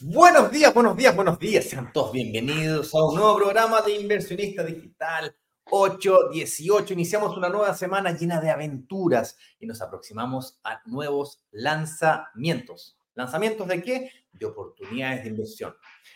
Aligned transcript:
Buenos 0.00 0.50
días, 0.52 0.72
buenos 0.72 0.96
días, 0.96 1.14
buenos 1.14 1.38
días. 1.38 1.64
Sean 1.64 1.92
todos 1.92 2.12
bienvenidos 2.12 2.94
a 2.94 3.04
un 3.04 3.16
nuevo 3.16 3.36
programa 3.36 3.82
de 3.82 3.96
Inversionista 3.96 4.64
Digital 4.64 5.34
818. 5.70 6.94
Iniciamos 6.94 7.36
una 7.36 7.48
nueva 7.48 7.74
semana 7.74 8.12
llena 8.12 8.40
de 8.40 8.50
aventuras 8.50 9.36
y 9.58 9.66
nos 9.66 9.82
aproximamos 9.82 10.60
a 10.64 10.80
nuevos 10.86 11.44
lanzamientos. 11.50 12.98
¿Lanzamientos 13.14 13.66
de 13.68 13.82
qué? 13.82 14.10
De 14.32 14.46
oportunidades 14.46 15.24
de 15.24 15.30
inversión. 15.30 15.74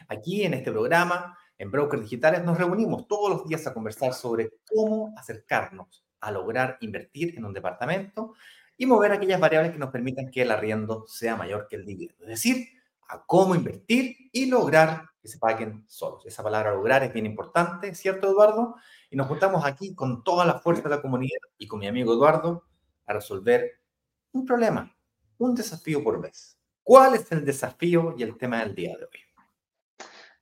Aquí 0.09 0.45
en 0.45 0.55
este 0.55 0.70
programa, 0.70 1.37
en 1.59 1.70
Brokers 1.70 2.02
Digitales, 2.02 2.45
nos 2.45 2.57
reunimos 2.57 3.07
todos 3.09 3.30
los 3.30 3.46
días 3.46 3.66
a 3.66 3.74
conversar 3.74 4.15
sobre 4.15 4.51
cómo 4.73 5.12
acercarnos 5.16 6.05
a 6.21 6.30
lograr 6.30 6.79
invertir 6.80 7.37
en 7.37 7.45
un 7.45 7.52
departamento 7.52 8.34
y 8.77 8.87
mover 8.87 9.12
aquellas 9.12 9.41
variables 9.41 9.73
que 9.73 9.79
nos 9.79 9.91
permitan 9.91 10.30
que 10.30 10.43
el 10.43 10.51
arriendo 10.51 11.05
sea 11.07 11.37
mayor 11.37 11.66
que 11.69 11.77
el 11.77 11.84
dividendo. 11.84 12.24
Es 12.24 12.30
decir, 12.30 12.69
a 13.12 13.23
cómo 13.27 13.55
invertir 13.55 14.16
y 14.33 14.47
lograr 14.47 15.05
que 15.21 15.29
se 15.29 15.39
paguen 15.39 15.84
solos. 15.87 16.25
Esa 16.27 16.43
palabra 16.43 16.73
lograr 16.73 17.05
es 17.05 17.12
bien 17.12 17.27
importante, 17.27 17.95
¿cierto, 17.95 18.29
Eduardo? 18.29 18.77
Y 19.11 19.16
nos 19.16 19.29
juntamos 19.29 19.65
aquí 19.66 19.95
con 19.95 20.25
toda 20.25 20.47
la 20.47 20.59
fuerza 20.59 20.85
de 20.85 20.97
la 20.97 21.02
comunidad 21.02 21.38
y 21.59 21.69
con 21.69 21.80
mi 21.80 21.87
amigo 21.87 22.15
Eduardo 22.15 22.65
a 23.07 23.12
resolver 23.12 23.80
un 24.33 24.46
problema, 24.46 24.96
un 25.38 25.55
desafío 25.55 26.02
por 26.02 26.21
vez. 26.21 26.59
¿Cuál 26.83 27.15
es 27.15 27.30
el 27.30 27.45
desafío 27.45 28.15
y 28.16 28.23
el 28.23 28.37
tema 28.38 28.60
del 28.60 28.74
día 28.74 28.96
de 28.96 29.05
hoy? 29.05 29.21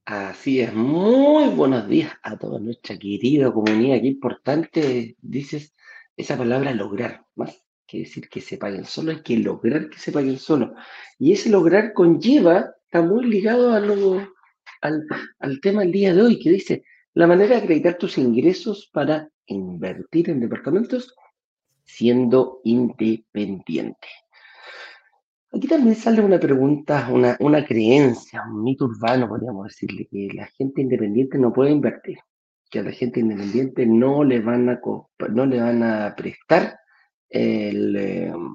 Así 0.05 0.61
es, 0.61 0.73
muy 0.73 1.49
buenos 1.49 1.89
días 1.89 2.13
a 2.23 2.39
toda 2.39 2.59
nuestra 2.59 2.97
querida 2.97 3.53
comunidad. 3.53 4.01
Qué 4.01 4.07
importante 4.07 5.17
dices 5.21 5.75
esa 6.17 6.39
palabra 6.39 6.73
lograr, 6.73 7.27
más 7.35 7.63
que 7.91 7.99
decir 8.01 8.29
que 8.29 8.41
se 8.41 8.59
paguen 8.59 8.85
solo, 8.85 9.11
hay 9.11 9.23
que 9.23 9.37
lograr 9.37 9.89
que 9.89 9.99
se 9.99 10.13
paguen 10.13 10.39
solo. 10.39 10.75
Y 11.19 11.33
ese 11.33 11.51
lograr 11.51 11.93
conlleva, 11.93 12.75
está 12.85 13.03
muy 13.03 13.25
ligado 13.27 13.73
al, 13.73 15.07
al 15.39 15.61
tema 15.61 15.83
del 15.83 15.93
día 15.93 16.15
de 16.15 16.23
hoy, 16.23 16.39
que 16.39 16.51
dice, 16.51 16.85
la 17.15 17.27
manera 17.27 17.57
de 17.57 17.63
acreditar 17.63 17.99
tus 17.99 18.19
ingresos 18.19 18.89
para 18.93 19.29
invertir 19.47 20.31
en 20.31 20.41
departamentos 20.41 21.15
siendo 21.85 22.61
independiente. 22.65 24.09
Aquí 25.53 25.67
también 25.67 25.97
sale 25.97 26.21
una 26.21 26.39
pregunta, 26.39 27.09
una, 27.11 27.37
una 27.41 27.67
creencia, 27.67 28.45
un 28.49 28.63
mito 28.63 28.85
urbano, 28.85 29.29
podríamos 29.29 29.67
decirle, 29.67 30.07
que 30.09 30.29
la 30.33 30.47
gente 30.47 30.81
independiente 30.81 31.39
no 31.39 31.53
puede 31.53 31.73
invertir, 31.73 32.19
que 32.71 32.79
a 32.79 32.83
la 32.85 32.93
gente 32.93 33.19
independiente 33.19 33.85
no 33.85 34.23
le 34.23 34.41
van 34.41 34.69
a, 34.69 34.81
no 35.31 35.47
le 35.47 35.61
van 35.61 35.83
a 35.83 36.15
prestar 36.15 36.79
el, 37.31 37.97
em, 37.97 38.53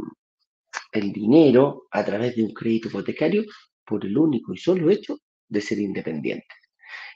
el 0.92 1.12
dinero 1.12 1.88
a 1.92 2.04
través 2.04 2.36
de 2.36 2.44
un 2.44 2.54
crédito 2.54 2.90
hipotecario 2.90 3.44
por 3.86 4.06
el 4.06 4.18
único 4.18 4.54
y 4.54 4.58
solo 4.58 4.90
hecho 4.90 5.18
de 5.48 5.62
ser 5.62 5.80
independiente. 5.80 6.48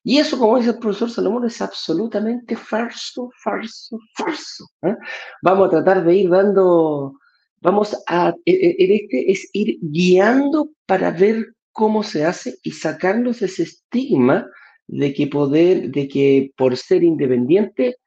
Y 0.04 0.18
eso, 0.18 0.40
como 0.40 0.58
dice 0.58 0.72
el 0.72 0.80
profesor 0.80 1.10
Salomón, 1.10 1.46
es 1.46 1.62
absolutamente 1.62 2.56
falso, 2.56 3.32
falso, 3.44 4.00
falso. 4.16 4.66
¿eh? 4.84 4.96
Vamos 5.42 5.68
a 5.68 5.72
tratar 5.72 6.06
de 6.06 6.16
ir 6.16 6.30
dando, 6.30 7.14
vamos 7.62 7.98
a, 8.08 8.34
e, 8.46 8.54
e, 8.54 8.96
este 8.96 9.32
es 9.32 9.50
ir 9.54 9.78
guiando 9.82 10.70
para 10.86 11.12
ver 11.12 11.54
cómo 11.72 12.04
se 12.04 12.26
hace 12.26 12.56
y 12.64 12.72
sacarnos 12.72 13.42
ese 13.42 13.64
estigma 13.64 14.48
de 14.88 15.14
que 15.14 15.28
poder, 15.28 15.92
de 15.92 16.08
que 16.08 16.52
por 16.56 16.76
ser 16.78 17.04
independiente 17.04 17.98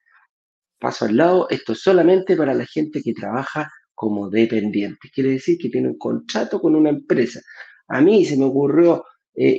paso 0.83 1.05
al 1.05 1.17
lado, 1.17 1.49
esto 1.49 1.73
es 1.73 1.81
solamente 1.81 2.37
para 2.37 2.55
la 2.55 2.67
gente 2.67 3.03
que 3.03 3.15
trabaja 3.15 3.71
como 3.95 4.29
dependiente. 4.29 5.11
Quiere 5.15 5.31
decir 5.31 5.57
que 5.57 5.69
tiene 5.69 5.89
un 5.89 5.99
contrato 5.99 6.61
con 6.61 6.75
una 6.75 6.91
empresa. 6.91 7.41
A 7.87 8.01
mí 8.01 8.25
se 8.25 8.37
me 8.37 8.47
ocurrió 8.47 9.05
eh, 9.35 9.57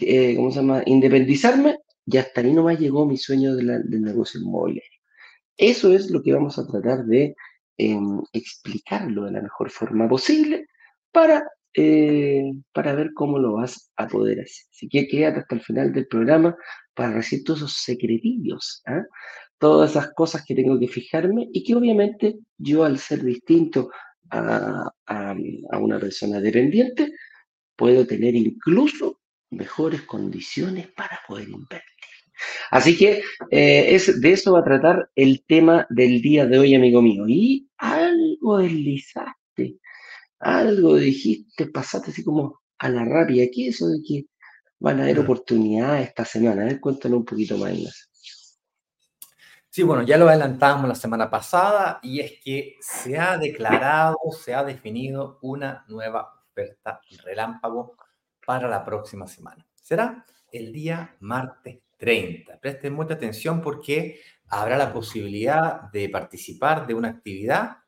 eh, 0.00 0.34
¿cómo 0.34 0.50
se 0.50 0.60
llama? 0.60 0.82
independizarme 0.86 1.76
y 2.06 2.16
hasta 2.16 2.40
ahí 2.40 2.52
nomás 2.52 2.80
llegó 2.80 3.04
mi 3.06 3.18
sueño 3.18 3.54
del 3.54 4.02
negocio 4.02 4.40
inmobiliario. 4.40 5.00
Eso 5.56 5.92
es 5.92 6.10
lo 6.10 6.22
que 6.22 6.32
vamos 6.32 6.58
a 6.58 6.66
tratar 6.66 7.04
de 7.04 7.36
em, 7.76 8.22
explicarlo 8.32 9.24
de 9.24 9.32
la 9.32 9.42
mejor 9.42 9.70
forma 9.70 10.08
posible 10.08 10.66
para, 11.12 11.44
eh, 11.74 12.50
para 12.72 12.94
ver 12.94 13.12
cómo 13.14 13.38
lo 13.38 13.54
vas 13.54 13.92
a 13.96 14.08
poder 14.08 14.40
hacer. 14.40 14.66
Así 14.70 14.88
que 14.88 15.06
quédate 15.06 15.40
hasta 15.40 15.54
el 15.54 15.60
final 15.60 15.92
del 15.92 16.06
programa 16.06 16.56
para 16.94 17.12
recibir 17.12 17.44
todos 17.44 17.60
esos 17.60 17.74
secretillos. 17.74 18.82
Todas 19.62 19.92
esas 19.92 20.12
cosas 20.12 20.44
que 20.44 20.56
tengo 20.56 20.76
que 20.76 20.88
fijarme 20.88 21.48
y 21.52 21.62
que 21.62 21.76
obviamente 21.76 22.40
yo 22.58 22.82
al 22.82 22.98
ser 22.98 23.22
distinto 23.22 23.90
a, 24.28 24.90
una 25.78 26.00
persona 26.00 26.40
dependiente, 26.40 27.12
puedo 27.76 28.04
tener 28.04 28.34
incluso 28.34 29.20
mejores 29.50 30.02
condiciones 30.02 30.88
para 30.88 31.20
poder 31.28 31.48
invertir. 31.48 32.08
Así 32.72 32.98
que 32.98 33.22
eh, 33.52 33.94
es, 33.94 34.20
de 34.20 34.32
eso 34.32 34.54
va 34.54 34.60
a 34.60 34.64
tratar 34.64 35.10
el 35.14 35.44
tema 35.46 35.86
del 35.90 36.20
día 36.20 36.44
de 36.44 36.58
hoy, 36.58 36.74
amigo 36.74 37.00
mío. 37.00 37.28
Y 37.28 37.68
algo 37.76 38.58
deslizaste, 38.58 39.78
algo 40.40 40.96
dijiste, 40.96 41.66
pasaste 41.66 42.10
así 42.10 42.24
como 42.24 42.62
a 42.78 42.88
la 42.88 43.04
rabia. 43.04 43.48
¿Qué 43.52 43.68
es 43.68 43.76
eso 43.76 43.90
de 43.90 44.00
que 44.04 44.26
van 44.80 44.98
a 44.98 45.04
haber 45.04 45.20
oportunidades 45.20 46.08
esta 46.08 46.24
semana? 46.24 46.62
A 46.62 46.64
ver, 46.64 46.80
cuéntanos 46.80 47.18
un 47.18 47.24
poquito 47.24 47.56
más, 47.58 47.72
Ignacio. 47.72 48.11
Sí, 49.74 49.82
bueno, 49.84 50.02
ya 50.02 50.18
lo 50.18 50.28
adelantamos 50.28 50.86
la 50.86 50.94
semana 50.94 51.30
pasada 51.30 51.98
y 52.02 52.20
es 52.20 52.32
que 52.44 52.76
se 52.82 53.18
ha 53.18 53.38
declarado, 53.38 54.18
se 54.38 54.52
ha 54.52 54.62
definido 54.64 55.38
una 55.40 55.86
nueva 55.88 56.30
oferta 56.50 57.00
relámpago 57.24 57.96
para 58.44 58.68
la 58.68 58.84
próxima 58.84 59.26
semana. 59.26 59.66
Será 59.74 60.26
el 60.52 60.74
día 60.74 61.16
martes 61.20 61.78
30. 61.96 62.60
Presten 62.60 62.92
mucha 62.92 63.14
atención 63.14 63.62
porque 63.62 64.20
habrá 64.48 64.76
la 64.76 64.92
posibilidad 64.92 65.90
de 65.90 66.10
participar 66.10 66.86
de 66.86 66.92
una 66.92 67.08
actividad 67.08 67.78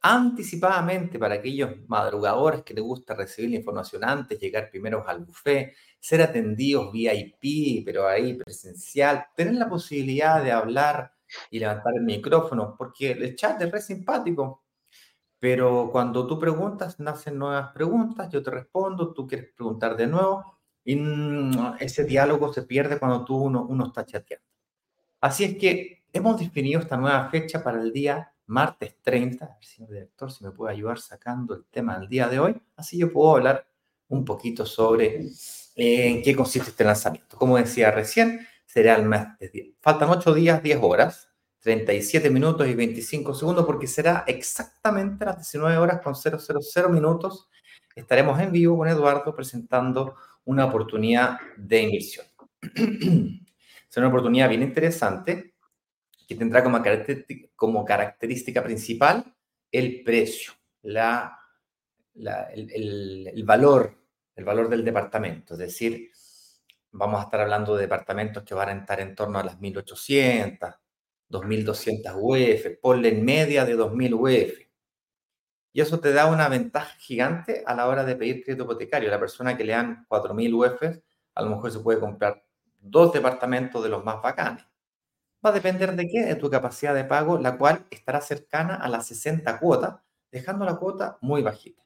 anticipadamente 0.00 1.20
para 1.20 1.36
aquellos 1.36 1.70
madrugadores 1.86 2.64
que 2.64 2.74
les 2.74 2.82
gusta 2.82 3.14
recibir 3.14 3.50
la 3.50 3.58
información 3.58 4.02
antes, 4.02 4.40
llegar 4.40 4.70
primero 4.70 5.06
al 5.06 5.24
buffet, 5.24 5.72
ser 6.00 6.20
atendidos 6.20 6.90
VIP, 6.90 7.84
pero 7.84 8.08
ahí 8.08 8.34
presencial, 8.34 9.26
tener 9.36 9.54
la 9.54 9.68
posibilidad 9.68 10.42
de 10.42 10.50
hablar 10.50 11.12
y 11.50 11.58
levantar 11.58 11.94
el 11.96 12.02
micrófono, 12.02 12.74
porque 12.76 13.12
el 13.12 13.36
chat 13.36 13.60
es 13.62 13.70
re 13.70 13.80
simpático, 13.80 14.64
pero 15.38 15.90
cuando 15.92 16.26
tú 16.26 16.38
preguntas, 16.38 16.98
nacen 16.98 17.38
nuevas 17.38 17.72
preguntas, 17.72 18.28
yo 18.30 18.42
te 18.42 18.50
respondo, 18.50 19.12
tú 19.12 19.26
quieres 19.26 19.52
preguntar 19.54 19.96
de 19.96 20.06
nuevo, 20.06 20.58
y 20.84 20.96
mm, 20.96 21.76
ese 21.80 22.04
diálogo 22.04 22.52
se 22.52 22.62
pierde 22.62 22.98
cuando 22.98 23.24
tú 23.24 23.36
uno, 23.36 23.66
uno 23.68 23.86
está 23.86 24.04
chateando. 24.04 24.46
Así 25.20 25.44
es 25.44 25.58
que 25.58 26.04
hemos 26.12 26.38
definido 26.38 26.80
esta 26.80 26.96
nueva 26.96 27.28
fecha 27.30 27.62
para 27.62 27.80
el 27.80 27.92
día 27.92 28.32
martes 28.46 28.96
30. 29.02 29.58
señor 29.60 29.90
director, 29.90 30.32
si 30.32 30.44
me 30.44 30.50
puede 30.50 30.72
ayudar 30.72 30.98
sacando 30.98 31.54
el 31.54 31.64
tema 31.66 31.98
del 31.98 32.08
día 32.08 32.28
de 32.28 32.40
hoy, 32.40 32.60
así 32.76 32.98
yo 32.98 33.12
puedo 33.12 33.36
hablar 33.36 33.66
un 34.08 34.24
poquito 34.24 34.64
sobre 34.64 35.26
eh, 35.76 36.08
en 36.08 36.22
qué 36.22 36.34
consiste 36.34 36.70
este 36.70 36.84
lanzamiento. 36.84 37.36
Como 37.36 37.56
decía 37.56 37.90
recién, 37.90 38.46
será 38.68 38.96
el 38.96 39.06
mes 39.06 39.26
10. 39.40 39.76
Faltan 39.80 40.10
8 40.10 40.34
días, 40.34 40.62
10 40.62 40.78
horas, 40.82 41.28
37 41.60 42.28
minutos 42.30 42.68
y 42.68 42.74
25 42.74 43.34
segundos, 43.34 43.64
porque 43.64 43.86
será 43.86 44.24
exactamente 44.26 45.24
las 45.24 45.38
19 45.38 45.78
horas 45.78 46.00
con 46.02 46.14
000 46.14 46.88
minutos. 46.90 47.48
Estaremos 47.96 48.38
en 48.40 48.52
vivo 48.52 48.76
con 48.76 48.88
Eduardo 48.88 49.34
presentando 49.34 50.16
una 50.44 50.66
oportunidad 50.66 51.38
de 51.56 51.82
inversión. 51.82 52.26
será 53.88 54.06
una 54.06 54.08
oportunidad 54.08 54.50
bien 54.50 54.62
interesante 54.62 55.54
que 56.28 56.34
tendrá 56.34 56.62
como 56.62 56.82
característica, 56.82 57.48
como 57.56 57.84
característica 57.86 58.62
principal 58.62 59.34
el 59.72 60.02
precio, 60.02 60.52
la, 60.82 61.38
el, 62.14 63.30
el 63.34 63.44
valor, 63.44 63.98
el 64.36 64.44
valor 64.44 64.68
del 64.68 64.84
departamento, 64.84 65.54
es 65.54 65.60
decir, 65.60 66.10
vamos 66.98 67.20
a 67.20 67.24
estar 67.24 67.40
hablando 67.40 67.76
de 67.76 67.82
departamentos 67.82 68.42
que 68.42 68.54
van 68.54 68.68
a 68.68 68.80
estar 68.80 69.00
en 69.00 69.14
torno 69.14 69.38
a 69.38 69.44
las 69.44 69.58
1.800, 69.58 70.76
2.200 71.30 72.14
UF, 72.16 72.78
ponle 72.80 73.10
en 73.10 73.24
media 73.24 73.64
de 73.64 73.76
2.000 73.76 74.14
UF. 74.14 74.68
Y 75.72 75.80
eso 75.80 76.00
te 76.00 76.12
da 76.12 76.26
una 76.26 76.48
ventaja 76.48 76.96
gigante 76.98 77.62
a 77.64 77.74
la 77.74 77.86
hora 77.86 78.04
de 78.04 78.16
pedir 78.16 78.42
crédito 78.42 78.64
hipotecario. 78.64 79.10
La 79.10 79.20
persona 79.20 79.56
que 79.56 79.64
le 79.64 79.72
dan 79.74 80.06
4.000 80.08 80.54
UF, 80.54 80.82
a 81.34 81.42
lo 81.42 81.50
mejor 81.50 81.70
se 81.70 81.80
puede 81.80 82.00
comprar 82.00 82.44
dos 82.80 83.12
departamentos 83.12 83.82
de 83.82 83.88
los 83.88 84.04
más 84.04 84.20
bacanes. 84.22 84.64
va 85.44 85.50
a 85.50 85.52
depender 85.52 85.94
de 85.94 86.08
qué, 86.08 86.24
de 86.24 86.34
tu 86.36 86.50
capacidad 86.50 86.94
de 86.94 87.04
pago, 87.04 87.38
la 87.38 87.56
cual 87.58 87.86
estará 87.90 88.20
cercana 88.20 88.74
a 88.76 88.88
las 88.88 89.06
60 89.06 89.60
cuotas, 89.60 90.00
dejando 90.32 90.64
la 90.64 90.76
cuota 90.76 91.18
muy 91.20 91.42
bajita. 91.42 91.82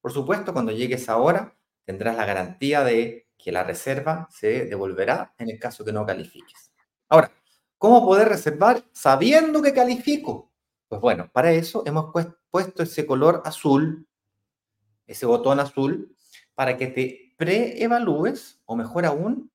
Por 0.00 0.12
supuesto, 0.12 0.52
cuando 0.52 0.72
llegues 0.72 1.08
ahora, 1.08 1.56
tendrás 1.84 2.16
la 2.16 2.24
garantía 2.24 2.84
de 2.84 3.25
que 3.36 3.52
la 3.52 3.64
reserva 3.64 4.28
se 4.30 4.66
devolverá 4.66 5.34
en 5.38 5.50
el 5.50 5.58
caso 5.58 5.84
que 5.84 5.92
no 5.92 6.06
califiques. 6.06 6.72
Ahora, 7.08 7.30
¿cómo 7.78 8.04
poder 8.04 8.28
reservar 8.28 8.82
sabiendo 8.92 9.62
que 9.62 9.72
califico? 9.72 10.52
Pues 10.88 11.00
bueno, 11.00 11.30
para 11.32 11.52
eso 11.52 11.82
hemos 11.86 12.12
puesto 12.50 12.82
ese 12.82 13.06
color 13.06 13.42
azul, 13.44 14.06
ese 15.06 15.26
botón 15.26 15.60
azul, 15.60 16.16
para 16.54 16.76
que 16.76 16.86
te 16.88 17.34
preevalúes, 17.36 18.60
o 18.64 18.76
mejor 18.76 19.06
aún, 19.06 19.50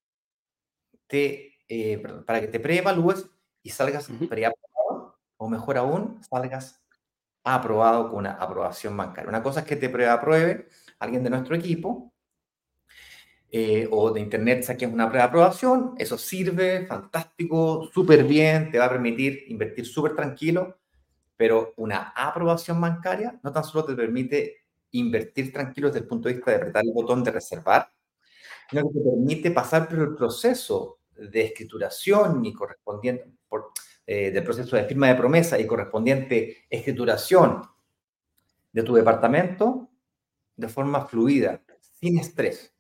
te, 1.08 1.58
eh, 1.68 1.98
para 2.26 2.42
que 2.42 2.48
te 2.48 2.60
preevalúes 2.60 3.26
y 3.64 3.70
salgas 3.70 4.08
preaprobado, 4.30 5.20
o 5.38 5.50
mejor 5.50 5.78
aún, 5.78 6.22
salgas 6.24 6.82
aprobado 7.44 8.10
con 8.10 8.20
una 8.20 8.34
aprobación 8.34 8.96
bancaria. 8.96 9.30
Una 9.30 9.44
cosa 9.44 9.62
es 9.62 9.66
que 9.66 9.76
te 9.76 9.90
preapruebe 9.90 10.70
alguien 11.00 11.24
de 11.24 11.30
nuestro 11.30 11.56
equipo, 11.56 12.11
eh, 13.54 13.86
o 13.92 14.12
de 14.12 14.22
internet 14.22 14.64
saques 14.64 14.92
una 14.92 15.12
preaprobación, 15.12 15.94
eso 15.98 16.18
sirve, 16.18 16.86
fantástico, 16.86 17.90
súper 17.94 18.24
bien, 18.24 18.72
te 18.72 18.80
va 18.80 18.86
a 18.86 18.90
permitir 18.90 19.44
invertir 19.50 19.86
súper 19.86 20.16
tranquilo, 20.16 20.78
pero 21.36 21.74
una 21.76 22.14
aprobación 22.16 22.80
bancaria 22.80 23.38
no 23.44 23.52
tan 23.52 23.66
solo 23.66 23.84
te 23.84 23.94
permite 23.94 24.62
invertir 24.92 25.52
tranquilo 25.52 25.88
desde 25.88 26.00
el 26.00 26.08
punto 26.08 26.30
de 26.30 26.36
vista 26.36 26.52
de 26.52 26.58
apretar 26.58 26.84
el 26.86 26.94
botón 26.94 27.26
de 27.26 27.32
reservar, 27.32 27.92
sino 28.70 28.84
que 28.84 29.00
te 29.00 29.04
permite 29.04 29.52
pasar 29.52 29.90
por 29.90 30.00
el 30.00 30.16
proceso 30.16 31.00
de 31.16 31.42
escrituración 31.42 32.46
y 32.46 32.54
correspondiente, 32.54 33.26
por, 33.50 33.72
eh, 34.08 34.32
del 34.32 34.44
proceso 34.46 34.78
de 34.78 34.86
firma 34.86 35.08
de 35.08 35.16
promesa 35.16 35.60
y 35.60 35.68
correspondiente 35.68 36.66
escrituración 36.70 37.64
de 38.72 38.84
tu 38.84 38.94
departamento 38.94 39.90
de 40.56 40.70
forma 40.70 41.06
fluida, 41.06 41.62
sin 42.00 42.18
estrés. 42.18 42.74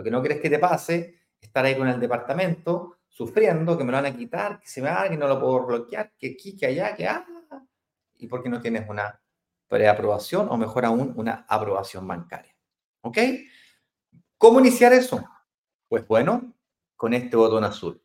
Lo 0.00 0.04
que 0.04 0.10
no 0.10 0.22
quieres 0.22 0.40
que 0.40 0.48
te 0.48 0.58
pase 0.58 1.14
estar 1.38 1.62
ahí 1.62 1.76
con 1.76 1.86
el 1.86 2.00
departamento 2.00 3.00
sufriendo 3.06 3.76
que 3.76 3.84
me 3.84 3.92
lo 3.92 3.98
van 3.98 4.06
a 4.06 4.16
quitar, 4.16 4.58
que 4.58 4.66
se 4.66 4.80
me 4.80 4.88
va, 4.88 5.06
que 5.10 5.16
no 5.18 5.28
lo 5.28 5.38
puedo 5.38 5.66
bloquear, 5.66 6.14
que 6.16 6.28
aquí, 6.28 6.56
que 6.56 6.64
allá, 6.64 6.96
que 6.96 7.06
ah, 7.06 7.22
y 8.16 8.26
porque 8.26 8.48
no 8.48 8.62
tienes 8.62 8.88
una 8.88 9.20
preaprobación 9.68 10.48
o 10.48 10.56
mejor 10.56 10.86
aún 10.86 11.12
una 11.16 11.44
aprobación 11.46 12.08
bancaria. 12.08 12.56
¿Ok? 13.02 13.18
¿Cómo 14.38 14.60
iniciar 14.60 14.94
eso? 14.94 15.22
Pues 15.86 16.08
bueno, 16.08 16.54
con 16.96 17.12
este 17.12 17.36
botón 17.36 17.64
azul. 17.64 18.02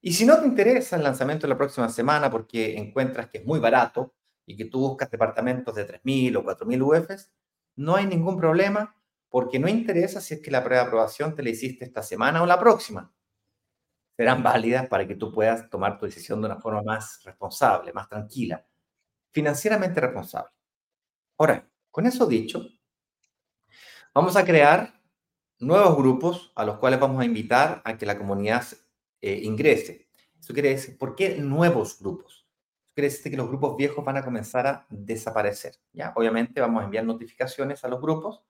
Y 0.00 0.14
si 0.14 0.26
no 0.26 0.40
te 0.40 0.48
interesa 0.48 0.96
el 0.96 1.04
lanzamiento 1.04 1.46
de 1.46 1.50
la 1.50 1.58
próxima 1.58 1.88
semana 1.90 2.28
porque 2.28 2.76
encuentras 2.76 3.28
que 3.28 3.38
es 3.38 3.46
muy 3.46 3.60
barato 3.60 4.16
y 4.46 4.56
que 4.56 4.64
tú 4.64 4.80
buscas 4.80 5.08
departamentos 5.12 5.76
de 5.76 5.86
3.000 5.86 6.38
o 6.38 6.42
4.000 6.42 6.82
UFs, 6.82 7.32
no 7.76 7.94
hay 7.94 8.06
ningún 8.06 8.36
problema 8.36 8.96
porque 9.34 9.58
no 9.58 9.66
interesa 9.66 10.20
si 10.20 10.34
es 10.34 10.40
que 10.40 10.50
la 10.52 10.62
preaprobación 10.62 11.34
te 11.34 11.42
la 11.42 11.50
hiciste 11.50 11.84
esta 11.84 12.04
semana 12.04 12.40
o 12.40 12.46
la 12.46 12.56
próxima. 12.56 13.12
Serán 14.16 14.44
válidas 14.44 14.86
para 14.86 15.08
que 15.08 15.16
tú 15.16 15.32
puedas 15.32 15.68
tomar 15.68 15.98
tu 15.98 16.06
decisión 16.06 16.40
de 16.40 16.46
una 16.46 16.60
forma 16.60 16.82
más 16.84 17.20
responsable, 17.24 17.92
más 17.92 18.08
tranquila, 18.08 18.64
financieramente 19.32 20.00
responsable. 20.00 20.50
Ahora, 21.36 21.68
con 21.90 22.06
eso 22.06 22.26
dicho, 22.26 22.64
vamos 24.14 24.36
a 24.36 24.44
crear 24.44 25.02
nuevos 25.58 25.96
grupos 25.96 26.52
a 26.54 26.64
los 26.64 26.78
cuales 26.78 27.00
vamos 27.00 27.20
a 27.20 27.24
invitar 27.24 27.82
a 27.84 27.98
que 27.98 28.06
la 28.06 28.16
comunidad 28.16 28.64
eh, 29.20 29.40
ingrese. 29.42 30.06
Eso 30.38 30.54
quiere 30.54 30.68
decir, 30.68 30.96
¿por 30.96 31.16
qué 31.16 31.38
nuevos 31.38 31.98
grupos? 31.98 32.46
Quiere 32.94 33.08
decir 33.08 33.32
que 33.32 33.36
los 33.36 33.48
grupos 33.48 33.76
viejos 33.76 34.04
van 34.04 34.18
a 34.18 34.24
comenzar 34.24 34.68
a 34.68 34.86
desaparecer. 34.88 35.74
¿ya? 35.92 36.12
Obviamente 36.14 36.60
vamos 36.60 36.82
a 36.82 36.84
enviar 36.84 37.04
notificaciones 37.04 37.82
a 37.82 37.88
los 37.88 38.00
grupos 38.00 38.44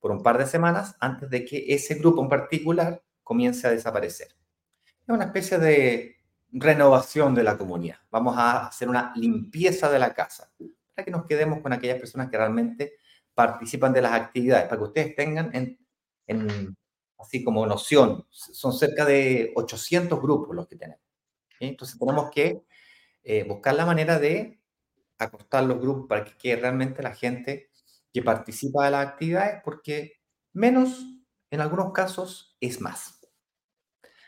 por 0.00 0.10
un 0.10 0.22
par 0.22 0.38
de 0.38 0.46
semanas 0.46 0.96
antes 0.98 1.28
de 1.30 1.44
que 1.44 1.66
ese 1.68 1.94
grupo 1.96 2.22
en 2.22 2.28
particular 2.28 3.02
comience 3.22 3.66
a 3.66 3.70
desaparecer. 3.70 4.28
Es 4.86 5.08
una 5.08 5.26
especie 5.26 5.58
de 5.58 6.16
renovación 6.52 7.34
de 7.34 7.44
la 7.44 7.56
comunidad. 7.56 7.98
Vamos 8.10 8.36
a 8.36 8.66
hacer 8.66 8.88
una 8.88 9.12
limpieza 9.14 9.90
de 9.90 9.98
la 9.98 10.12
casa 10.14 10.50
para 10.94 11.04
que 11.04 11.10
nos 11.10 11.26
quedemos 11.26 11.60
con 11.60 11.72
aquellas 11.72 11.98
personas 11.98 12.28
que 12.28 12.36
realmente 12.36 12.94
participan 13.34 13.92
de 13.92 14.02
las 14.02 14.12
actividades, 14.12 14.64
para 14.64 14.78
que 14.78 14.84
ustedes 14.84 15.14
tengan 15.14 15.54
en, 15.54 15.78
en 16.26 16.76
así 17.18 17.44
como 17.44 17.66
noción, 17.66 18.26
son 18.30 18.72
cerca 18.72 19.04
de 19.04 19.52
800 19.54 20.20
grupos 20.20 20.56
los 20.56 20.66
que 20.66 20.76
tenemos. 20.76 21.02
Entonces 21.60 21.98
tenemos 21.98 22.30
que 22.30 22.62
eh, 23.22 23.44
buscar 23.44 23.74
la 23.74 23.86
manera 23.86 24.18
de 24.18 24.60
acostar 25.18 25.64
los 25.64 25.78
grupos 25.78 26.06
para 26.08 26.24
que 26.24 26.36
quede 26.36 26.56
realmente 26.56 27.02
la 27.02 27.14
gente 27.14 27.69
que 28.12 28.22
participa 28.22 28.84
de 28.84 28.90
las 28.92 29.06
actividades, 29.06 29.60
porque 29.64 30.14
menos 30.52 31.04
en 31.50 31.60
algunos 31.60 31.92
casos 31.92 32.56
es 32.60 32.80
más. 32.80 33.20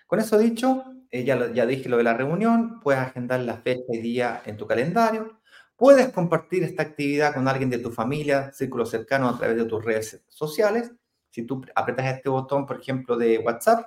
Con 0.06 0.20
eso 0.20 0.38
dicho, 0.38 0.84
eh, 1.10 1.24
ya, 1.24 1.52
ya 1.52 1.66
dije 1.66 1.88
lo 1.88 1.96
de 1.96 2.04
la 2.04 2.14
reunión, 2.14 2.80
puedes 2.80 3.00
agendar 3.00 3.40
la 3.40 3.56
fecha 3.56 3.82
y 3.90 3.98
día 3.98 4.42
en 4.44 4.56
tu 4.56 4.66
calendario, 4.66 5.40
puedes 5.76 6.10
compartir 6.10 6.62
esta 6.62 6.82
actividad 6.82 7.34
con 7.34 7.48
alguien 7.48 7.70
de 7.70 7.78
tu 7.78 7.90
familia, 7.90 8.52
círculo 8.52 8.86
cercano 8.86 9.28
a 9.28 9.38
través 9.38 9.56
de 9.56 9.64
tus 9.64 9.84
redes 9.84 10.24
sociales 10.28 10.92
si 11.32 11.44
tú 11.44 11.64
apretas 11.74 12.14
este 12.14 12.28
botón, 12.28 12.66
por 12.66 12.78
ejemplo, 12.78 13.16
de 13.16 13.38
WhatsApp, 13.38 13.86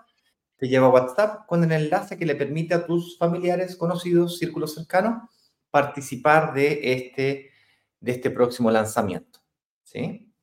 te 0.57 0.68
lleva 0.68 0.88
a 0.88 0.89
WhatsApp 0.89 1.45
con 1.45 1.63
el 1.63 1.71
enlace 1.71 2.18
que 2.18 2.25
le 2.25 2.36
permite 2.36 2.74
a 2.74 2.86
tus 2.86 3.18
familiares, 3.18 3.75
conocidos, 3.75 4.39
círculos 4.39 4.74
cercanos, 4.74 5.30
participar 5.69 6.53
de 6.53 6.80
este, 6.94 7.51
de 8.00 8.12
este 8.12 8.31
próximo 8.31 8.71
lanzamiento. 8.71 9.44
¿Sí? 9.86 10.34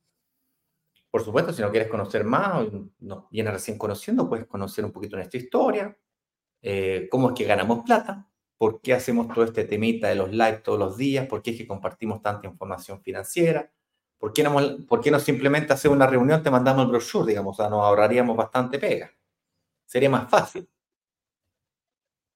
Por 1.11 1.23
supuesto, 1.23 1.53
si 1.53 1.61
no 1.61 1.69
quieres 1.69 1.89
conocer 1.89 2.23
más, 2.23 2.65
nos 2.99 3.29
vienes 3.29 3.53
recién 3.53 3.77
conociendo, 3.77 4.27
puedes 4.27 4.47
conocer 4.47 4.83
un 4.83 4.91
poquito 4.91 5.15
nuestra 5.15 5.39
historia, 5.39 5.95
eh, 6.63 7.07
cómo 7.11 7.29
es 7.29 7.35
que 7.35 7.43
ganamos 7.43 7.83
plata, 7.85 8.27
por 8.57 8.81
qué 8.81 8.93
hacemos 8.93 9.27
todo 9.27 9.43
este 9.43 9.65
temita 9.65 10.07
de 10.07 10.15
los 10.15 10.33
likes 10.33 10.61
todos 10.63 10.79
los 10.79 10.97
días, 10.97 11.27
por 11.27 11.43
qué 11.43 11.51
es 11.51 11.57
que 11.57 11.67
compartimos 11.67 12.23
tanta 12.23 12.47
información 12.47 12.99
financiera, 13.03 13.71
¿Por 14.23 14.31
qué, 14.31 14.41
no, 14.41 14.55
¿Por 14.87 15.11
no 15.11 15.19
simplemente 15.19 15.73
hacer 15.73 15.91
una 15.91 16.07
reunión, 16.07 16.41
te 16.41 16.49
mandamos 16.49 16.85
el 16.85 16.91
brochure, 16.91 17.27
digamos? 17.27 17.59
Nos 17.59 17.73
ahorraríamos 17.73 18.37
bastante 18.37 18.79
pega. 18.79 19.11
Sería 19.85 20.09
más 20.09 20.29
fácil. 20.29 20.69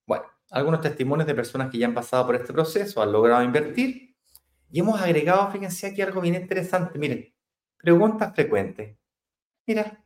Bueno, 0.06 0.24
algunos 0.50 0.82
testimonios 0.82 1.26
de 1.26 1.34
personas 1.34 1.70
que 1.70 1.78
ya 1.78 1.86
han 1.86 1.94
pasado 1.94 2.26
por 2.26 2.34
este 2.34 2.52
proceso, 2.52 3.00
han 3.00 3.10
logrado 3.10 3.42
invertir 3.42 4.07
y 4.70 4.80
hemos 4.80 5.00
agregado, 5.00 5.50
fíjense 5.50 5.86
aquí 5.86 6.02
algo 6.02 6.20
bien 6.20 6.34
interesante. 6.34 6.98
Miren, 6.98 7.32
preguntas 7.76 8.34
frecuentes. 8.34 8.96
Mira, 9.66 10.04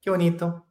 qué 0.00 0.10
bonito. 0.10 0.66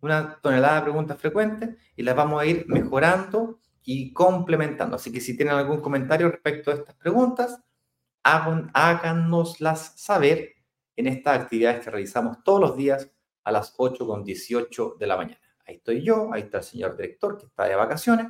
Una 0.00 0.40
tonelada 0.40 0.76
de 0.76 0.82
preguntas 0.82 1.18
frecuentes 1.18 1.76
y 1.96 2.02
las 2.02 2.16
vamos 2.16 2.40
a 2.40 2.46
ir 2.46 2.66
mejorando 2.68 3.60
y 3.84 4.12
complementando. 4.12 4.96
Así 4.96 5.12
que 5.12 5.20
si 5.20 5.36
tienen 5.36 5.54
algún 5.54 5.80
comentario 5.80 6.30
respecto 6.30 6.70
a 6.70 6.74
estas 6.74 6.94
preguntas, 6.96 7.60
háganoslas 8.22 9.94
saber 9.96 10.54
en 10.96 11.06
estas 11.06 11.40
actividades 11.40 11.84
que 11.84 11.90
realizamos 11.90 12.42
todos 12.44 12.60
los 12.60 12.76
días 12.76 13.10
a 13.44 13.52
las 13.52 13.74
8 13.76 14.06
con 14.06 14.24
18 14.24 14.96
de 14.98 15.06
la 15.06 15.16
mañana. 15.16 15.40
Ahí 15.66 15.76
estoy 15.76 16.02
yo, 16.02 16.32
ahí 16.32 16.42
está 16.42 16.58
el 16.58 16.64
señor 16.64 16.96
director 16.96 17.38
que 17.38 17.46
está 17.46 17.64
de 17.64 17.74
vacaciones 17.74 18.28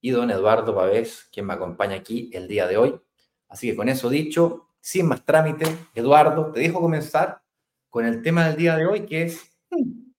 y 0.00 0.10
don 0.10 0.30
Eduardo 0.30 0.74
Pavés, 0.74 1.28
quien 1.32 1.46
me 1.46 1.54
acompaña 1.54 1.96
aquí 1.96 2.30
el 2.32 2.48
día 2.48 2.66
de 2.66 2.76
hoy. 2.76 3.00
Así 3.48 3.70
que 3.70 3.76
con 3.76 3.88
eso 3.88 4.08
dicho, 4.10 4.68
sin 4.80 5.06
más 5.06 5.24
trámite, 5.24 5.64
Eduardo, 5.94 6.52
te 6.52 6.60
dejo 6.60 6.80
comenzar 6.80 7.42
con 7.90 8.04
el 8.04 8.22
tema 8.22 8.46
del 8.46 8.56
día 8.56 8.76
de 8.76 8.86
hoy, 8.86 9.06
que 9.06 9.22
es 9.22 9.50
hmm, 9.70 10.10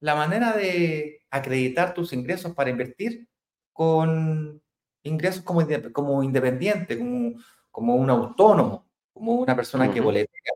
la 0.00 0.14
manera 0.14 0.56
de 0.56 1.22
acreditar 1.30 1.94
tus 1.94 2.12
ingresos 2.12 2.54
para 2.54 2.70
invertir 2.70 3.28
con 3.72 4.60
ingresos 5.02 5.42
como, 5.42 5.66
como 5.92 6.22
independiente, 6.22 6.98
como 6.98 7.34
como 7.72 7.96
un 7.96 8.10
autónomo, 8.10 8.86
como 9.12 9.32
una 9.36 9.56
persona 9.56 9.92
que 9.92 10.00
boletea, 10.00 10.52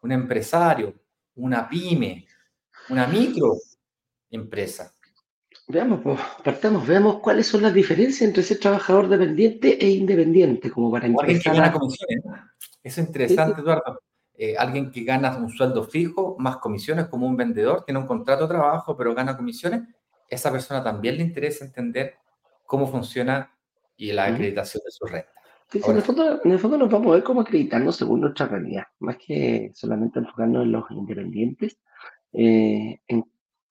un 0.00 0.10
empresario, 0.10 0.94
una 1.36 1.68
pyme, 1.68 2.26
una 2.88 3.06
micro 3.06 3.54
empresa. 4.30 4.92
Veamos, 5.68 6.00
pues, 6.02 6.18
partamos, 6.42 6.86
veamos 6.86 7.20
cuáles 7.20 7.46
son 7.46 7.62
las 7.62 7.74
diferencias 7.74 8.22
entre 8.22 8.42
ser 8.42 8.58
trabajador 8.58 9.08
dependiente 9.08 9.84
e 9.84 9.90
independiente, 9.90 10.70
como 10.70 10.90
para 10.90 11.06
Alguien 11.06 11.40
que 11.40 11.50
gana 11.50 11.72
comisiones. 11.72 12.24
Es 12.82 12.96
interesante, 12.98 13.60
Eduardo. 13.60 14.00
Eh, 14.34 14.56
alguien 14.56 14.90
que 14.90 15.04
gana 15.04 15.36
un 15.36 15.50
sueldo 15.50 15.84
fijo, 15.84 16.36
más 16.38 16.58
comisiones 16.58 17.08
como 17.08 17.26
un 17.26 17.36
vendedor, 17.36 17.84
tiene 17.84 17.98
un 18.00 18.06
contrato 18.06 18.44
de 18.44 18.54
trabajo, 18.54 18.96
pero 18.96 19.14
gana 19.14 19.36
comisiones, 19.36 19.82
esa 20.30 20.50
persona 20.50 20.82
también 20.82 21.16
le 21.16 21.24
interesa 21.24 21.64
entender 21.64 22.14
cómo 22.64 22.86
funciona 22.86 23.52
y 23.96 24.12
la 24.12 24.26
acreditación 24.26 24.82
de 24.84 24.90
su 24.90 25.06
renta 25.06 25.38
en, 25.74 25.96
el 25.96 26.02
fondo, 26.02 26.40
en 26.42 26.52
el 26.52 26.58
fondo 26.58 26.78
nos 26.78 26.90
vamos 26.90 27.08
a 27.08 27.14
ver 27.16 27.24
cómo 27.24 27.42
acreditarnos 27.42 27.96
según 27.96 28.22
nuestra 28.22 28.46
realidad, 28.46 28.84
más 29.00 29.18
que 29.18 29.70
solamente 29.74 30.18
enfocarnos 30.18 30.62
en 30.64 30.72
los 30.72 30.90
independientes. 30.90 31.78
Eh, 32.32 33.00
en, 33.06 33.24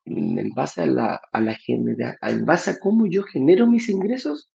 en 0.08 0.50
base 0.52 0.82
a 0.82 0.86
la, 0.86 1.22
a 1.32 1.42
la 1.42 1.58
en 1.68 2.46
base 2.46 2.72
a 2.72 2.80
cómo 2.80 3.06
yo 3.08 3.24
genero 3.24 3.68
mis 3.68 3.90
ingresos, 3.90 4.50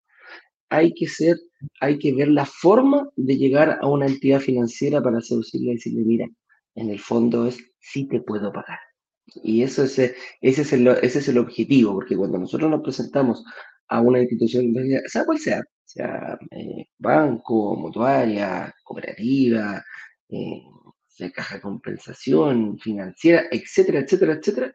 hay 0.70 0.94
que 0.94 1.06
ser, 1.06 1.36
hay 1.80 1.98
que 1.98 2.14
ver 2.14 2.28
la 2.28 2.46
forma 2.46 3.08
de 3.16 3.36
llegar 3.36 3.78
a 3.82 3.86
una 3.86 4.06
entidad 4.06 4.40
financiera 4.40 5.02
para 5.02 5.20
seducirle 5.20 5.72
y 5.72 5.74
decirle, 5.74 6.02
mira, 6.04 6.28
en 6.74 6.90
el 6.90 6.98
fondo 6.98 7.46
es 7.46 7.58
si 7.78 8.08
te 8.08 8.20
puedo 8.20 8.52
pagar. 8.52 8.78
Y 9.26 9.62
eso 9.62 9.84
es, 9.84 9.98
ese, 9.98 10.14
es 10.40 10.72
el, 10.72 10.88
ese 10.88 11.18
es 11.18 11.28
el 11.28 11.38
objetivo, 11.38 11.94
porque 11.94 12.16
cuando 12.16 12.38
nosotros 12.38 12.70
nos 12.70 12.82
presentamos 12.82 13.44
a 13.88 14.00
una 14.00 14.20
institución, 14.20 14.74
sea 15.06 15.24
cual 15.26 15.38
sea, 15.38 15.62
sea 15.84 16.38
eh, 16.50 16.86
banco, 16.98 17.76
mutuaria, 17.76 18.74
cooperativa, 18.82 19.84
eh, 20.30 20.62
sea 21.06 21.30
caja 21.30 21.56
de 21.56 21.60
compensación 21.60 22.78
financiera, 22.78 23.44
etcétera, 23.50 24.00
etcétera, 24.00 24.32
etcétera, 24.34 24.74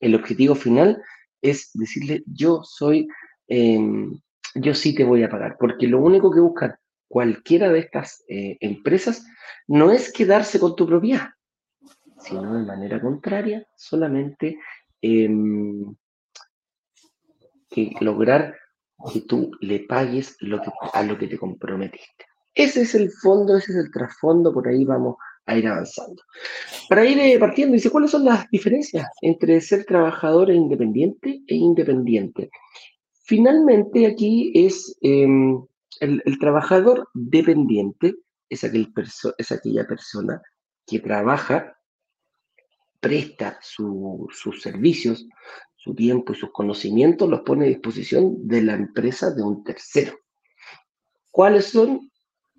el 0.00 0.14
objetivo 0.14 0.54
final 0.54 1.02
es 1.42 1.70
decirle, 1.74 2.22
yo 2.26 2.62
soy, 2.64 3.08
em, 3.46 4.18
yo 4.54 4.74
sí 4.74 4.94
te 4.94 5.04
voy 5.04 5.22
a 5.22 5.30
pagar, 5.30 5.56
porque 5.58 5.86
lo 5.86 6.00
único 6.00 6.30
que 6.30 6.40
buscan 6.40 6.74
cualquiera 7.08 7.70
de 7.70 7.80
estas 7.80 8.24
eh, 8.28 8.58
empresas 8.60 9.24
no 9.66 9.90
es 9.90 10.12
quedarse 10.12 10.58
con 10.58 10.76
tu 10.76 10.86
propiedad, 10.86 11.28
sino 12.18 12.54
de 12.54 12.64
manera 12.64 13.00
contraria, 13.00 13.66
solamente 13.76 14.58
em, 15.00 15.94
que 17.70 17.92
lograr 18.00 18.56
que 19.12 19.20
tú 19.20 19.52
le 19.60 19.80
pagues 19.80 20.36
lo 20.40 20.60
que, 20.60 20.70
a 20.92 21.02
lo 21.02 21.16
que 21.16 21.28
te 21.28 21.38
comprometiste. 21.38 22.26
Ese 22.54 22.82
es 22.82 22.94
el 22.94 23.10
fondo, 23.12 23.56
ese 23.56 23.72
es 23.72 23.78
el 23.78 23.92
trasfondo, 23.92 24.52
por 24.52 24.66
ahí 24.66 24.84
vamos 24.84 25.16
a 25.48 25.56
ir 25.56 25.66
avanzando. 25.66 26.22
Para 26.88 27.04
ir 27.04 27.18
eh, 27.18 27.38
partiendo, 27.38 27.72
dice, 27.74 27.90
¿cuáles 27.90 28.10
son 28.10 28.24
las 28.24 28.48
diferencias 28.50 29.06
entre 29.22 29.60
ser 29.60 29.84
trabajador 29.84 30.50
independiente 30.50 31.40
e 31.46 31.54
independiente? 31.54 32.50
Finalmente 33.24 34.06
aquí 34.06 34.52
es 34.54 34.96
em, 35.00 35.60
el, 36.00 36.38
trabajador 36.38 37.08
dependiente, 37.14 38.14
es, 38.48 38.62
aquel 38.62 38.92
es 39.38 39.52
aquella 39.52 39.86
persona 39.86 40.40
que 40.86 41.00
trabaja, 41.00 41.76
presta 43.00 43.58
sus 43.62 44.62
servicios, 44.62 45.26
su 45.76 45.94
tiempo 45.94 46.32
y 46.32 46.36
sus 46.36 46.50
conocimientos, 46.52 47.28
los 47.28 47.40
pone 47.40 47.64
a 47.64 47.68
disposición 47.68 48.46
de 48.46 48.62
la 48.62 48.74
empresa 48.74 49.30
de 49.30 49.42
un 49.42 49.64
tercero. 49.64 50.18
¿Cuáles 51.30 51.66
son? 51.66 52.10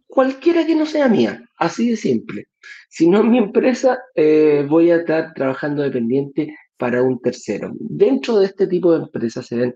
Cualquiera 0.07 0.65
que 0.65 0.75
no 0.75 0.85
sea 0.85 1.07
mía, 1.07 1.48
así 1.59 1.89
de 1.91 1.97
simple. 1.97 2.47
Si 2.89 3.07
no 3.07 3.19
es 3.19 3.25
mi 3.25 3.37
empresa, 3.37 3.99
eh, 4.15 4.65
voy 4.67 4.91
a 4.91 4.97
estar 4.97 5.33
trabajando 5.33 5.83
dependiente 5.83 6.55
para 6.77 7.03
un 7.03 7.19
tercero. 7.21 7.71
Dentro 7.79 8.39
de 8.39 8.47
este 8.47 8.65
tipo 8.65 8.91
de 8.91 9.03
empresas 9.03 9.45
se 9.45 9.57
ven 9.57 9.75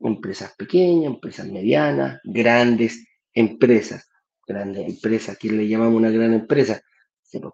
empresas 0.00 0.54
pequeñas, 0.56 1.14
empresas 1.14 1.46
medianas, 1.48 2.20
grandes 2.24 3.04
empresas. 3.34 4.08
Grandes 4.46 4.88
empresas, 4.88 5.38
¿quién 5.38 5.56
le 5.56 5.66
llamamos 5.66 5.96
una 5.96 6.10
gran 6.10 6.34
empresa? 6.34 6.80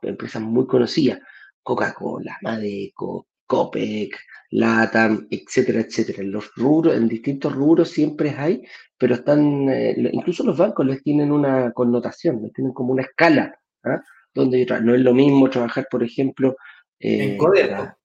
Empresas 0.03 0.43
muy 0.43 0.67
conocidas, 0.67 1.21
Coca-Cola, 1.63 2.37
Madeco, 2.43 3.29
Copec, 3.47 4.19
LATAM, 4.51 5.29
etcétera, 5.31 5.81
etcétera. 5.81 6.23
Los 6.25 6.53
rubros, 6.57 6.97
en 6.97 7.07
distintos 7.07 7.55
rubros 7.55 7.91
siempre 7.91 8.35
hay, 8.37 8.65
pero 8.97 9.15
están, 9.15 9.69
eh, 9.69 9.95
incluso 10.13 10.43
los 10.43 10.59
bancos 10.59 10.85
les 10.87 11.03
tienen 11.03 11.31
una 11.31 11.71
connotación, 11.73 12.43
les 12.43 12.53
tienen 12.53 12.73
como 12.73 12.93
una 12.93 13.03
escala, 13.03 13.59
¿ah? 13.91 14.03
donde 14.35 14.67
no 14.83 14.95
es 14.95 15.01
lo 15.01 15.15
mismo 15.15 15.51
trabajar, 15.51 15.87
por 15.91 16.03
ejemplo, 16.03 16.57
en 16.99 17.33
eh, 17.33 17.37
Codelco. 17.37 17.97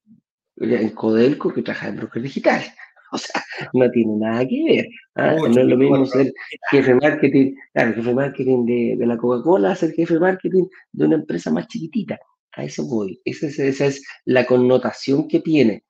en 0.56 0.90
Codelco 0.90 1.52
que 1.52 1.62
trabajar 1.62 1.90
en 1.90 1.96
broker 1.96 2.22
digital. 2.22 2.62
O 3.12 3.18
sea, 3.18 3.44
no 3.74 3.88
tiene 3.92 4.16
nada 4.16 4.44
que 4.44 4.64
ver. 4.64 4.88
¿ah? 5.14 5.36
no 5.36 5.46
es 5.46 5.66
lo 5.66 5.76
mismo 5.76 6.04
ser 6.04 6.32
jefe 6.72 6.94
marketing, 6.96 7.54
claro, 7.72 7.94
jefe 7.94 8.08
de 8.08 8.14
marketing 8.14 8.66
de, 8.66 8.96
de 8.98 9.06
la 9.06 9.16
Coca-Cola, 9.16 9.76
ser 9.76 9.92
jefe 9.92 10.18
marketing 10.18 10.64
de 10.90 11.04
una 11.04 11.14
empresa 11.14 11.52
más 11.52 11.68
chiquitita. 11.68 12.18
A 12.56 12.64
eso 12.64 12.84
voy. 12.86 13.20
Esa 13.24 13.46
es, 13.46 13.60
esa 13.60 13.86
es 13.86 14.04
la 14.24 14.44
connotación 14.46 15.28
que 15.28 15.38
tiene. 15.38 15.84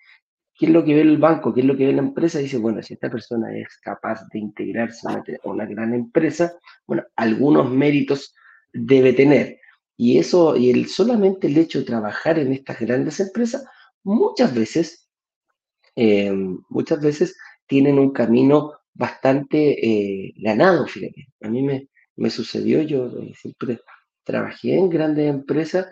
¿Qué 0.57 0.67
es 0.67 0.73
lo 0.73 0.85
que 0.85 0.95
ve 0.95 1.01
el 1.01 1.19
banco? 1.19 1.53
¿Qué 1.53 1.61
es 1.61 1.67
lo 1.67 1.77
que 1.77 1.87
ve 1.87 1.93
la 1.93 2.03
empresa? 2.03 2.39
Dice, 2.39 2.59
bueno, 2.59 2.81
si 2.83 2.95
esta 2.95 3.11
persona 3.11 3.57
es 3.57 3.77
capaz 3.83 4.21
de 4.33 4.39
integrarse 4.39 5.09
a 5.09 5.23
una, 5.49 5.67
gran 5.67 5.95
empresa, 5.95 6.53
bueno, 6.87 7.03
algunos 7.17 7.69
méritos 7.71 8.35
debe 8.73 9.13
tener. 9.13 9.59
Y 9.97 10.19
eso, 10.19 10.57
y 10.57 10.71
el, 10.71 10.89
solamente 10.89 11.47
el 11.47 11.59
hecho 11.59 11.81
de 11.81 11.85
trabajar 11.85 12.39
en 12.39 12.53
estas 12.53 12.81
grandes 12.81 13.21
empresas, 13.21 13.65
muchas 14.03 14.55
veces, 14.55 15.09
eh, 15.97 16.33
muchas 16.69 17.01
veces 17.01 17.37
tienen 17.67 17.99
un 17.99 18.13
camino 18.13 18.73
bastante 18.95 19.87
eh, 19.87 20.35
ganado, 20.39 20.87
fíjate. 20.87 21.29
A 21.43 21.49
mí 21.49 21.63
me, 21.63 21.89
me 22.17 22.31
sucedió, 22.31 22.83
yo 22.83 23.07
eh, 23.21 23.33
siempre 23.41 23.81
trabajé 24.25 24.77
en 24.77 24.89
grandes 24.91 25.29
empresas 25.29 25.87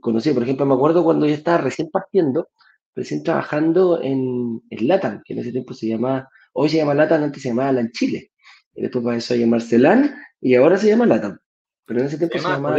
conocí. 0.00 0.32
Por 0.32 0.44
ejemplo, 0.44 0.64
me 0.66 0.74
acuerdo 0.74 1.04
cuando 1.04 1.26
yo 1.26 1.34
estaba 1.34 1.58
recién 1.58 1.90
partiendo, 1.90 2.48
recién 2.94 3.22
trabajando 3.22 4.02
en, 4.02 4.62
en 4.70 4.88
LATAM, 4.88 5.22
que 5.24 5.34
en 5.34 5.40
ese 5.40 5.52
tiempo 5.52 5.74
se 5.74 5.88
llamaba, 5.88 6.28
hoy 6.54 6.70
se 6.70 6.78
llama 6.78 6.94
LATAM, 6.94 7.24
antes 7.24 7.42
se 7.42 7.50
llamaba 7.50 7.72
LAN 7.72 7.90
Chile. 7.92 8.30
Y 8.74 8.82
después 8.82 9.04
pasó 9.04 9.34
a 9.34 9.36
llamarse 9.36 9.78
LAN 9.78 10.14
y 10.40 10.54
ahora 10.54 10.78
se 10.78 10.88
llama 10.88 11.06
LATAM. 11.06 11.38
Pero 11.84 12.00
en 12.00 12.06
ese 12.06 12.18
tiempo 12.18 12.38
se, 12.38 12.44
llamaba 12.48 12.76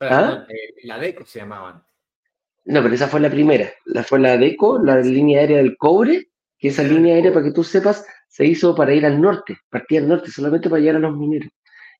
¿Ah? 0.00 0.46
Eh, 0.48 0.74
la 0.84 0.98
DECO 0.98 1.24
se 1.24 1.40
llamaba 1.40 1.86
No, 2.64 2.82
pero 2.82 2.94
esa 2.94 3.08
fue 3.08 3.20
la 3.20 3.30
primera. 3.30 3.72
La 3.86 4.02
fue 4.02 4.18
la 4.18 4.36
DECO, 4.36 4.78
la 4.78 5.00
línea 5.00 5.40
aérea 5.40 5.58
del 5.58 5.76
cobre, 5.76 6.28
que 6.58 6.68
esa 6.68 6.82
línea 6.82 7.14
aérea, 7.14 7.32
para 7.32 7.44
que 7.44 7.52
tú 7.52 7.64
sepas, 7.64 8.04
se 8.28 8.46
hizo 8.46 8.74
para 8.74 8.94
ir 8.94 9.04
al 9.04 9.20
norte, 9.20 9.58
partía 9.68 10.00
al 10.00 10.08
norte, 10.08 10.30
solamente 10.30 10.70
para 10.70 10.80
llegar 10.80 10.96
a 10.96 11.00
los 11.00 11.16
mineros. 11.16 11.50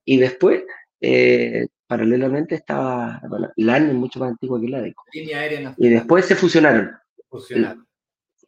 Y 0.05 0.17
después 0.17 0.65
eh, 1.01 1.67
paralelamente 1.87 2.55
estaba, 2.55 3.21
bueno, 3.29 3.51
LAN 3.57 3.91
es 3.91 3.95
mucho 3.95 4.19
más 4.19 4.31
antigua 4.31 4.61
que 4.61 4.69
la 4.69 4.81
DECO. 4.81 5.05
y 5.13 5.89
después 5.89 6.25
se 6.25 6.37
fusionaron. 6.37 6.93
fusionaron. 7.29 7.87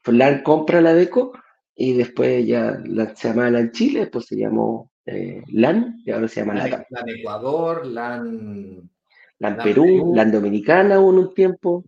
LAN 0.07 0.43
compra 0.43 0.81
la 0.81 0.95
DECO 0.95 1.33
y 1.75 1.95
después 1.95 2.47
ya 2.47 2.79
se 3.15 3.29
llamaba 3.29 3.51
LAN 3.51 3.73
Chile, 3.73 4.01
después 4.01 4.27
se 4.27 4.37
llamó 4.37 4.91
eh, 5.07 5.43
LAN 5.49 6.03
y 6.05 6.11
ahora 6.11 6.29
se 6.29 6.41
llama 6.41 6.55
LAN. 6.55 6.85
LAN 6.91 7.09
Ecuador, 7.09 7.87
LAN... 7.87 8.91
LAN, 9.39 9.57
Perú, 9.63 10.13
LAN 10.15 10.33
Dominicana 10.33 11.01
hubo 11.01 11.09
un 11.09 11.35
tiempo. 11.35 11.85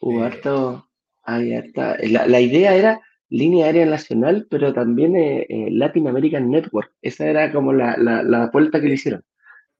Hubo 0.00 0.22
harto, 0.22 0.88
La, 1.26 2.40
idea 2.40 2.74
era 2.74 3.00
línea 3.30 3.66
aérea 3.66 3.86
nacional, 3.86 4.46
pero 4.50 4.72
también 4.72 5.16
eh, 5.16 5.46
eh, 5.48 5.68
Latin 5.70 6.08
American 6.08 6.50
Network. 6.50 6.92
Esa 7.00 7.26
era 7.26 7.52
como 7.52 7.72
la, 7.72 7.96
la, 7.96 8.22
la 8.22 8.50
vuelta 8.50 8.80
que 8.80 8.88
le 8.88 8.94
hicieron. 8.94 9.24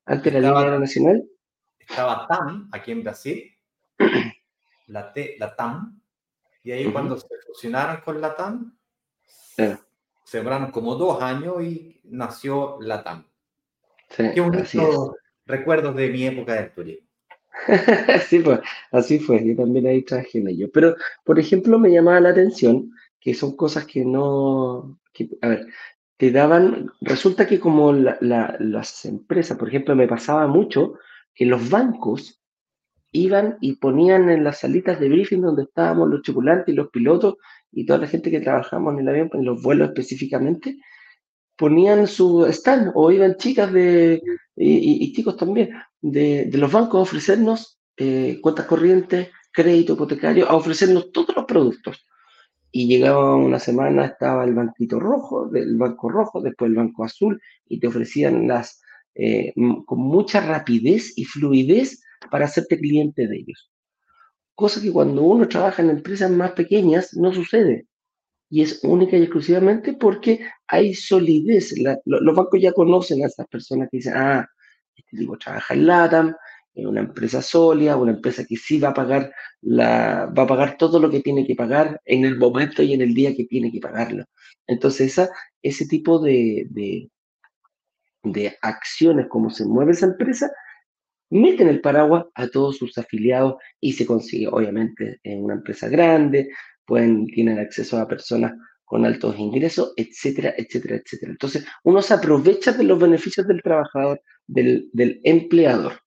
Antes 0.07 0.33
la 0.33 0.41
línea 0.41 0.79
nacional. 0.79 1.25
Estaba 1.79 2.27
TAM, 2.27 2.69
aquí 2.73 2.93
en 2.93 3.03
Brasil, 3.03 3.55
la, 4.87 5.13
T, 5.13 5.37
la 5.39 5.55
TAM, 5.55 6.01
y 6.63 6.73
ahí 6.73 6.91
cuando 6.93 7.17
se 7.17 7.29
fusionaron 7.47 8.03
con 8.03 8.21
la 8.21 8.35
TAM, 8.35 8.79
duraron 10.37 10.71
como 10.71 10.95
dos 10.97 11.23
años 11.23 11.63
y 11.63 12.01
nació 12.05 12.77
la 12.81 13.03
TAM. 13.03 13.25
Sí, 14.11 14.25
Qué 14.35 14.41
bonito 14.41 15.17
recuerdos 15.47 15.97
de 15.97 16.11
mi 16.11 16.27
época 16.27 16.55
de 16.55 16.65
turismo. 16.65 17.09
sí, 18.29 18.39
pues, 18.41 18.61
así 18.93 19.19
fue, 19.19 19.45
yo 19.45 19.57
también 19.57 19.87
ahí 19.87 20.03
trabajé 20.03 20.39
en 20.39 20.49
ello. 20.49 20.69
Pero, 20.73 20.95
por 21.25 21.39
ejemplo, 21.39 21.79
me 21.79 21.91
llamaba 21.91 22.21
la 22.21 22.29
atención 22.31 22.93
que 23.19 23.35
son 23.35 23.57
cosas 23.57 23.87
que 23.87 24.05
no, 24.05 25.01
a 25.43 25.49
ver, 25.49 25.67
te 26.17 26.31
daban, 26.31 26.91
resulta 27.01 27.47
que 27.47 27.59
como 27.59 27.93
las 27.93 29.05
empresas, 29.05 29.57
por 29.57 29.69
ejemplo, 29.69 29.97
me 29.97 30.09
pasaba 30.09 30.47
mucho 30.47 30.95
que 31.35 31.47
los 31.47 31.71
bancos 31.71 32.41
iban 33.13 33.57
y 33.61 33.77
ponían 33.77 34.29
en 34.29 34.45
las 34.45 34.61
salitas 34.61 35.01
de 35.01 35.09
briefing 35.09 35.41
donde 35.41 35.63
estábamos 35.63 36.09
los 36.09 36.23
tripulantes 36.23 36.73
y 36.73 36.77
los 36.77 36.91
pilotos 36.91 37.37
y 37.73 37.87
toda 37.87 37.99
la 38.01 38.07
gente 38.07 38.31
que 38.31 38.41
trabajamos 38.41 38.95
en 38.95 39.01
el 39.01 39.09
avión, 39.09 39.31
en 39.33 39.45
los 39.45 39.63
vuelos 39.63 39.89
específicamente, 39.89 40.77
ponían 41.57 42.07
su 42.07 42.47
stand 42.47 42.93
o 42.95 43.11
iban 43.11 43.37
chicas 43.37 43.73
de, 43.73 44.23
y, 44.57 45.13
chicos 45.13 45.37
también 45.37 45.71
de, 46.01 46.51
los 46.53 46.71
bancos 46.71 46.99
a 46.99 47.03
ofrecernos 47.03 47.79
eh, 47.97 48.39
cuentas 48.41 48.67
corrientes, 48.67 49.29
crédito 49.53 49.95
hipotecario, 49.95 50.49
a 50.49 50.55
ofrecernos 50.55 51.11
todos 51.13 51.35
los 51.35 51.45
productos 51.47 52.07
y 52.71 52.87
llegaba 52.87 53.35
una 53.37 53.59
semana, 53.59 54.07
estaba 54.07 54.45
el 54.45 54.55
banquito 54.55 55.01
rojo, 55.01 55.49
del 55.49 55.77
banco 55.77 56.09
rojo, 56.09 56.41
después 56.41 56.71
el 56.71 56.77
banco 56.77 57.05
azul, 57.05 57.41
y 57.67 57.81
te 57.81 57.89
ofrecían 57.89 58.47
las 58.47 58.81
eh, 59.15 59.53
con 59.87 59.99
mucha 59.99 60.41
rapidez 60.41 61.17
y 61.17 61.25
fluidez 61.25 62.03
para 62.31 62.45
hacerte 62.45 62.79
cliente 62.79 63.27
de 63.27 63.37
ellos. 63.37 63.71
Cosa 64.59 64.83
que 64.83 64.91
cuando 64.91 65.23
uno 65.23 65.47
trabaja 65.47 65.83
en 65.83 65.91
empresas 65.91 66.29
más 66.33 66.51
pequeñas 66.51 67.17
no 67.17 67.33
sucede. 67.33 67.87
Y 68.51 68.63
es 68.63 68.81
única 68.83 69.17
y 69.17 69.23
exclusivamente 69.23 69.93
porque 69.93 70.41
hay 70.67 70.95
solidez. 70.95 71.75
los 72.05 72.35
bancos 72.35 72.61
ya 72.61 72.73
conocen 72.73 73.23
a 73.23 73.29
esas 73.29 73.47
personas 73.47 73.87
que 73.89 73.99
dicen, 73.99 74.15
ah, 74.17 74.45
este 74.97 75.17
tipo 75.17 75.39
trabaja 75.39 75.75
en 75.75 75.87
LATAM, 75.87 76.35
una 76.75 77.01
empresa 77.03 77.41
sólida, 77.41 77.97
una 77.97 78.11
empresa 78.11 78.45
que 78.45 78.57
sí 78.57 78.81
va 78.81 78.89
a 78.89 78.95
pagar 78.95 79.33
la, 79.61 80.27
va 80.37 80.43
a 80.43 80.47
pagar 80.49 80.77
todo 80.77 80.99
lo 80.99 81.09
que 81.09 81.21
tiene 81.21 81.47
que 81.47 81.55
pagar 81.55 82.01
en 82.05 82.25
el 82.25 82.37
momento 82.37 82.83
y 82.83 82.95
en 82.95 83.03
el 83.03 83.15
día 83.15 83.37
que 83.37 83.45
tiene 83.45 83.71
que 83.71 83.79
pagarlo. 83.79 84.25
Entonces, 84.67 85.13
esa, 85.13 85.31
ese 85.63 85.87
tipo 85.87 86.19
de, 86.19 86.67
de, 86.71 87.09
de 88.25 88.59
acciones, 88.61 89.29
como 89.29 89.51
se 89.51 89.65
mueve 89.65 89.93
esa 89.93 90.07
empresa, 90.07 90.51
meten 91.31 91.69
el 91.69 91.81
paraguas 91.81 92.27
a 92.35 92.49
todos 92.49 92.77
sus 92.79 92.97
afiliados 92.99 93.57
y 93.81 93.93
se 93.93 94.07
consigue, 94.07 94.49
obviamente, 94.49 95.21
en 95.23 95.45
una 95.45 95.55
empresa 95.55 95.89
grande, 95.89 96.51
pueden, 96.85 97.27
tienen 97.27 97.59
acceso 97.59 97.99
a 97.99 98.09
personas 98.09 98.53
con 98.85 99.05
altos 99.05 99.39
ingresos, 99.39 99.93
etcétera, 99.97 100.55
etcétera, 100.57 100.97
etcétera. 100.97 101.33
Entonces, 101.33 101.67
uno 101.85 102.01
se 102.01 102.15
aprovecha 102.15 102.73
de 102.73 102.85
los 102.85 102.99
beneficios 102.99 103.47
del 103.47 103.63
trabajador, 103.63 104.23
del, 104.47 104.89
del 104.95 105.21
empleador, 105.25 106.01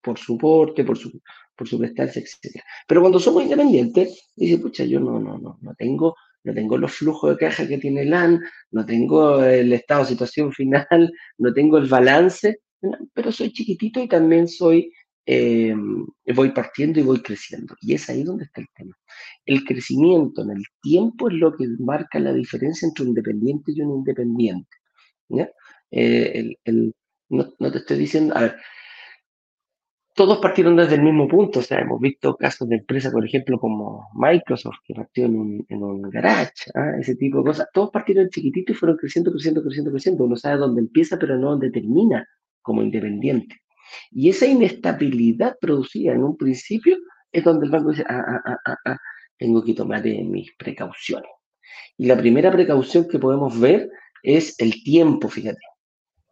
por 0.00 0.18
su 0.18 0.38
porte, 0.38 0.82
por 0.82 0.96
su, 0.96 1.20
por 1.54 1.68
su 1.68 1.78
prestancia, 1.78 2.22
etcétera. 2.22 2.64
Pero 2.88 3.02
cuando 3.02 3.20
somos 3.20 3.42
independientes, 3.42 4.30
dice, 4.34 4.58
pucha, 4.58 4.84
yo 4.84 4.98
no, 4.98 5.20
no, 5.20 5.36
no, 5.38 5.58
no 5.60 5.74
tengo, 5.74 6.16
no 6.44 6.54
tengo 6.54 6.78
los 6.78 6.92
flujos 6.92 7.32
de 7.32 7.36
caja 7.36 7.68
que 7.68 7.76
tiene 7.76 8.02
el 8.02 8.14
AN, 8.14 8.40
no 8.70 8.86
tengo 8.86 9.44
el 9.44 9.70
estado 9.74 10.04
de 10.04 10.08
situación 10.08 10.52
final, 10.54 11.12
no 11.36 11.52
tengo 11.52 11.76
el 11.76 11.86
balance, 11.86 12.60
pero 13.14 13.32
soy 13.32 13.52
chiquitito 13.52 14.00
y 14.02 14.08
también 14.08 14.48
soy, 14.48 14.92
eh, 15.26 15.74
voy 16.34 16.50
partiendo 16.50 17.00
y 17.00 17.02
voy 17.02 17.20
creciendo. 17.22 17.74
Y 17.80 17.94
es 17.94 18.08
ahí 18.10 18.22
donde 18.22 18.44
está 18.44 18.60
el 18.60 18.68
tema. 18.74 18.96
El 19.46 19.64
crecimiento 19.64 20.42
en 20.42 20.50
el 20.50 20.64
tiempo 20.80 21.28
es 21.28 21.34
lo 21.36 21.56
que 21.56 21.66
marca 21.78 22.18
la 22.18 22.32
diferencia 22.32 22.86
entre 22.86 23.04
un 23.04 23.10
independiente 23.10 23.72
y 23.74 23.80
un 23.82 23.98
independiente. 23.98 24.76
Eh, 25.90 26.56
no, 27.28 27.72
te 27.72 27.78
estoy 27.78 27.98
diciendo, 27.98 28.36
a 28.36 28.42
ver, 28.42 28.56
todos 30.14 30.38
partieron 30.38 30.76
desde 30.76 30.96
el 30.96 31.02
mismo 31.02 31.26
punto, 31.26 31.60
o 31.60 31.62
sea, 31.62 31.80
hemos 31.80 32.00
visto 32.00 32.36
casos 32.36 32.68
de 32.68 32.76
empresas, 32.76 33.12
por 33.12 33.24
ejemplo, 33.24 33.58
como 33.58 34.08
Microsoft, 34.14 34.76
que 34.84 34.94
partió 34.94 35.24
en 35.26 35.36
un, 35.36 35.66
en 35.68 35.82
un 35.82 36.02
garage, 36.02 36.70
¿ah? 36.74 36.96
ese 37.00 37.16
tipo 37.16 37.38
de 37.38 37.44
cosas, 37.44 37.68
todos 37.72 37.90
partieron 37.90 38.28
chiquititos 38.28 38.76
y 38.76 38.78
fueron 38.78 38.98
creciendo, 38.98 39.32
creciendo, 39.32 39.62
creciendo, 39.62 39.90
creciendo, 39.90 40.24
uno 40.24 40.36
sabe 40.36 40.58
dónde 40.58 40.82
empieza, 40.82 41.18
pero 41.18 41.38
no 41.38 41.50
dónde 41.50 41.70
termina 41.70 42.28
como 42.62 42.82
independiente. 42.82 43.56
Y 44.10 44.30
esa 44.30 44.46
inestabilidad 44.46 45.56
producida 45.60 46.12
en 46.12 46.24
un 46.24 46.36
principio 46.36 46.96
es 47.30 47.44
donde 47.44 47.66
el 47.66 47.72
banco 47.72 47.90
dice, 47.90 48.04
ah, 48.08 48.24
ah, 48.26 48.40
ah, 48.44 48.58
ah, 48.66 48.76
ah 48.86 48.96
tengo 49.38 49.64
que 49.64 49.74
tomar 49.74 50.06
eh, 50.06 50.22
mis 50.22 50.52
precauciones. 50.56 51.30
Y 51.98 52.06
la 52.06 52.16
primera 52.16 52.50
precaución 52.52 53.08
que 53.08 53.18
podemos 53.18 53.58
ver 53.58 53.90
es 54.22 54.54
el 54.58 54.82
tiempo, 54.84 55.28
fíjate. 55.28 55.60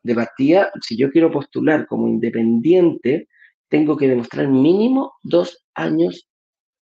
De 0.03 0.15
partida, 0.15 0.71
si 0.81 0.97
yo 0.97 1.11
quiero 1.11 1.31
postular 1.31 1.87
como 1.87 2.09
independiente, 2.09 3.29
tengo 3.69 3.97
que 3.97 4.09
demostrar 4.09 4.49
mínimo 4.49 5.15
dos 5.23 5.67
años 5.75 6.29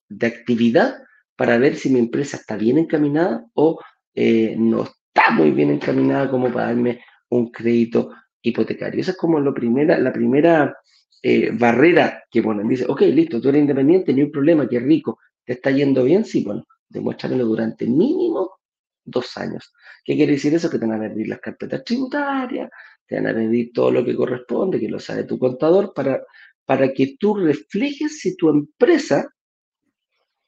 de 0.09 0.27
actividad 0.27 0.95
para 1.35 1.57
ver 1.57 1.75
si 1.75 1.89
mi 1.89 1.99
empresa 1.99 2.37
está 2.37 2.57
bien 2.57 2.77
encaminada 2.77 3.45
o 3.53 3.79
eh, 4.15 4.55
no 4.57 4.83
está 4.83 5.31
muy 5.31 5.51
bien 5.51 5.71
encaminada 5.71 6.29
como 6.29 6.51
para 6.51 6.67
darme 6.67 7.01
un 7.29 7.51
crédito 7.51 8.11
hipotecario. 8.43 9.01
Esa 9.01 9.11
es 9.11 9.17
como 9.17 9.39
lo 9.39 9.53
primera, 9.53 9.97
la 9.97 10.13
primera 10.13 10.77
eh, 11.21 11.51
barrera 11.51 12.23
que 12.29 12.43
ponen. 12.43 12.67
Dice, 12.67 12.85
ok, 12.87 13.01
listo, 13.01 13.41
tú 13.41 13.49
eres 13.49 13.61
independiente, 13.61 14.13
ni 14.13 14.21
un 14.21 14.31
problema, 14.31 14.67
qué 14.67 14.79
rico, 14.79 15.19
¿te 15.43 15.53
está 15.53 15.71
yendo 15.71 16.03
bien? 16.03 16.25
Sí, 16.25 16.43
bueno, 16.43 16.67
demuéstramelo 16.87 17.45
durante 17.45 17.87
mínimo 17.87 18.59
dos 19.03 19.35
años. 19.37 19.73
¿Qué 20.03 20.15
quiere 20.15 20.33
decir 20.33 20.53
eso? 20.53 20.69
Que 20.69 20.79
te 20.79 20.85
van 20.85 21.03
a 21.03 21.09
pedir 21.09 21.29
las 21.29 21.39
carpetas 21.39 21.83
tributarias, 21.83 22.69
te 23.07 23.15
van 23.15 23.27
a 23.27 23.33
pedir 23.33 23.71
todo 23.73 23.91
lo 23.91 24.05
que 24.05 24.15
corresponde, 24.15 24.79
que 24.79 24.89
lo 24.89 24.99
sabe 24.99 25.23
tu 25.23 25.39
contador, 25.39 25.93
para, 25.93 26.21
para 26.65 26.93
que 26.93 27.15
tú 27.17 27.35
reflejes 27.35 28.19
si 28.19 28.35
tu 28.35 28.49
empresa 28.49 29.33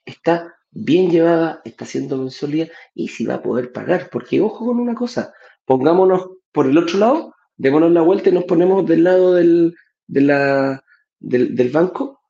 está 0.03 0.53
bien 0.71 1.09
llevada, 1.09 1.61
está 1.63 1.85
siendo 1.85 2.27
bien 2.47 2.69
y 2.93 3.07
si 3.07 3.25
va 3.25 3.35
a 3.35 3.41
poder 3.41 3.71
pagar. 3.71 4.09
Porque 4.11 4.41
ojo 4.41 4.65
con 4.65 4.79
una 4.79 4.93
cosa, 4.93 5.33
pongámonos 5.63 6.31
por 6.51 6.67
el 6.67 6.77
otro 6.77 6.99
lado 6.99 7.34
démonos 7.57 7.91
la 7.91 8.01
vuelta 8.01 8.29
y 8.29 8.33
nos 8.33 8.45
ponemos 8.45 8.85
del 8.85 9.03
lado 9.03 9.33
del, 9.35 9.75
de 10.07 10.21
la, 10.21 10.83
del, 11.19 11.69
banco. 11.69 12.21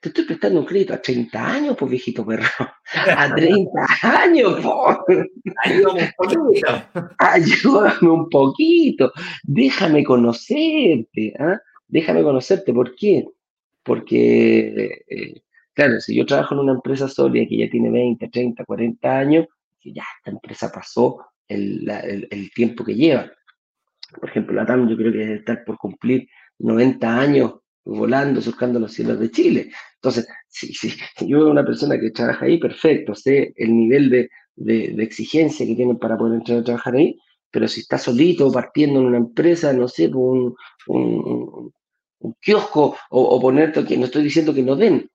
Te 0.00 0.08
estoy 0.08 0.24
prestando 0.24 0.60
un 0.60 0.66
crédito 0.66 0.94
a 0.94 1.02
30 1.02 1.46
años, 1.46 1.76
pues 1.78 1.90
viejito 1.90 2.24
perro. 2.24 2.46
A 3.16 3.34
30 3.34 3.86
años. 4.02 4.56
Ayúdame 5.64 6.02
un 6.02 6.12
poquito. 6.16 6.68
Ayúdame 7.18 8.08
un 8.08 8.28
poquito. 8.28 9.12
Déjame 9.42 10.04
conocerte. 10.04 11.34
¿ah? 11.38 11.58
Déjame 11.88 12.22
conocerte. 12.22 12.72
¿Por 12.72 12.94
qué? 12.94 13.26
Porque, 13.82 15.02
eh, 15.08 15.42
claro, 15.72 16.00
si 16.00 16.14
yo 16.14 16.26
trabajo 16.26 16.54
en 16.54 16.60
una 16.60 16.72
empresa 16.72 17.08
sólida 17.08 17.46
que 17.48 17.58
ya 17.58 17.70
tiene 17.70 17.90
20, 17.90 18.28
30, 18.28 18.64
40 18.64 19.18
años, 19.18 19.46
que 19.80 19.92
ya 19.92 20.04
esta 20.18 20.30
empresa 20.30 20.70
pasó 20.70 21.18
el, 21.48 21.88
el, 21.88 22.28
el 22.30 22.50
tiempo 22.52 22.84
que 22.84 22.94
lleva 22.94 23.30
por 24.12 24.28
ejemplo, 24.28 24.54
la 24.54 24.66
TAM 24.66 24.88
yo 24.88 24.96
creo 24.96 25.12
que 25.12 25.18
debe 25.18 25.34
estar 25.36 25.64
por 25.64 25.78
cumplir 25.78 26.28
90 26.58 27.20
años 27.20 27.54
volando, 27.84 28.40
surcando 28.40 28.78
los 28.78 28.92
cielos 28.92 29.18
de 29.18 29.30
Chile. 29.30 29.70
Entonces, 29.96 30.26
si, 30.48 30.72
si 30.74 30.90
yo 31.26 31.38
veo 31.38 31.50
una 31.50 31.64
persona 31.64 31.98
que 31.98 32.10
trabaja 32.10 32.46
ahí, 32.46 32.58
perfecto, 32.58 33.14
sé 33.14 33.52
el 33.56 33.76
nivel 33.76 34.10
de, 34.10 34.30
de, 34.56 35.02
exigencia 35.02 35.66
que 35.66 35.74
tienen 35.74 35.98
para 35.98 36.16
poder 36.16 36.38
entrar 36.38 36.58
a 36.58 36.64
trabajar 36.64 36.94
ahí, 36.94 37.18
pero 37.50 37.68
si 37.68 37.80
está 37.80 37.98
solito, 37.98 38.50
partiendo 38.52 39.00
en 39.00 39.06
una 39.06 39.18
empresa, 39.18 39.72
no 39.72 39.88
sé, 39.88 40.08
un, 40.08 40.54
un, 40.88 41.72
un 42.18 42.34
kiosco 42.40 42.96
o, 43.10 43.22
o, 43.22 43.40
ponerte, 43.40 43.84
que 43.84 43.96
no 43.96 44.06
estoy 44.06 44.24
diciendo 44.24 44.52
que 44.54 44.62
no 44.62 44.76
den, 44.76 45.08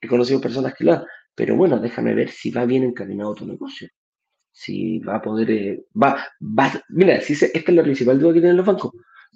he 0.00 0.08
conocido 0.08 0.40
personas 0.40 0.74
que 0.74 0.84
lo 0.84 0.94
han, 0.94 1.04
pero 1.34 1.56
bueno, 1.56 1.78
déjame 1.78 2.14
ver 2.14 2.30
si 2.30 2.50
va 2.50 2.64
bien 2.64 2.84
encaminado 2.84 3.34
tu 3.34 3.46
negocio 3.46 3.88
si 4.54 5.00
va 5.00 5.16
a 5.16 5.22
poder, 5.22 5.50
eh, 5.50 5.84
va, 6.00 6.16
va, 6.40 6.72
mira, 6.90 7.20
si 7.20 7.32
esta 7.32 7.46
es 7.46 7.68
la 7.68 7.82
principal 7.82 8.20
duda 8.20 8.34
que 8.34 8.40
tienen 8.40 8.56
los 8.56 8.64
bancos, 8.64 8.92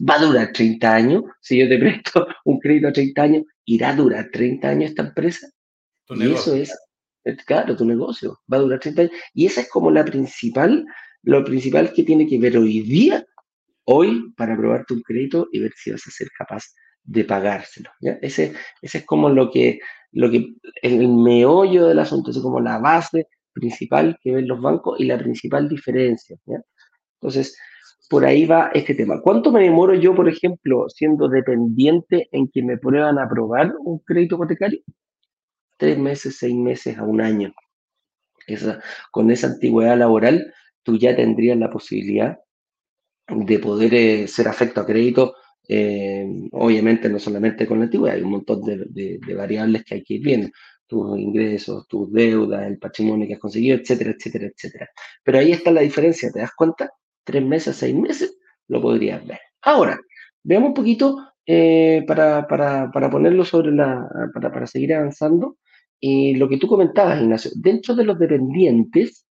va 0.09 0.15
a 0.15 0.25
durar 0.25 0.53
30 0.53 0.95
años, 0.95 1.25
si 1.41 1.59
yo 1.59 1.69
te 1.69 1.79
presto 1.79 2.27
un 2.45 2.61
crédito 2.61 2.89
a 2.89 2.93
30 2.93 3.23
años, 3.23 3.43
¿irá 3.65 3.91
a 3.91 3.97
durar 3.97 4.29
30 4.33 4.69
años 4.69 4.91
esta 4.91 5.03
empresa? 5.03 5.49
y 6.11 6.33
eso 6.33 6.55
es, 6.55 6.73
claro, 7.45 7.77
tu 7.77 7.85
negocio, 7.85 8.39
va 8.51 8.59
a 8.59 8.61
durar 8.61 8.79
30 8.79 9.03
años. 9.03 9.13
Y 9.35 9.47
esa 9.47 9.63
es 9.63 9.69
como 9.69 9.91
la 9.91 10.05
principal, 10.05 10.87
lo 11.23 11.45
principal 11.45 11.93
que 11.93 12.05
tiene 12.05 12.27
que 12.27 12.39
ver 12.39 12.57
hoy 12.57 12.81
día, 12.81 13.27
hoy, 13.85 14.33
para 14.37 14.55
aprobarte 14.55 14.95
un 14.95 15.03
crédito 15.03 15.49
y 15.53 15.59
ver 15.59 15.73
si 15.77 15.91
vas 15.91 16.07
a 16.07 16.11
ser 16.13 16.29
capaz 16.39 16.65
de 17.03 17.25
pagárselo. 17.25 17.91
¿ya? 18.01 18.19
Ese, 18.23 18.55
ese 18.81 18.99
es 18.99 19.05
como 19.05 19.29
lo 19.29 19.51
que, 19.51 19.81
lo 20.13 20.31
que, 20.31 20.55
el 20.81 21.09
meollo 21.09 21.89
del 21.89 21.99
asunto, 21.99 22.31
es 22.31 22.39
como 22.39 22.61
la 22.61 22.79
base 22.79 23.27
principal 23.59 24.19
que 24.23 24.33
ven 24.33 24.49
los 24.49 24.61
bancos 24.61 24.99
y 25.01 25.05
la 25.05 25.19
principal 25.19 25.69
diferencia. 25.69 26.37
Entonces, 27.21 27.57
por 28.09 28.25
ahí 28.25 28.47
va 28.47 28.71
este 28.75 28.95
tema. 28.95 29.21
¿Cuánto 29.21 29.53
me 29.53 29.63
demoro 29.63 29.95
yo, 29.95 30.15
por 30.15 30.29
ejemplo, 30.29 30.89
siendo 30.89 31.29
dependiente 31.29 32.29
en 32.33 32.49
que 32.49 32.63
me 32.63 32.79
prueban 32.79 33.19
a 33.19 33.25
aprobar 33.25 33.75
un 33.81 33.99
crédito 33.99 34.37
hipotecario? 34.37 34.81
Tres 35.77 35.99
meses, 35.99 36.37
seis 36.39 36.55
meses 36.55 36.97
a 36.99 37.05
un 37.05 37.21
año. 37.21 37.53
Con 39.11 39.31
esa 39.31 39.49
antigüedad 39.49 39.99
laboral, 39.99 40.53
tú 40.83 40.97
ya 40.97 41.15
tendrías 41.15 41.59
la 41.59 41.71
posibilidad 41.71 42.39
de 43.29 43.59
poder 43.59 43.93
eh, 43.93 44.27
ser 44.27 44.49
afecto 44.49 44.81
a 44.81 44.87
crédito, 44.87 45.35
eh, 45.69 46.27
obviamente 46.53 47.11
no 47.11 47.19
solamente 47.19 47.67
con 47.67 47.79
la 47.79 47.85
antigüedad, 47.85 48.17
hay 48.17 48.23
un 48.23 48.31
montón 48.31 48.63
de, 48.65 49.19
de 49.19 49.35
variables 49.35 49.85
que 49.85 49.97
hay 49.97 50.03
que 50.03 50.15
ir 50.15 50.23
viendo 50.23 50.49
tus 50.89 51.19
ingresos, 51.19 51.87
tus 51.87 52.13
deudas, 52.13 52.67
el 52.67 52.79
patrimonio 52.79 53.29
que 53.29 53.35
has 53.35 53.41
conseguido, 53.41 53.77
etcétera, 53.77 54.11
etcétera, 54.11 54.47
etcétera. 54.47 54.91
Pero 55.23 55.39
ahí 55.39 55.53
está 55.53 55.71
la 55.71 55.83
diferencia, 55.83 56.33
¿te 56.33 56.41
das 56.41 56.55
cuenta? 56.57 56.91
Tres 57.23 57.45
meses, 57.45 57.77
seis 57.77 57.95
meses, 57.95 58.39
lo 58.69 58.81
podrías 58.81 59.25
ver. 59.27 59.39
Ahora, 59.63 60.01
veamos 60.43 60.69
un 60.69 60.75
poquito 60.75 61.17
eh, 61.47 62.05
para, 62.07 62.47
para, 62.49 62.91
para, 62.91 63.11
ponerlo 63.11 63.45
sobre 63.45 63.71
la, 63.71 64.09
para, 64.35 64.53
para 64.53 64.67
seguir 64.67 64.95
avanzando. 64.95 65.59
Y 66.01 66.35
lo 66.37 66.49
que 66.49 66.59
tú 66.59 66.67
comentabas, 66.67 67.21
Ignacio, 67.21 67.51
dentro 67.55 67.95
de 67.95 68.05
los 68.05 68.19
dependientes, 68.19 69.27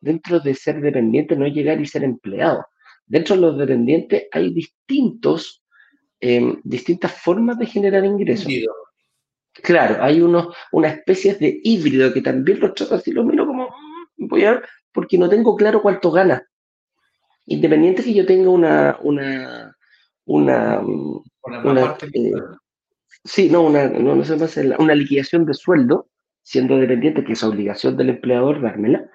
dentro 0.00 0.40
de 0.40 0.54
ser 0.54 0.80
dependiente 0.80 1.36
no 1.36 1.46
llegar 1.46 1.80
y 1.80 1.86
ser 1.86 2.04
empleado. 2.04 2.64
Dentro 3.06 3.36
de 3.36 3.42
los 3.42 3.58
dependientes 3.58 4.24
hay 4.32 4.52
distintos, 4.52 5.62
eh, 6.20 6.54
distintas 6.64 7.12
formas 7.12 7.58
de 7.58 7.66
generar 7.66 8.04
ingresos. 8.04 8.52
Claro, 9.62 10.02
hay 10.02 10.20
unos, 10.20 10.54
una 10.72 10.88
especie 10.88 11.34
de 11.34 11.60
híbrido 11.62 12.12
que 12.12 12.22
también 12.22 12.60
los 12.60 12.74
trato 12.74 12.96
así, 12.96 13.12
lo 13.12 13.24
miro 13.24 13.46
como, 13.46 13.68
mm, 14.16 14.28
voy 14.28 14.44
a 14.44 14.52
ver, 14.52 14.64
porque 14.92 15.18
no 15.18 15.28
tengo 15.28 15.56
claro 15.56 15.82
cuánto 15.82 16.10
gana. 16.10 16.46
Independiente 17.46 18.04
que 18.04 18.14
yo 18.14 18.26
tenga 18.26 18.50
una, 18.50 18.98
una, 19.02 19.76
una, 20.26 20.80
una, 20.80 21.96
eh, 22.12 22.32
sí, 23.24 23.48
no, 23.48 23.62
una, 23.62 23.88
no, 23.88 24.14
no 24.14 24.24
sé 24.24 24.36
más, 24.36 24.56
una 24.78 24.94
liquidación 24.94 25.44
de 25.46 25.54
sueldo, 25.54 26.08
siendo 26.42 26.76
dependiente, 26.76 27.24
que 27.24 27.32
es 27.32 27.42
obligación 27.42 27.96
del 27.96 28.10
empleador 28.10 28.60
dármela, 28.60 29.10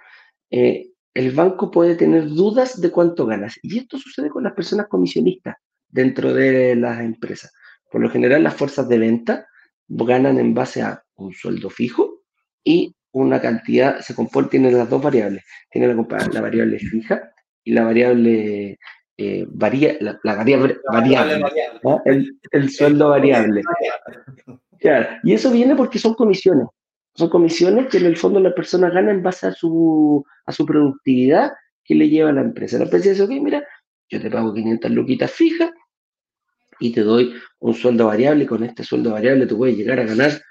eh, 0.50 0.90
el 1.14 1.32
banco 1.32 1.70
puede 1.70 1.96
tener 1.96 2.28
dudas 2.28 2.82
de 2.82 2.92
cuánto 2.92 3.26
ganas. 3.26 3.60
Y 3.62 3.78
esto 3.78 3.98
sucede 3.98 4.30
con 4.30 4.44
las 4.44 4.54
personas 4.54 4.88
comisionistas 4.88 5.56
dentro 5.88 6.34
de 6.34 6.76
las 6.76 7.00
empresas. 7.02 7.54
Por 7.92 8.02
lo 8.02 8.10
general, 8.10 8.44
las 8.44 8.56
fuerzas 8.56 8.90
de 8.90 8.98
venta 8.98 9.48
ganan 9.88 10.40
en 10.40 10.54
base 10.54 10.82
a 10.82 11.04
un 11.16 11.34
sueldo 11.34 11.70
fijo 11.70 12.22
y 12.64 12.96
una 13.12 13.40
cantidad, 13.40 14.00
se 14.00 14.16
compone, 14.16 14.48
tiene 14.48 14.72
las 14.72 14.90
dos 14.90 15.02
variables. 15.02 15.44
Tiene 15.70 15.88
la, 15.88 16.30
la 16.32 16.42
variable 16.42 16.80
fija 16.80 17.32
y 17.64 17.74
la 17.74 17.84
variable 17.84 18.80
eh, 19.18 19.46
varía, 19.48 19.96
la, 20.00 20.20
variable, 20.24 20.80
variable, 20.92 21.46
el, 22.52 22.70
sueldo 22.72 23.10
variable. 23.10 23.62
y 25.24 25.34
eso 25.34 25.52
viene 25.52 25.76
porque 25.76 26.00
son 26.00 26.16
comisiones. 26.16 26.68
Son 27.16 27.30
comisiones 27.30 27.88
que 27.90 27.98
en 27.98 28.08
el 28.08 28.18
fondo 28.18 28.40
la 28.40 28.56
persona 28.56 28.90
gana 28.90 29.12
en 29.12 29.22
base 29.22 29.46
a 29.46 29.52
su, 29.52 30.26
a 30.48 30.52
su 30.52 30.66
productividad 30.66 31.52
que 31.84 31.94
le 31.94 32.10
lleva 32.10 32.32
a 32.32 32.34
la 32.34 32.42
empresa. 32.42 32.80
La 32.80 32.86
empresa 32.86 33.10
dice, 33.12 33.22
ok, 33.22 33.30
mira, 33.30 33.64
yo 34.10 34.20
te 34.20 34.32
pago 34.32 34.52
500 34.52 34.90
luquitas 34.92 35.32
fijas 35.32 35.70
y 36.84 36.92
te 36.92 37.02
doy 37.02 37.34
un 37.60 37.74
sueldo 37.74 38.08
variable. 38.08 38.46
Con 38.46 38.64
este 38.64 38.84
sueldo 38.84 39.12
variable 39.12 39.48
tú 39.48 39.58
puedes 39.58 39.78
llegar 39.78 40.00
a 40.02 40.04
ganar, 40.04 40.42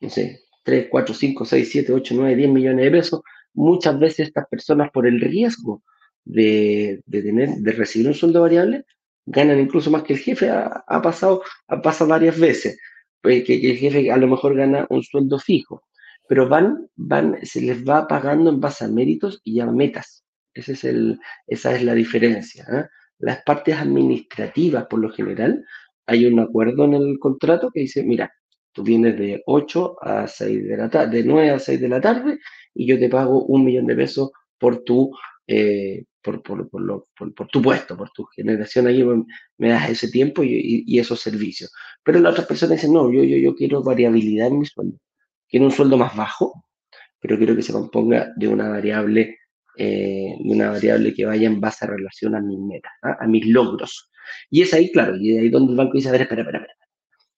no 0.00 0.10
sé, 0.10 0.40
3, 0.62 0.88
4, 0.90 1.14
5, 1.14 1.44
6, 1.46 1.68
7, 1.72 1.92
8, 1.94 2.14
9, 2.18 2.36
10 2.36 2.50
millones 2.50 2.84
de 2.84 2.90
pesos. 2.90 3.20
Muchas 3.54 3.98
veces 3.98 4.28
estas 4.28 4.46
personas 4.46 4.90
por 4.90 5.06
el 5.06 5.20
riesgo 5.20 5.82
de, 6.24 7.02
tener, 7.10 7.48
de 7.48 7.72
recibir 7.72 8.08
un 8.08 8.14
sueldo 8.14 8.42
variable, 8.42 8.84
ganan 9.24 9.58
incluso 9.58 9.90
más 9.90 10.02
que 10.02 10.12
el 10.12 10.18
jefe. 10.18 10.50
Ha, 10.50 11.02
pasado, 11.02 11.42
ha 11.68 11.80
pasado 11.80 12.10
varias 12.10 12.38
veces. 12.38 12.78
Pues 13.22 13.42
que, 13.44 13.54
el 13.54 13.78
jefe 13.78 14.10
a 14.10 14.18
lo 14.18 14.28
mejor 14.28 14.54
gana 14.54 14.86
un 14.90 15.02
sueldo 15.02 15.38
fijo, 15.38 15.84
pero 16.28 16.46
van, 16.46 16.88
van, 16.94 17.38
se 17.42 17.62
les 17.62 17.82
va 17.88 18.06
pagando 18.06 18.50
en 18.50 18.60
base 18.60 18.84
a 18.84 18.88
méritos 18.88 19.40
y 19.44 19.60
a 19.60 19.66
metas. 19.66 20.24
Ese 20.52 20.72
es 20.72 20.84
el, 20.84 21.18
esa 21.46 21.74
es 21.74 21.82
la 21.84 21.94
diferencia. 21.94 22.66
¿eh? 22.70 22.84
Las 23.20 23.42
partes 23.42 23.76
administrativas, 23.76 24.86
por 24.86 25.00
lo 25.00 25.10
general, 25.10 25.64
hay 26.06 26.26
un 26.26 26.40
acuerdo 26.40 26.84
en 26.84 26.94
el 26.94 27.18
contrato 27.18 27.70
que 27.70 27.80
dice, 27.80 28.02
mira, 28.02 28.32
tú 28.72 28.82
vienes 28.82 29.18
de 29.18 29.42
8 29.46 29.96
a 30.02 30.26
6 30.26 30.68
de 30.68 30.76
la 30.76 30.90
tarde, 30.90 31.18
de 31.18 31.24
9 31.24 31.50
a 31.50 31.58
6 31.58 31.80
de 31.80 31.88
la 31.88 32.00
tarde, 32.00 32.38
y 32.74 32.86
yo 32.86 32.98
te 32.98 33.08
pago 33.08 33.44
un 33.44 33.64
millón 33.64 33.86
de 33.86 33.96
pesos 33.96 34.30
por 34.58 34.82
tu, 34.84 35.12
eh, 35.46 36.04
por, 36.22 36.42
por, 36.42 36.68
por, 36.68 36.80
lo, 36.80 37.08
por, 37.16 37.48
tu 37.48 37.62
puesto, 37.62 37.96
por 37.96 38.10
tu 38.10 38.24
generación 38.26 38.86
ahí, 38.86 39.04
me, 39.58 39.68
das 39.68 39.90
ese 39.90 40.10
tiempo 40.10 40.42
y, 40.42 40.84
y, 40.86 40.98
esos 40.98 41.20
servicios. 41.20 41.72
Pero 42.02 42.20
la 42.20 42.30
otra 42.30 42.46
persona 42.46 42.74
dice, 42.74 42.88
no, 42.88 43.12
yo, 43.12 43.22
yo, 43.24 43.36
yo 43.36 43.54
quiero 43.54 43.82
variabilidad 43.82 44.48
en 44.48 44.58
mi 44.60 44.66
sueldo. 44.66 44.98
Quiero 45.48 45.66
un 45.66 45.72
sueldo 45.72 45.96
más 45.96 46.16
bajo, 46.16 46.64
pero 47.20 47.36
quiero 47.36 47.56
que 47.56 47.62
se 47.62 47.72
componga 47.72 48.32
de 48.36 48.48
una 48.48 48.68
variable, 48.68 49.38
eh, 49.76 50.36
de 50.38 50.52
una 50.52 50.70
variable 50.70 51.14
que 51.14 51.24
vaya 51.24 51.46
en 51.46 51.60
base 51.60 51.84
a 51.84 51.88
relación 51.88 52.34
a 52.34 52.40
mis 52.40 52.58
metas, 52.58 52.92
¿ah? 53.02 53.16
a 53.20 53.26
mis 53.26 53.46
logros. 53.46 54.10
Y 54.50 54.62
es 54.62 54.74
ahí, 54.74 54.90
claro, 54.92 55.16
y 55.16 55.36
ahí 55.36 55.48
donde 55.48 55.72
el 55.72 55.78
banco 55.78 55.94
dice, 55.94 56.08
a 56.08 56.12
ver, 56.12 56.22
espera, 56.22 56.42
espera, 56.42 56.58
espera. 56.58 56.74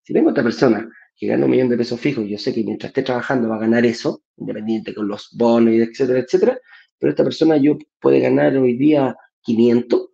Si 0.02 0.12
tengo 0.12 0.30
otra 0.30 0.42
persona 0.42 0.88
que 1.16 1.26
gana 1.26 1.44
un 1.44 1.50
millón 1.50 1.68
de 1.68 1.76
pesos 1.76 2.00
fijos, 2.00 2.26
yo 2.28 2.38
sé 2.38 2.52
que 2.52 2.64
mientras 2.64 2.90
esté 2.90 3.02
trabajando 3.02 3.48
va 3.48 3.56
a 3.56 3.60
ganar 3.60 3.86
eso, 3.86 4.22
independiente 4.36 4.94
con 4.94 5.08
los 5.08 5.28
bonos, 5.32 5.74
etcétera, 5.74 6.20
etcétera, 6.20 6.58
pero 6.98 7.10
esta 7.10 7.24
persona 7.24 7.56
yo 7.56 7.78
puede 8.00 8.20
ganar 8.20 8.56
hoy 8.56 8.76
día 8.76 9.16
500 9.42 10.08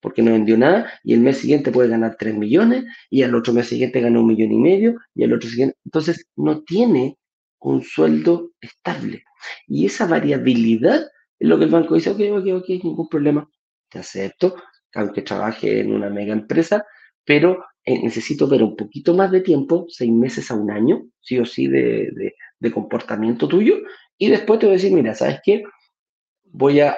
porque 0.00 0.22
no 0.22 0.32
vendió 0.32 0.56
nada 0.56 0.90
y 1.04 1.14
el 1.14 1.20
mes 1.20 1.38
siguiente 1.38 1.70
puede 1.70 1.88
ganar 1.90 2.16
3 2.18 2.34
millones 2.34 2.84
y 3.10 3.22
al 3.22 3.34
otro 3.34 3.52
mes 3.52 3.68
siguiente 3.68 4.00
gana 4.00 4.20
un 4.20 4.26
millón 4.26 4.52
y 4.52 4.58
medio 4.58 4.96
y 5.14 5.24
al 5.24 5.32
otro 5.32 5.48
siguiente. 5.48 5.76
Entonces 5.84 6.26
no 6.36 6.62
tiene 6.62 7.18
un 7.60 7.82
sueldo 7.82 8.52
estable. 8.60 9.24
Y 9.66 9.86
esa 9.86 10.06
variabilidad 10.06 11.06
es 11.40 11.48
lo 11.48 11.58
que 11.58 11.64
el 11.64 11.70
banco 11.70 11.94
dice, 11.94 12.10
ok, 12.10 12.20
ok, 12.38 12.46
ok, 12.58 12.68
ningún 12.84 13.08
problema, 13.08 13.48
te 13.88 13.98
acepto, 13.98 14.54
aunque 14.94 15.22
trabaje 15.22 15.80
en 15.80 15.92
una 15.92 16.10
mega 16.10 16.32
empresa, 16.32 16.86
pero 17.24 17.64
eh, 17.84 18.00
necesito 18.02 18.46
ver 18.46 18.62
un 18.62 18.76
poquito 18.76 19.14
más 19.14 19.32
de 19.32 19.40
tiempo, 19.40 19.86
seis 19.88 20.12
meses 20.12 20.50
a 20.50 20.54
un 20.54 20.70
año, 20.70 21.02
sí 21.20 21.38
o 21.38 21.44
sí, 21.44 21.66
de, 21.66 22.34
de, 22.60 22.70
comportamiento 22.70 23.48
tuyo, 23.48 23.78
y 24.18 24.28
después 24.28 24.60
te 24.60 24.66
voy 24.66 24.74
a 24.74 24.76
decir, 24.76 24.92
mira, 24.92 25.14
¿sabes 25.14 25.40
qué? 25.42 25.64
voy 26.52 26.80
a, 26.80 26.96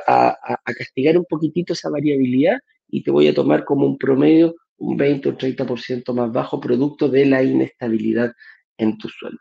castigar 0.64 1.18
un 1.18 1.24
poquitito 1.24 1.72
esa 1.72 1.90
variabilidad 1.90 2.58
y 2.88 3.02
te 3.02 3.10
voy 3.10 3.28
a 3.28 3.34
tomar 3.34 3.64
como 3.64 3.86
un 3.86 3.98
promedio 3.98 4.54
un 4.78 4.96
20 4.96 5.28
o 5.28 5.36
30% 5.36 6.12
más 6.12 6.32
bajo 6.32 6.60
producto 6.60 7.08
de 7.08 7.26
la 7.26 7.42
inestabilidad 7.42 8.32
en 8.78 8.98
tu 8.98 9.08
sueldo. 9.08 9.38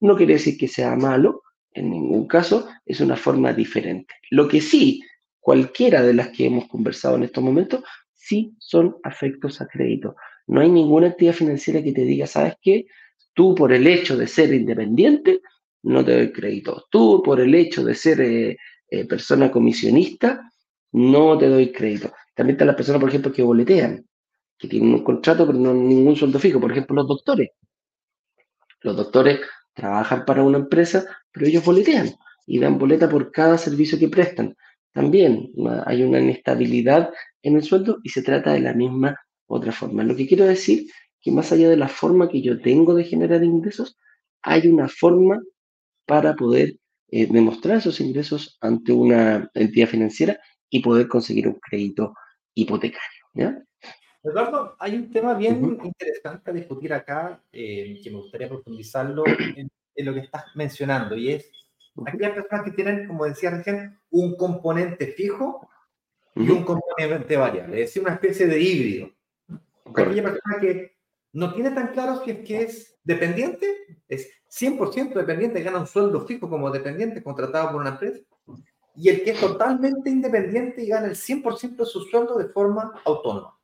¿no? 0.00 0.16
quiere 0.16 0.34
decir 0.34 0.56
que 0.56 0.68
sea 0.68 0.94
malo, 0.94 1.42
en 1.76 1.90
ningún 1.90 2.26
caso, 2.26 2.68
es 2.84 3.00
una 3.00 3.16
forma 3.16 3.52
diferente. 3.52 4.14
Lo 4.30 4.48
que 4.48 4.60
sí, 4.60 5.02
cualquiera 5.38 6.02
de 6.02 6.14
las 6.14 6.28
que 6.28 6.46
hemos 6.46 6.66
conversado 6.68 7.16
en 7.16 7.24
estos 7.24 7.44
momentos, 7.44 7.84
sí 8.14 8.54
son 8.58 8.96
afectos 9.02 9.60
a 9.60 9.68
crédito. 9.68 10.16
No 10.46 10.60
hay 10.60 10.70
ninguna 10.70 11.08
entidad 11.08 11.34
financiera 11.34 11.82
que 11.82 11.92
te 11.92 12.02
diga, 12.02 12.26
¿sabes 12.26 12.54
qué? 12.62 12.86
Tú 13.34 13.54
por 13.54 13.72
el 13.72 13.86
hecho 13.86 14.16
de 14.16 14.26
ser 14.26 14.54
independiente, 14.54 15.42
no 15.82 16.02
te 16.04 16.16
doy 16.16 16.32
crédito. 16.32 16.86
Tú 16.90 17.22
por 17.22 17.40
el 17.40 17.54
hecho 17.54 17.84
de 17.84 17.94
ser 17.94 18.20
eh, 18.22 18.56
eh, 18.88 19.04
persona 19.04 19.50
comisionista, 19.50 20.50
no 20.92 21.36
te 21.36 21.48
doy 21.48 21.72
crédito. 21.72 22.12
También 22.34 22.54
están 22.54 22.68
las 22.68 22.76
personas, 22.76 23.00
por 23.00 23.10
ejemplo, 23.10 23.32
que 23.32 23.42
boletean, 23.42 24.04
que 24.58 24.66
tienen 24.66 24.94
un 24.94 25.04
contrato 25.04 25.46
pero 25.46 25.58
no 25.58 25.74
ningún 25.74 26.16
sueldo 26.16 26.38
fijo. 26.38 26.58
Por 26.58 26.72
ejemplo, 26.72 26.96
los 26.96 27.06
doctores. 27.06 27.50
Los 28.80 28.96
doctores 28.96 29.40
trabajan 29.76 30.24
para 30.24 30.42
una 30.42 30.58
empresa, 30.58 31.04
pero 31.36 31.48
ellos 31.48 31.66
boletean 31.66 32.14
y 32.46 32.58
dan 32.58 32.78
boleta 32.78 33.10
por 33.10 33.30
cada 33.30 33.58
servicio 33.58 33.98
que 33.98 34.08
prestan. 34.08 34.56
También 34.90 35.52
hay 35.84 36.02
una 36.02 36.18
inestabilidad 36.18 37.10
en 37.42 37.56
el 37.56 37.62
sueldo 37.62 37.98
y 38.02 38.08
se 38.08 38.22
trata 38.22 38.54
de 38.54 38.60
la 38.60 38.72
misma 38.72 39.14
otra 39.46 39.70
forma. 39.70 40.02
Lo 40.02 40.16
que 40.16 40.26
quiero 40.26 40.46
decir 40.46 40.90
que 41.20 41.30
más 41.30 41.52
allá 41.52 41.68
de 41.68 41.76
la 41.76 41.88
forma 41.88 42.30
que 42.30 42.40
yo 42.40 42.58
tengo 42.58 42.94
de 42.94 43.04
generar 43.04 43.44
ingresos, 43.44 43.98
hay 44.40 44.66
una 44.66 44.88
forma 44.88 45.42
para 46.06 46.34
poder 46.34 46.76
eh, 47.10 47.26
demostrar 47.30 47.76
esos 47.76 48.00
ingresos 48.00 48.56
ante 48.62 48.94
una 48.94 49.50
entidad 49.52 49.88
financiera 49.88 50.40
y 50.70 50.80
poder 50.80 51.06
conseguir 51.06 51.48
un 51.48 51.60
crédito 51.60 52.14
hipotecario. 52.54 53.22
¿ya? 53.34 53.62
Eduardo, 54.22 54.74
hay 54.78 54.94
un 54.96 55.10
tema 55.10 55.34
bien 55.34 55.78
interesante 55.84 56.50
a 56.50 56.54
discutir 56.54 56.94
acá, 56.94 57.42
eh, 57.52 58.00
que 58.02 58.10
me 58.10 58.16
gustaría 58.16 58.48
profundizarlo 58.48 59.22
en, 59.26 59.68
lo 60.04 60.14
que 60.14 60.20
estás 60.20 60.44
mencionando, 60.54 61.16
y 61.16 61.32
es 61.32 61.50
aquellas 62.06 62.32
personas 62.32 62.64
que 62.64 62.72
tienen, 62.72 63.06
como 63.06 63.24
decía 63.24 63.50
recién, 63.50 63.98
un 64.10 64.36
componente 64.36 65.08
fijo 65.08 65.68
y 66.34 66.50
un 66.50 66.64
componente 66.64 67.36
variable, 67.36 67.80
es 67.80 67.88
decir, 67.88 68.02
una 68.02 68.14
especie 68.14 68.46
de 68.46 68.60
híbrido. 68.60 69.10
Aquella 69.94 70.22
persona 70.22 70.60
que 70.60 70.96
no 71.32 71.54
tiene 71.54 71.70
tan 71.70 71.88
claro 71.88 72.22
si 72.22 72.30
es 72.30 72.38
que 72.40 72.62
es 72.62 72.98
dependiente, 73.02 74.00
es 74.08 74.30
100% 74.50 75.14
dependiente, 75.14 75.62
gana 75.62 75.80
un 75.80 75.86
sueldo 75.86 76.26
fijo 76.26 76.48
como 76.48 76.70
dependiente 76.70 77.22
contratado 77.22 77.72
por 77.72 77.80
una 77.80 77.90
empresa, 77.90 78.20
y 78.94 79.08
el 79.08 79.22
que 79.22 79.30
es 79.30 79.40
totalmente 79.40 80.10
independiente 80.10 80.82
y 80.82 80.88
gana 80.88 81.06
el 81.06 81.16
100% 81.16 81.76
de 81.76 81.86
su 81.86 82.02
sueldo 82.02 82.38
de 82.38 82.48
forma 82.48 83.00
autónoma, 83.04 83.58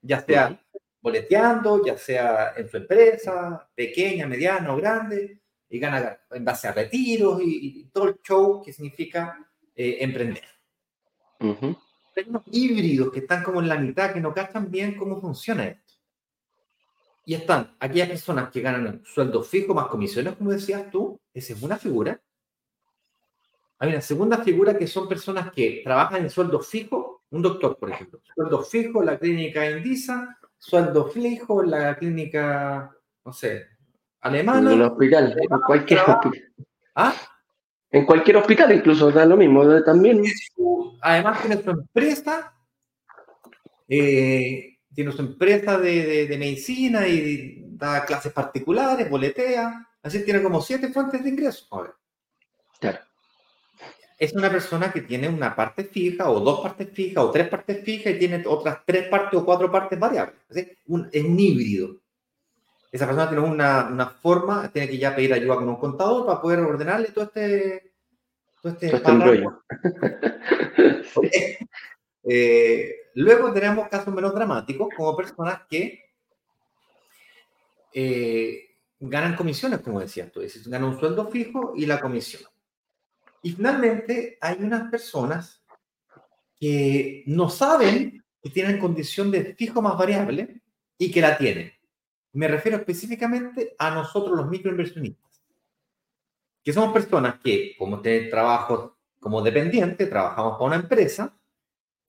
ya 0.00 0.20
sea 0.20 0.60
boleteando, 1.00 1.84
ya 1.84 1.98
sea 1.98 2.54
en 2.56 2.68
su 2.68 2.78
empresa, 2.78 3.68
pequeña, 3.74 4.26
mediana 4.26 4.72
o 4.72 4.76
grande, 4.76 5.42
y 5.74 5.80
gana 5.80 6.20
en 6.30 6.44
base 6.44 6.68
a 6.68 6.72
retiros 6.72 7.40
y, 7.42 7.90
todo 7.92 8.08
el 8.08 8.20
show 8.22 8.62
que 8.62 8.72
significa 8.72 9.44
eh, 9.74 9.96
emprender. 10.00 10.44
Hay 11.40 12.24
unos 12.28 12.44
híbridos 12.52 13.12
que 13.12 13.18
están 13.18 13.42
como 13.42 13.60
en 13.60 13.68
la 13.68 13.76
mitad, 13.76 14.12
que 14.12 14.20
no 14.20 14.32
cachan 14.32 14.70
bien 14.70 14.96
cómo 14.96 15.20
funciona 15.20 15.66
esto. 15.66 15.94
Y 17.26 17.34
están 17.34 17.74
aquellas 17.80 18.08
personas 18.08 18.50
que 18.50 18.60
ganan 18.60 19.02
sueldo 19.04 19.42
fijo 19.42 19.74
más 19.74 19.88
comisiones, 19.88 20.36
como 20.36 20.52
decías 20.52 20.88
tú, 20.92 21.20
esa 21.32 21.54
es 21.54 21.62
una 21.62 21.76
figura. 21.76 22.22
Hay 23.80 23.88
una 23.88 24.00
segunda 24.00 24.38
figura 24.44 24.78
que 24.78 24.86
son 24.86 25.08
personas 25.08 25.50
que 25.50 25.80
trabajan 25.82 26.22
en 26.22 26.30
sueldo 26.30 26.60
fijo, 26.60 27.24
un 27.30 27.42
doctor, 27.42 27.76
por 27.78 27.90
ejemplo, 27.90 28.20
sueldo 28.32 28.62
fijo 28.62 29.00
en 29.00 29.06
la 29.06 29.18
clínica 29.18 29.68
Indisa, 29.68 30.38
sueldo 30.56 31.08
fijo 31.08 31.64
en 31.64 31.70
la 31.72 31.96
clínica, 31.96 32.96
no 33.24 33.32
sé, 33.32 33.73
alemana. 34.24 34.72
En 34.72 34.80
el 34.80 34.82
hospital, 34.82 35.36
en 35.38 35.60
cualquier 35.60 36.00
hospital. 36.00 36.52
¿Ah? 36.94 37.14
En 37.90 38.04
cualquier 38.04 38.38
hospital 38.38 38.72
incluso 38.72 39.12
da 39.12 39.24
lo 39.24 39.36
mismo 39.36 39.82
también. 39.84 40.22
Además 41.00 41.40
tiene 41.40 41.62
su 41.62 41.70
empresa, 41.70 42.52
eh, 43.88 44.78
tiene 44.92 45.12
su 45.12 45.22
empresa 45.22 45.78
de, 45.78 46.26
de, 46.26 46.38
medicina 46.38 47.06
y 47.06 47.62
da 47.68 48.04
clases 48.04 48.32
particulares, 48.32 49.08
boletea, 49.08 49.88
así 50.02 50.24
tiene 50.24 50.42
como 50.42 50.60
siete 50.60 50.88
fuentes 50.88 51.22
de 51.22 51.28
ingresos. 51.28 51.68
Claro. 52.80 52.98
Es 54.18 54.32
una 54.32 54.50
persona 54.50 54.90
que 54.90 55.02
tiene 55.02 55.28
una 55.28 55.54
parte 55.54 55.84
fija 55.84 56.30
o 56.30 56.40
dos 56.40 56.60
partes 56.60 56.88
fijas 56.92 57.22
o 57.22 57.30
tres 57.30 57.48
partes 57.48 57.84
fijas 57.84 58.14
y 58.14 58.18
tiene 58.18 58.42
otras 58.46 58.78
tres 58.86 59.08
partes 59.08 59.38
o 59.38 59.44
cuatro 59.44 59.70
partes 59.70 59.98
variables. 59.98 60.36
Es, 60.50 60.68
un, 60.86 61.08
es 61.12 61.22
un 61.22 61.38
híbrido. 61.38 62.00
Esa 62.94 63.06
persona 63.06 63.28
tiene 63.28 63.42
una, 63.42 63.88
una, 63.88 64.06
forma, 64.06 64.70
tiene 64.70 64.88
que 64.88 64.98
ya 64.98 65.16
pedir 65.16 65.32
ayuda 65.32 65.56
con 65.56 65.68
un 65.68 65.78
contador 65.78 66.24
para 66.24 66.40
poder 66.40 66.60
ordenarle 66.60 67.08
todo 67.08 67.24
este... 67.24 67.92
Todo 68.62 68.72
este, 68.72 69.00
todo 69.00 69.32
este 69.32 69.48
Eh, 72.26 73.10
luego 73.16 73.52
tenemos 73.52 73.86
casos 73.88 74.14
menos 74.14 74.32
dramáticos, 74.34 74.88
como 74.96 75.14
personas 75.14 75.60
que 75.68 76.04
eh, 77.92 78.76
ganan 78.98 79.36
comisiones, 79.36 79.80
como 79.80 80.00
decías 80.00 80.32
tú, 80.32 80.40
es 80.40 80.66
ganan 80.66 80.88
un 80.88 80.98
sueldo 80.98 81.28
fijo 81.30 81.74
y 81.76 81.84
la 81.84 82.00
comisión. 82.00 82.42
Y 83.42 83.52
finalmente 83.52 84.38
hay 84.40 84.56
unas 84.60 84.90
personas 84.90 85.62
que 86.58 87.24
no 87.26 87.50
saben 87.50 88.24
que 88.40 88.48
tienen 88.48 88.78
condición 88.78 89.30
de 89.30 89.54
fijo 89.54 89.82
más 89.82 89.98
variable 89.98 90.62
y 90.96 91.10
que 91.10 91.20
la 91.20 91.36
tienen. 91.36 91.73
Me 92.34 92.48
refiero 92.48 92.78
específicamente 92.78 93.76
a 93.78 93.90
nosotros 93.90 94.36
los 94.36 94.48
microinversionistas, 94.48 95.40
que 96.64 96.72
somos 96.72 96.92
personas 96.92 97.38
que, 97.38 97.76
como 97.78 98.00
te 98.00 98.24
trabajo 98.24 98.98
como 99.20 99.40
dependiente, 99.40 100.06
trabajamos 100.06 100.54
para 100.54 100.64
una 100.64 100.76
empresa, 100.76 101.38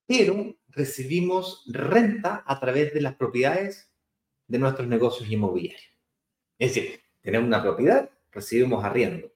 pero 0.07 0.55
recibimos 0.67 1.63
renta 1.67 2.43
a 2.45 2.59
través 2.59 2.93
de 2.93 3.01
las 3.01 3.15
propiedades 3.15 3.91
de 4.47 4.57
nuestros 4.59 4.87
negocios 4.87 5.29
inmobiliarios. 5.29 5.93
Es 6.57 6.73
decir, 6.73 7.01
tenemos 7.21 7.47
una 7.47 7.61
propiedad, 7.61 8.09
recibimos 8.31 8.83
arriendo. 8.83 9.31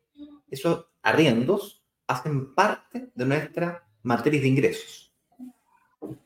Esos 0.49 0.88
arriendos 1.04 1.86
hacen 2.08 2.56
parte 2.56 3.12
de 3.13 3.25
nuestra 3.25 3.88
matriz 4.02 4.41
de 4.41 4.47
ingresos. 4.47 5.13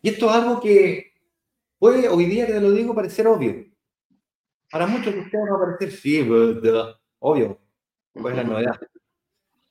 Y 0.02 0.10
esto 0.10 0.30
es 0.30 0.36
algo 0.36 0.62
que 0.62 1.14
puede, 1.78 2.08
hoy 2.08 2.26
día 2.26 2.48
que 2.48 2.54
te 2.54 2.62
lo 2.62 2.72
digo, 2.72 2.96
parecer 2.96 3.28
obvio. 3.28 3.73
Para 4.74 4.88
muchos 4.88 5.14
de 5.14 5.20
ustedes 5.20 5.46
va 5.52 5.56
a 5.56 5.60
parecer, 5.60 5.92
sí, 5.92 6.24
pues, 6.24 6.58
obvio, 7.20 7.62
pues 8.12 8.36
la 8.36 8.44
novedad. 8.44 8.82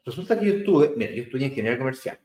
Resulta 0.05 0.39
que 0.39 0.47
yo 0.47 0.55
estuve, 0.59 0.93
mira, 0.97 1.11
yo 1.11 1.25
estudié 1.25 1.49
ingeniería 1.49 1.77
comercial. 1.77 2.21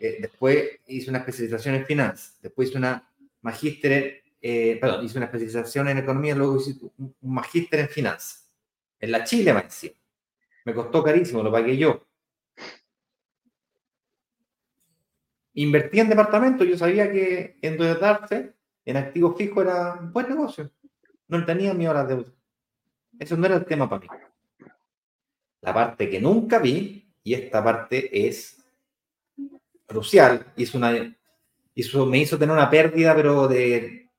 Eh, 0.00 0.16
después 0.18 0.80
hice 0.86 1.10
una 1.10 1.18
especialización 1.18 1.74
en 1.74 1.84
finanzas. 1.84 2.38
Después 2.40 2.70
hice 2.70 2.78
una 2.78 3.06
magíster, 3.42 4.22
eh, 4.40 4.78
perdón, 4.80 5.04
hice 5.04 5.18
una 5.18 5.26
especialización 5.26 5.88
en 5.88 5.98
economía, 5.98 6.34
luego 6.34 6.56
hice 6.56 6.80
un, 6.96 7.14
magíster 7.20 7.80
en 7.80 7.88
finanzas. 7.90 8.50
En 8.98 9.12
la 9.12 9.22
Chile, 9.22 9.52
me 9.52 9.60
decía. 9.60 9.90
Me 10.64 10.72
costó 10.72 11.02
carísimo, 11.02 11.42
lo 11.42 11.52
pagué 11.52 11.76
yo. 11.76 12.06
Invertí 15.52 16.00
en 16.00 16.08
departamento, 16.08 16.64
yo 16.64 16.78
sabía 16.78 17.12
que 17.12 17.58
endeudarse 17.60 18.54
en 18.82 18.96
activo 18.96 19.36
fijo 19.36 19.60
era 19.60 19.98
un 20.00 20.10
buen 20.10 20.26
negocio. 20.26 20.70
No 21.28 21.44
tenía 21.44 21.74
miedo 21.74 21.90
a 21.90 21.94
las 21.94 22.08
deudas. 22.08 22.32
Eso 23.18 23.36
no 23.36 23.46
era 23.46 23.56
el 23.56 23.64
tema 23.64 23.88
para 23.88 24.02
mí. 24.02 24.08
La 25.60 25.74
parte 25.74 26.08
que 26.08 26.20
nunca 26.20 26.58
vi, 26.58 27.12
y 27.22 27.34
esta 27.34 27.62
parte 27.64 28.26
es 28.26 28.64
crucial, 29.86 30.52
hizo 30.56 30.78
una, 30.78 31.16
hizo, 31.74 32.06
me 32.06 32.18
hizo 32.18 32.38
tener 32.38 32.54
una 32.54 32.70
pérdida, 32.70 33.14
pero 33.14 33.48
de... 33.48 34.10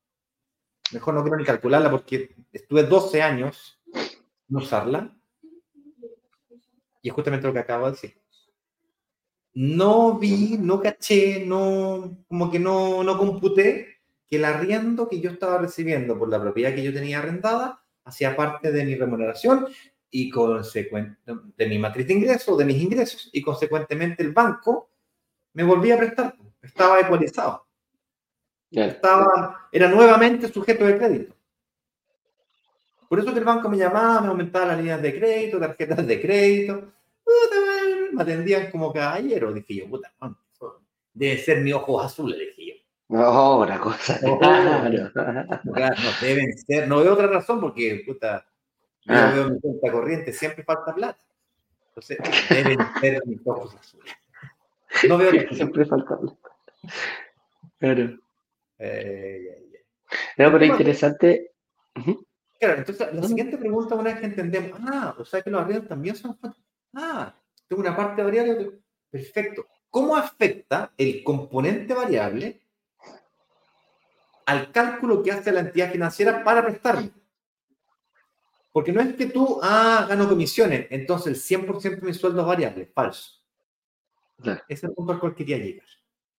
Mejor 0.93 1.13
no 1.13 1.21
quiero 1.21 1.37
ni 1.37 1.43
calcularla 1.43 1.91
porque 1.91 2.35
estuve 2.53 2.83
12 2.83 3.21
años 3.21 3.79
no 4.47 4.59
usarla. 4.59 5.13
Y 7.01 7.09
es 7.09 7.13
justamente 7.13 7.47
lo 7.47 7.53
que 7.53 7.59
acabo 7.59 7.85
de 7.85 7.91
decir. 7.91 8.17
No 9.53 10.17
vi, 10.17 10.57
no 10.57 10.81
caché, 10.81 11.45
no, 11.45 12.23
como 12.27 12.49
que 12.49 12.59
no, 12.59 13.03
no 13.03 13.17
computé 13.17 13.96
que 14.27 14.37
el 14.37 14.45
arriendo 14.45 15.07
que 15.07 15.21
yo 15.21 15.31
estaba 15.31 15.57
recibiendo 15.57 16.17
por 16.17 16.29
la 16.29 16.41
propiedad 16.41 16.75
que 16.75 16.83
yo 16.83 16.93
tenía 16.93 17.19
arrendada 17.19 17.81
hacía 18.03 18.35
parte 18.35 18.71
de 18.71 18.85
mi 18.85 18.95
remuneración 18.95 19.67
y 20.09 20.29
consecuente 20.29 21.33
de 21.55 21.67
mi 21.67 21.77
matriz 21.77 22.07
de 22.07 22.13
ingresos, 22.13 22.57
de 22.57 22.65
mis 22.65 22.81
ingresos, 22.81 23.29
y 23.33 23.41
consecuentemente 23.41 24.23
el 24.23 24.31
banco 24.31 24.91
me 25.53 25.63
volvía 25.63 25.95
a 25.95 25.97
prestar, 25.97 26.35
estaba 26.61 26.99
ecualizado. 26.99 27.65
Estaba, 28.71 29.69
era 29.71 29.89
nuevamente 29.89 30.51
sujeto 30.51 30.85
de 30.85 30.97
crédito. 30.97 31.35
Por 33.09 33.19
eso 33.19 33.31
que 33.31 33.39
el 33.39 33.45
banco 33.45 33.69
me 33.69 33.77
llamaba, 33.77 34.21
me 34.21 34.27
aumentaba 34.27 34.67
las 34.67 34.77
líneas 34.77 35.01
de 35.01 35.17
crédito, 35.17 35.59
tarjetas 35.59 36.05
de 36.05 36.21
crédito, 36.21 36.93
me 38.11 38.21
atendían 38.21 38.69
como 38.69 38.91
caballero, 38.91 39.53
dije 39.53 39.75
yo, 39.75 39.89
puta, 39.89 40.13
debe 41.13 41.37
ser 41.37 41.61
mi 41.61 41.71
ojos 41.73 42.05
azules. 42.05 42.37
No, 43.09 43.59
una 43.59 43.79
cosa. 43.79 44.19
claro. 44.19 45.09
no 45.63 46.11
deben 46.21 46.57
ser, 46.57 46.87
no 46.87 46.99
veo 46.99 47.13
otra 47.13 47.27
razón 47.27 47.61
porque, 47.61 48.03
puta, 48.05 48.45
yo 49.05 49.13
ah. 49.15 49.31
veo 49.33 49.49
mi 49.49 49.59
cuenta 49.59 49.91
corriente, 49.91 50.33
siempre 50.33 50.63
falta 50.63 50.93
plata. 50.93 51.19
Entonces, 51.89 52.17
deben 52.49 52.77
ser 53.01 53.21
mis 53.25 53.39
ojos 53.45 53.75
azules. 53.75 54.13
No 55.07 55.17
veo 55.17 55.31
que 55.31 55.55
siempre 55.55 55.85
falta 55.85 56.17
plata. 56.17 56.49
Claro. 57.79 58.17
Eh, 58.79 59.83
no, 60.37 60.51
pero 60.51 60.65
interesante. 60.65 61.53
Claro, 62.59 62.79
entonces 62.79 63.13
la 63.13 63.23
siguiente 63.23 63.57
pregunta, 63.57 63.95
una 63.95 64.11
vez 64.11 64.19
que 64.19 64.25
entendemos, 64.25 64.79
ah, 64.83 65.15
o 65.17 65.25
sea 65.25 65.41
que 65.41 65.49
los 65.49 65.61
arriendos 65.61 65.87
también 65.87 66.15
son. 66.15 66.37
Ah, 66.93 67.33
tengo 67.67 67.81
una 67.81 67.95
parte 67.95 68.21
variable. 68.21 68.71
Perfecto. 69.09 69.65
¿Cómo 69.89 70.15
afecta 70.15 70.91
el 70.97 71.23
componente 71.23 71.93
variable 71.93 72.61
al 74.47 74.71
cálculo 74.71 75.21
que 75.21 75.31
hace 75.31 75.51
la 75.51 75.59
entidad 75.59 75.91
financiera 75.91 76.43
para 76.43 76.65
prestarle? 76.65 77.11
Porque 78.71 78.91
no 78.91 79.01
es 79.01 79.15
que 79.15 79.27
tú, 79.27 79.59
ah, 79.61 80.05
gano 80.07 80.27
comisiones, 80.27 80.87
entonces 80.89 81.27
el 81.27 81.65
100% 81.65 82.01
de 82.01 82.07
mi 82.07 82.13
sueldo 82.13 82.41
es 82.41 82.47
variable, 82.47 82.85
falso. 82.93 83.41
Ese 84.39 84.63
es 84.67 84.83
el 84.83 84.91
punto 84.91 85.13
al 85.13 85.19
cual 85.19 85.35
quería 85.35 85.57
llegar. 85.57 85.85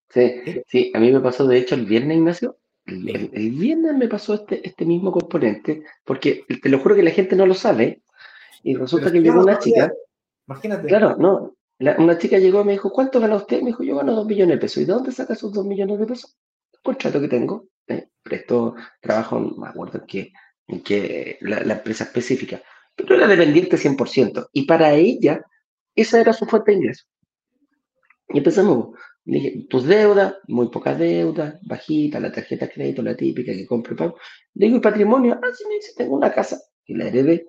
Sí, 0.09 0.63
sí, 0.67 0.93
a 0.95 1.01
mí 1.01 1.13
me 1.13 1.21
pasó, 1.21 1.47
de 1.47 1.59
hecho, 1.59 1.75
el 1.75 1.85
viernes, 1.85 2.17
Ignacio, 2.17 2.57
el, 2.87 3.51
viernes 3.51 3.95
me 3.97 4.09
pasó 4.09 4.35
este, 4.35 4.67
este 4.67 4.87
mismo 4.87 5.13
componente, 5.13 5.85
porque 6.05 6.45
te 6.63 6.69
lo 6.69 6.79
juro 6.79 6.95
que 6.95 7.03
la 7.03 7.11
gente 7.11 7.37
no 7.37 7.45
lo 7.45 7.55
sabe, 7.55 8.03
y 8.63 8.75
resulta 8.75 9.13
que 9.13 9.21
llegó 9.21 9.43
una 9.43 9.59
chica. 9.59 9.93
Imagínate. 10.47 10.89
Claro, 10.89 11.17
no. 11.19 11.55
una 11.99 12.19
chica 12.19 12.39
llegó 12.39 12.63
y 12.63 12.65
me 12.65 12.73
dijo, 12.73 12.91
¿cuánto 12.91 13.21
gana 13.21 13.37
usted? 13.37 13.61
Me 13.61 13.69
dijo, 13.69 13.83
yo 13.83 13.97
gano 13.97 14.15
dos 14.15 14.27
millones 14.27 14.57
de 14.57 14.61
pesos. 14.61 14.83
¿Y 14.83 14.87
de 14.87 14.93
dónde 14.93 15.13
saca 15.13 15.35
esos 15.35 15.53
dos 15.53 15.67
millones 15.67 15.99
de 15.99 16.07
pesos? 16.07 16.37
El 16.79 16.83
contrato 16.83 17.21
que 17.21 17.29
tengo. 17.29 17.69
Eh, 17.87 18.09
presto 18.23 18.75
trabajo, 19.01 19.41
no 19.41 19.57
me 19.57 19.69
acuerdo 19.69 19.99
en 19.99 20.07
qué, 20.07 20.33
en 20.67 20.83
que 20.83 21.39
la, 21.41 21.61
empresa 21.61 22.05
específica, 22.05 22.63
pero 22.95 23.15
era 23.15 23.27
dependiente 23.27 23.77
100%. 23.77 24.49
Y 24.53 24.67
para 24.67 24.93
ella, 24.93 25.43
esa 25.95 26.21
era 26.21 26.33
su 26.33 26.47
fuente 26.47 26.73
de 26.73 26.77
ingreso. 26.79 27.05
Y 28.29 28.39
empezamos, 28.39 28.91
dije, 29.25 29.67
tus 29.71 29.85
deudas, 29.85 30.35
muy 30.49 30.69
poca 30.69 30.95
deuda, 30.95 31.59
bajita, 31.63 32.21
la 32.21 32.31
tarjeta 32.31 32.67
de 32.67 32.73
crédito, 32.73 33.03
la 33.03 33.17
típica 33.17 33.53
que 33.53 33.67
compro 33.67 33.95
y 33.95 33.97
pago. 33.97 34.19
Le 34.55 34.67
digo, 34.67 34.79
¿y 34.79 34.81
patrimonio? 34.81 35.41
Ah, 35.43 35.49
sí, 35.55 35.65
me 35.67 35.77
dice, 35.77 35.93
tengo 35.97 36.17
una 36.17 36.33
casa 36.33 36.61
que 36.85 36.95
la 36.95 37.07
heredé, 37.07 37.49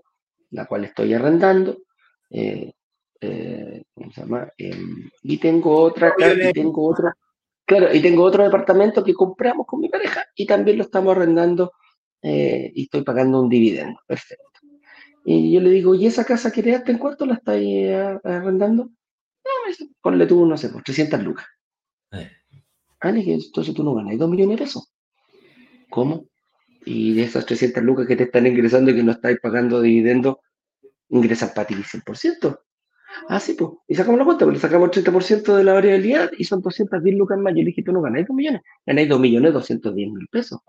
la 0.51 0.65
cual 0.65 0.85
estoy 0.85 1.13
arrendando. 1.13 1.79
Eh, 2.29 2.71
eh, 3.21 3.83
¿cómo 3.93 4.11
se 4.11 4.21
llama? 4.21 4.51
Em, 4.57 5.09
y 5.23 5.37
tengo 5.37 5.75
otra, 5.75 6.13
y 6.17 6.53
tengo 6.53 6.87
otra, 6.87 7.13
claro, 7.69 7.93
y 7.93 8.01
tengo 8.01 8.23
otro 8.23 8.43
departamento 8.43 9.03
que 9.03 9.13
compramos 9.13 9.67
con 9.67 9.79
mi 9.79 9.89
pareja 9.89 10.25
y 10.35 10.47
también 10.47 10.77
lo 10.77 10.83
estamos 10.85 11.15
arrendando 11.15 11.71
eh, 12.23 12.71
y 12.73 12.83
estoy 12.83 13.03
pagando 13.03 13.41
un 13.43 13.47
dividendo. 13.47 13.99
Perfecto. 14.07 14.59
Y 15.23 15.51
yo 15.51 15.61
le 15.61 15.69
digo, 15.69 15.93
¿y 15.93 16.07
esa 16.07 16.25
casa 16.25 16.51
que 16.51 16.61
heredaste 16.61 16.91
en 16.91 16.97
cuánto 16.97 17.27
la 17.27 17.35
estáis 17.35 17.67
eh, 17.67 18.19
arrendando? 18.23 18.85
No, 18.85 19.85
ponle 20.01 20.25
tú, 20.25 20.47
no 20.47 20.57
sé, 20.57 20.69
por 20.69 20.81
300 20.81 21.21
lucas. 21.21 21.45
Eh. 22.11 22.31
Ah, 23.01 23.11
le 23.11 23.19
dije, 23.19 23.33
entonces 23.35 23.75
tú 23.75 23.83
no 23.83 23.93
ganas 23.93 24.17
2 24.17 24.29
millones 24.29 24.57
de 24.57 24.63
pesos. 24.65 24.91
¿Cómo? 25.91 26.25
Y 26.85 27.13
de 27.13 27.23
esas 27.23 27.45
300 27.45 27.83
lucas 27.83 28.07
que 28.07 28.15
te 28.15 28.23
están 28.23 28.47
ingresando 28.47 28.89
y 28.89 28.95
que 28.95 29.03
no 29.03 29.11
estáis 29.11 29.39
pagando 29.39 29.79
dividendo, 29.79 30.41
ingresan 31.09 31.51
para 31.53 31.67
ti 31.67 31.75
100%. 31.75 32.59
Ah, 33.27 33.39
sí, 33.39 33.53
pues. 33.53 33.71
Y 33.87 33.95
sacamos 33.95 34.19
la 34.19 34.25
cuenta, 34.25 34.45
pues 34.45 34.55
le 34.55 34.61
sacamos 34.61 34.95
el 34.95 35.03
30% 35.03 35.55
de 35.55 35.63
la 35.63 35.73
variabilidad 35.73 36.31
y 36.37 36.43
son 36.43 36.61
210 36.61 37.15
lucas 37.15 37.37
más. 37.37 37.53
Yo 37.53 37.59
le 37.59 37.65
dije, 37.65 37.83
tú 37.83 37.91
no 37.91 38.01
ganáis 38.01 38.27
2 38.27 38.35
millones, 38.35 38.61
ganáis 38.85 39.09
2 39.09 39.19
millones 39.19 39.53
210 39.53 40.11
mil 40.11 40.27
pesos. 40.27 40.59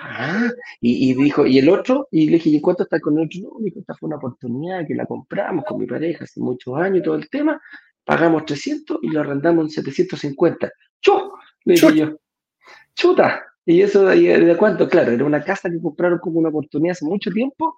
Ah, 0.00 0.50
y, 0.80 1.14
dijo, 1.14 1.46
¿y 1.46 1.58
el 1.58 1.68
otro? 1.68 2.08
Y 2.10 2.26
le 2.26 2.32
dije, 2.32 2.50
¿y 2.50 2.60
cuánto 2.60 2.84
está 2.84 2.98
con 3.00 3.18
el 3.18 3.26
otro? 3.26 3.40
No, 3.42 3.64
dijo, 3.64 3.80
esta 3.80 3.94
fue 3.94 4.08
una 4.08 4.16
oportunidad 4.16 4.86
que 4.86 4.94
la 4.94 5.06
compramos 5.06 5.64
con 5.64 5.78
mi 5.78 5.86
pareja 5.86 6.24
hace 6.24 6.40
muchos 6.40 6.76
años 6.78 6.98
y 6.98 7.02
todo 7.02 7.16
el 7.16 7.28
tema. 7.28 7.60
Pagamos 8.04 8.44
300 8.46 8.98
y 9.02 9.08
lo 9.08 9.20
arrendamos 9.20 9.64
en 9.64 9.70
750. 9.70 10.72
¡Chu! 11.00 11.32
Le 11.64 11.74
dije 11.74 11.94
yo. 11.94 12.16
¡Chuta! 12.94 13.42
¿Y 13.64 13.80
eso 13.82 14.06
de, 14.06 14.16
de 14.16 14.56
cuánto? 14.56 14.88
Claro, 14.88 15.12
era 15.12 15.24
una 15.24 15.42
casa 15.42 15.70
que 15.70 15.80
compraron 15.80 16.18
como 16.18 16.38
una 16.40 16.48
oportunidad 16.48 16.92
hace 16.92 17.04
mucho 17.04 17.30
tiempo. 17.30 17.76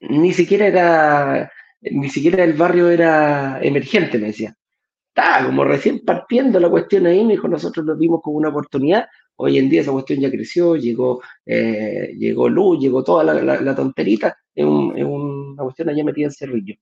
Ni 0.00 0.32
siquiera 0.32 0.66
era, 0.66 1.52
ni 1.82 2.08
siquiera 2.08 2.44
el 2.44 2.54
barrio 2.54 2.90
era 2.90 3.60
emergente, 3.62 4.18
me 4.18 4.28
decía. 4.28 4.54
Estaba 5.08 5.46
como 5.46 5.64
recién 5.64 6.04
partiendo 6.04 6.60
la 6.60 6.70
cuestión 6.70 7.06
ahí, 7.06 7.24
me 7.24 7.32
dijo, 7.32 7.48
nosotros 7.48 7.84
lo 7.84 7.96
vimos 7.96 8.20
como 8.22 8.36
una 8.36 8.48
oportunidad 8.48 9.06
Hoy 9.42 9.56
en 9.56 9.70
día 9.70 9.80
esa 9.80 9.92
cuestión 9.92 10.20
ya 10.20 10.30
creció, 10.30 10.76
llegó, 10.76 11.22
eh, 11.46 12.14
llegó 12.18 12.46
luz, 12.46 12.78
llegó 12.78 13.02
toda 13.02 13.24
la, 13.24 13.74
tonterita, 13.74 14.36
es, 14.54 14.66
una 14.66 15.62
cuestión 15.62 15.88
allá 15.88 16.04
metida 16.04 16.26
en 16.26 16.30
cerrillo. 16.30 16.74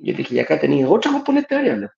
Yo 0.00 0.14
dije, 0.14 0.36
y 0.36 0.38
acá 0.38 0.58
tenía 0.58 0.88
otra 0.88 1.12
componente 1.12 1.54
variable. 1.54 1.90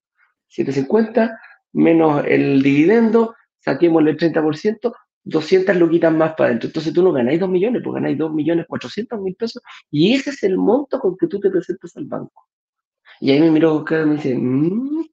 750 0.48 1.38
menos 1.74 2.24
el 2.26 2.60
dividendo, 2.60 3.36
saquemos 3.60 4.04
el 4.04 4.16
30%, 4.16 4.92
200 5.24 5.76
luquitas 5.76 6.12
más 6.12 6.34
para 6.34 6.48
adentro. 6.48 6.68
Entonces 6.68 6.92
tú 6.92 7.02
no 7.02 7.12
ganáis 7.12 7.40
2 7.40 7.48
millones, 7.48 7.82
pues 7.84 7.94
ganáis 7.94 8.18
2 8.18 8.32
millones 8.32 8.66
400 8.68 9.20
mil 9.20 9.34
pesos 9.34 9.62
y 9.90 10.14
ese 10.14 10.30
es 10.30 10.42
el 10.42 10.58
monto 10.58 10.98
con 10.98 11.16
que 11.16 11.26
tú 11.26 11.40
te 11.40 11.50
presentas 11.50 11.96
al 11.96 12.06
banco. 12.06 12.48
Y 13.20 13.30
ahí 13.30 13.40
me 13.40 13.50
miró 13.50 13.76
Oscar 13.76 14.02
y 14.02 14.06
me 14.06 14.14
dice, 14.16 14.34
mmm, 14.34 15.04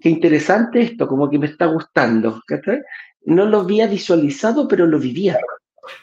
qué 0.00 0.08
interesante 0.08 0.80
esto, 0.80 1.06
como 1.06 1.28
que 1.28 1.38
me 1.38 1.46
está 1.46 1.66
gustando. 1.66 2.42
No 3.22 3.44
lo 3.44 3.60
había 3.60 3.86
visualizado, 3.86 4.66
pero 4.66 4.86
lo 4.86 4.98
vivía. 4.98 5.38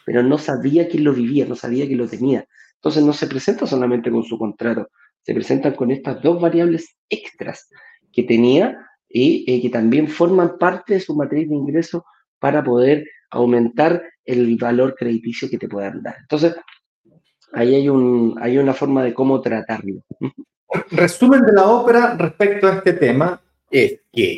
Pero 0.06 0.22
no 0.22 0.38
sabía 0.38 0.88
que 0.88 1.00
lo 1.00 1.14
vivía, 1.14 1.46
no 1.46 1.56
sabía 1.56 1.88
que 1.88 1.96
lo 1.96 2.08
tenía. 2.08 2.46
Entonces 2.76 3.04
no 3.04 3.14
se 3.14 3.28
presenta 3.28 3.66
solamente 3.66 4.12
con 4.12 4.24
su 4.24 4.38
contrato, 4.38 4.90
se 5.24 5.34
presentan 5.34 5.74
con 5.74 5.92
estas 5.92 6.22
dos 6.22 6.40
variables 6.40 6.96
extras 7.10 7.70
que 8.14 8.24
tenía 8.24 8.78
y 9.10 9.52
eh, 9.52 9.62
que 9.62 9.70
también 9.70 10.08
forman 10.08 10.58
parte 10.58 10.94
de 10.94 11.00
su 11.00 11.16
matriz 11.16 11.50
de 11.50 11.56
ingreso 11.56 12.06
para 12.40 12.64
poder 12.64 13.06
aumentar 13.30 14.04
el 14.26 14.58
valor 14.58 14.96
crediticio 14.96 15.50
que 15.50 15.58
te 15.58 15.68
puedan 15.68 16.02
dar. 16.02 16.16
Entonces, 16.20 16.56
ahí 17.54 17.76
hay, 17.76 17.90
un, 17.90 18.38
hay 18.42 18.58
una 18.58 18.74
forma 18.74 19.04
de 19.04 19.14
cómo 19.14 19.42
tratarlo. 19.42 20.04
Resumen 20.92 21.42
de 21.42 21.54
la 21.54 21.68
ópera 21.68 22.16
respecto 22.18 22.68
a 22.68 22.76
este 22.76 22.94
tema 22.94 23.42
es 23.70 24.02
que 24.12 24.36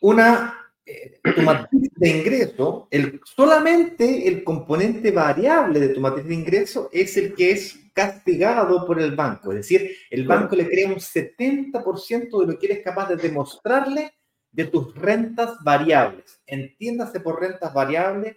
una 0.00 0.54
eh, 0.86 1.18
tu 1.34 1.40
matriz 1.40 1.90
de 1.96 2.08
ingreso, 2.10 2.88
el, 2.90 3.18
solamente 3.24 4.28
el 4.28 4.44
componente 4.44 5.10
variable 5.12 5.80
de 5.80 5.88
tu 5.88 6.00
matriz 6.00 6.26
de 6.26 6.34
ingreso 6.34 6.90
es 6.92 7.16
el 7.16 7.34
que 7.34 7.52
es 7.52 7.78
castigado 7.94 8.86
por 8.86 9.00
el 9.00 9.16
banco. 9.16 9.52
Es 9.52 9.58
decir, 9.58 9.90
el 10.10 10.26
banco 10.26 10.54
le 10.56 10.68
crea 10.68 10.88
un 10.88 10.96
70% 10.96 12.40
de 12.40 12.46
lo 12.46 12.58
que 12.58 12.66
eres 12.66 12.82
capaz 12.82 13.08
de 13.08 13.16
demostrarle 13.16 14.12
de 14.54 14.64
tus 14.66 14.94
rentas 14.94 15.56
variables. 15.62 16.40
Entiéndase 16.46 17.20
por 17.20 17.40
rentas 17.40 17.74
variables, 17.74 18.36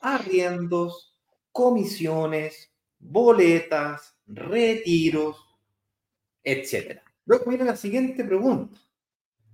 arriendos, 0.00 1.14
comisiones, 1.52 2.72
boletas, 2.98 4.16
retiros, 4.26 5.36
etc. 6.42 7.00
Luego 7.26 7.50
viene 7.50 7.64
la 7.64 7.76
siguiente 7.76 8.24
pregunta. 8.24 8.78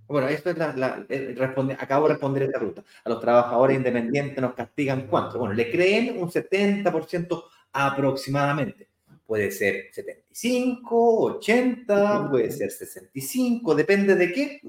Bueno, 0.07 0.29
esto 0.29 0.49
es 0.51 0.57
la, 0.57 1.05
eh, 1.09 1.35
responde, 1.37 1.75
acabo 1.77 2.07
de 2.07 2.13
responder 2.13 2.43
esta 2.43 2.59
ruta. 2.59 2.83
A 3.03 3.09
los 3.09 3.19
trabajadores 3.19 3.75
independientes 3.75 4.41
nos 4.41 4.53
castigan 4.53 5.07
cuánto? 5.07 5.37
Bueno, 5.37 5.53
le 5.53 5.69
creen 5.69 6.17
un 6.17 6.31
70% 6.31 7.43
aproximadamente. 7.73 8.87
Puede 9.25 9.51
ser 9.51 9.89
75, 9.91 11.35
80, 11.35 12.29
puede 12.29 12.49
ser 12.49 12.71
65, 12.71 13.75
depende 13.75 14.15
de 14.15 14.31
qué. 14.31 14.61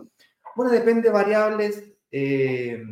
Bueno, 0.56 0.72
depende 0.72 1.02
de 1.02 1.11
variables 1.11 1.84
eh, 2.11 2.82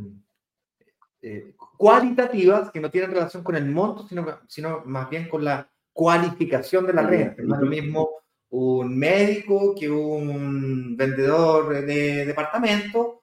eh, 1.23 1.55
cualitativas 1.77 2.71
que 2.71 2.81
no 2.81 2.90
tienen 2.90 3.11
relación 3.11 3.42
con 3.42 3.57
el 3.57 3.66
monto, 3.66 4.07
sino, 4.07 4.27
sino 4.47 4.83
más 4.85 5.11
bien 5.11 5.29
con 5.29 5.45
la 5.45 5.69
cualificación 5.92 6.87
de 6.87 6.92
la 6.92 7.03
renta. 7.03 7.42
No 7.42 7.55
es 7.55 7.61
lo 7.61 7.66
mismo 7.66 8.11
un 8.51 8.97
médico 8.97 9.75
que 9.79 9.90
un 9.90 10.97
vendedor 10.97 11.85
de 11.85 12.27
departamento. 12.27 13.23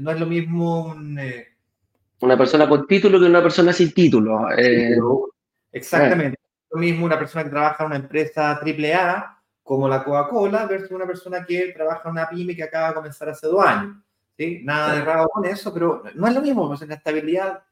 No 0.00 0.10
es 0.10 0.20
lo 0.20 0.26
mismo 0.26 0.96
eh, 1.18 1.48
una 2.20 2.38
persona 2.38 2.68
con 2.68 2.86
título 2.86 3.18
que 3.18 3.26
una 3.26 3.42
persona 3.42 3.72
sin 3.72 3.92
título. 3.92 4.48
Exactamente. 5.72 6.38
Lo 6.70 6.80
mismo 6.80 7.04
una 7.04 7.18
persona 7.18 7.44
que 7.44 7.50
trabaja 7.50 7.82
en 7.84 7.86
una 7.88 7.96
empresa 7.96 8.52
AAA 8.52 9.41
como 9.62 9.88
la 9.88 10.02
Coca-Cola 10.02 10.66
versus 10.66 10.90
una 10.90 11.06
persona 11.06 11.44
que 11.44 11.72
trabaja 11.72 12.08
en 12.08 12.12
una 12.12 12.28
pyme 12.28 12.56
que 12.56 12.64
acaba 12.64 12.88
de 12.88 12.94
comenzar 12.94 13.28
hace 13.28 13.46
dos 13.46 13.64
años. 13.64 13.96
¿sí? 14.36 14.60
Nada 14.64 14.94
de 14.94 15.04
raro 15.04 15.28
con 15.28 15.44
eso, 15.44 15.72
pero 15.72 16.02
no 16.14 16.26
es 16.26 16.34
lo 16.34 16.42
mismo, 16.42 16.66
pues 16.68 16.86
la 16.86 16.94
estabilidad 16.94 17.62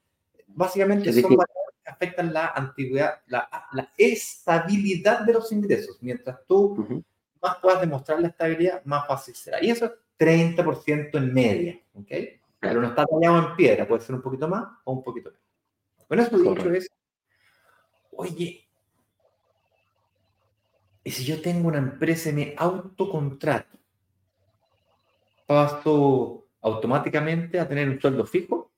básicamente 0.46 1.12
son 1.12 1.36
variables 1.36 1.74
que 1.84 1.90
afectan 1.90 2.32
la 2.32 2.46
antigüedad, 2.48 3.20
la, 3.26 3.48
la, 3.72 3.92
estabilidad 3.96 5.20
de 5.20 5.32
los 5.32 5.50
ingresos. 5.52 5.98
Mientras 6.00 6.38
tú 6.46 7.04
más 7.42 7.56
puedas 7.56 7.80
demostrar 7.80 8.20
la 8.20 8.28
estabilidad, 8.28 8.84
más 8.84 9.06
fácil 9.06 9.34
será. 9.34 9.62
Y 9.62 9.70
eso 9.70 9.86
es 9.86 9.92
30% 10.18 11.16
en 11.16 11.34
media, 11.34 11.80
¿ok? 11.94 12.12
Pero 12.60 12.80
no 12.80 12.88
está 12.88 13.06
tallado 13.06 13.38
en 13.38 13.56
piedra, 13.56 13.88
puede 13.88 14.02
ser 14.02 14.14
un 14.14 14.22
poquito 14.22 14.46
más 14.46 14.64
o 14.84 14.92
un 14.92 15.02
poquito 15.02 15.30
menos. 15.30 15.40
Bueno, 16.08 16.22
eso 16.24 16.38
dicho 16.38 16.70
es, 16.72 16.90
oye, 18.10 18.68
y 21.02 21.10
si 21.10 21.24
yo 21.24 21.40
tengo 21.40 21.68
una 21.68 21.78
empresa 21.78 22.30
y 22.30 22.32
me 22.32 22.54
autocontrato, 22.56 23.78
paso 25.46 26.46
automáticamente 26.62 27.58
a 27.58 27.66
tener 27.66 27.88
un 27.88 28.00
sueldo 28.00 28.26
fijo, 28.26 28.70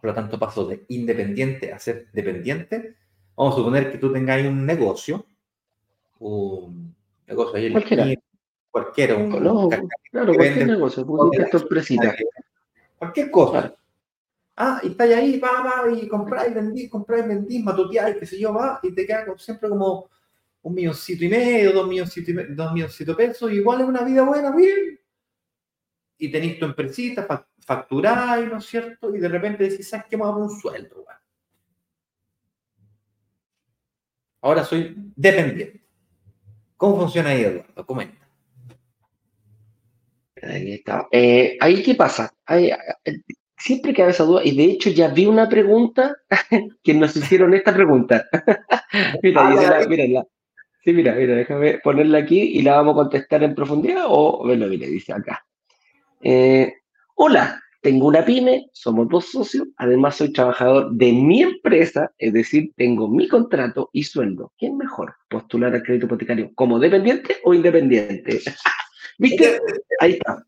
por 0.00 0.10
lo 0.10 0.14
tanto 0.14 0.38
paso 0.38 0.66
de 0.66 0.84
independiente 0.88 1.72
a 1.72 1.78
ser 1.78 2.08
dependiente. 2.12 2.96
Vamos 3.36 3.54
a 3.54 3.56
suponer 3.56 3.90
que 3.90 3.98
tú 3.98 4.12
tengas 4.12 4.44
un 4.44 4.64
negocio, 4.66 5.26
un 6.20 6.94
negocio 7.26 7.56
ahí 7.56 7.72
cualquiera, 7.72 8.06
cualquiera, 8.70 9.16
un, 9.16 9.30
claro, 10.10 10.34
cualquier 10.34 10.66
negocio, 10.66 11.06
cualquier 12.98 13.30
cosa. 13.30 13.74
Ah, 14.58 14.80
y 14.82 14.88
estáis 14.88 15.14
ahí, 15.14 15.38
va, 15.38 15.62
va, 15.62 15.92
y 15.92 16.08
compráis, 16.08 16.54
vendís, 16.54 16.88
compráis, 16.88 17.28
vendís, 17.28 17.62
matuteáis, 17.62 18.16
qué 18.16 18.24
sé 18.24 18.38
yo, 18.38 18.54
va, 18.54 18.80
y 18.82 18.90
te 18.92 19.06
queda 19.06 19.26
siempre 19.36 19.68
como 19.68 20.08
un 20.66 20.74
milloncito 20.74 21.24
y 21.24 21.28
medio, 21.28 21.72
dos 21.72 21.86
milloncitos, 21.86 22.34
dos 22.48 22.72
milloncitos 22.72 23.14
pesos, 23.14 23.52
igual 23.52 23.82
es 23.82 23.86
una 23.86 24.02
vida 24.02 24.24
buena, 24.24 24.50
bien. 24.50 24.98
Y 26.18 26.28
tenéis 26.28 26.58
tu 26.58 26.64
empresita, 26.64 27.24
facturáis, 27.60 28.48
¿no 28.48 28.58
es 28.58 28.66
cierto? 28.66 29.14
Y 29.14 29.20
de 29.20 29.28
repente 29.28 29.62
decís, 29.62 29.88
¿sabes 29.88 30.06
qué? 30.10 30.16
Me 30.16 30.24
un 30.26 30.50
sueldo, 30.50 31.04
Ahora 34.40 34.64
soy 34.64 34.92
dependiente. 35.14 35.84
¿Cómo 36.76 36.98
funciona 36.98 37.30
ahí, 37.30 37.42
Eduardo? 37.42 37.86
Comenta. 37.86 38.28
Ahí 40.42 40.72
está. 40.72 41.06
Eh, 41.12 41.56
ahí, 41.60 41.80
¿qué 41.82 41.94
pasa? 41.94 42.32
Eh, 42.48 42.76
siempre 43.56 43.94
que 43.94 44.04
esa 44.04 44.24
duda, 44.24 44.42
y 44.44 44.56
de 44.56 44.64
hecho 44.64 44.90
ya 44.90 45.08
vi 45.08 45.26
una 45.26 45.48
pregunta 45.48 46.16
que 46.82 46.94
nos 46.94 47.14
hicieron 47.16 47.54
esta 47.54 47.72
pregunta. 47.72 48.26
mira, 49.22 49.48
ah, 49.48 49.86
mira, 49.88 50.26
Sí, 50.86 50.92
mira, 50.92 51.16
mira, 51.16 51.34
déjame 51.34 51.80
ponerla 51.80 52.18
aquí 52.18 52.40
y 52.40 52.62
la 52.62 52.76
vamos 52.76 52.92
a 52.92 53.02
contestar 53.02 53.42
en 53.42 53.56
profundidad 53.56 54.04
o, 54.06 54.44
bueno, 54.44 54.68
mire, 54.68 54.86
dice 54.86 55.12
acá. 55.12 55.44
Eh, 56.22 56.74
hola, 57.16 57.60
tengo 57.82 58.06
una 58.06 58.24
pyme, 58.24 58.70
somos 58.72 59.08
dos 59.08 59.24
socios, 59.24 59.66
además 59.78 60.14
soy 60.14 60.32
trabajador 60.32 60.92
de 60.92 61.10
mi 61.10 61.42
empresa, 61.42 62.12
es 62.18 62.32
decir, 62.32 62.70
tengo 62.76 63.08
mi 63.08 63.26
contrato 63.26 63.90
y 63.92 64.04
sueldo. 64.04 64.52
¿Quién 64.56 64.76
mejor? 64.76 65.16
¿Postular 65.28 65.74
al 65.74 65.82
crédito 65.82 66.06
hipotecario 66.06 66.52
como 66.54 66.78
dependiente 66.78 67.38
o 67.42 67.52
independiente? 67.52 68.38
¿Viste? 69.18 69.58
Ahí 69.98 70.12
está. 70.12 70.46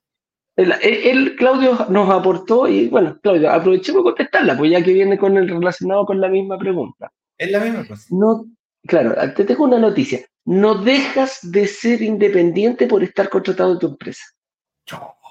El, 0.55 1.35
Claudio 1.35 1.85
nos 1.89 2.09
aportó 2.11 2.69
y 2.69 2.87
bueno, 2.87 3.19
Claudio, 3.21 3.51
aprovechemos 3.51 4.05
de 4.05 4.11
contestarla, 4.11 4.57
pues 4.57 4.71
ya 4.71 4.85
que 4.85 4.93
viene 4.93 5.19
con 5.19 5.37
el 5.37 5.49
relacionado 5.49 6.07
con 6.07 6.21
la 6.21 6.29
misma 6.29 6.57
pregunta. 6.57 7.11
Es 7.37 7.51
la 7.51 7.59
misma 7.59 7.89
cosa. 7.89 8.07
No, 8.11 8.45
Claro, 8.89 9.15
te 9.35 9.45
tengo 9.45 9.65
una 9.65 9.79
noticia. 9.79 10.21
No 10.49 10.77
dejas 10.77 11.41
de 11.43 11.67
ser 11.67 12.01
independiente 12.01 12.87
por 12.87 13.03
estar 13.03 13.29
contratado 13.29 13.75
en 13.75 13.79
tu 13.81 13.87
empresa. 13.89 14.25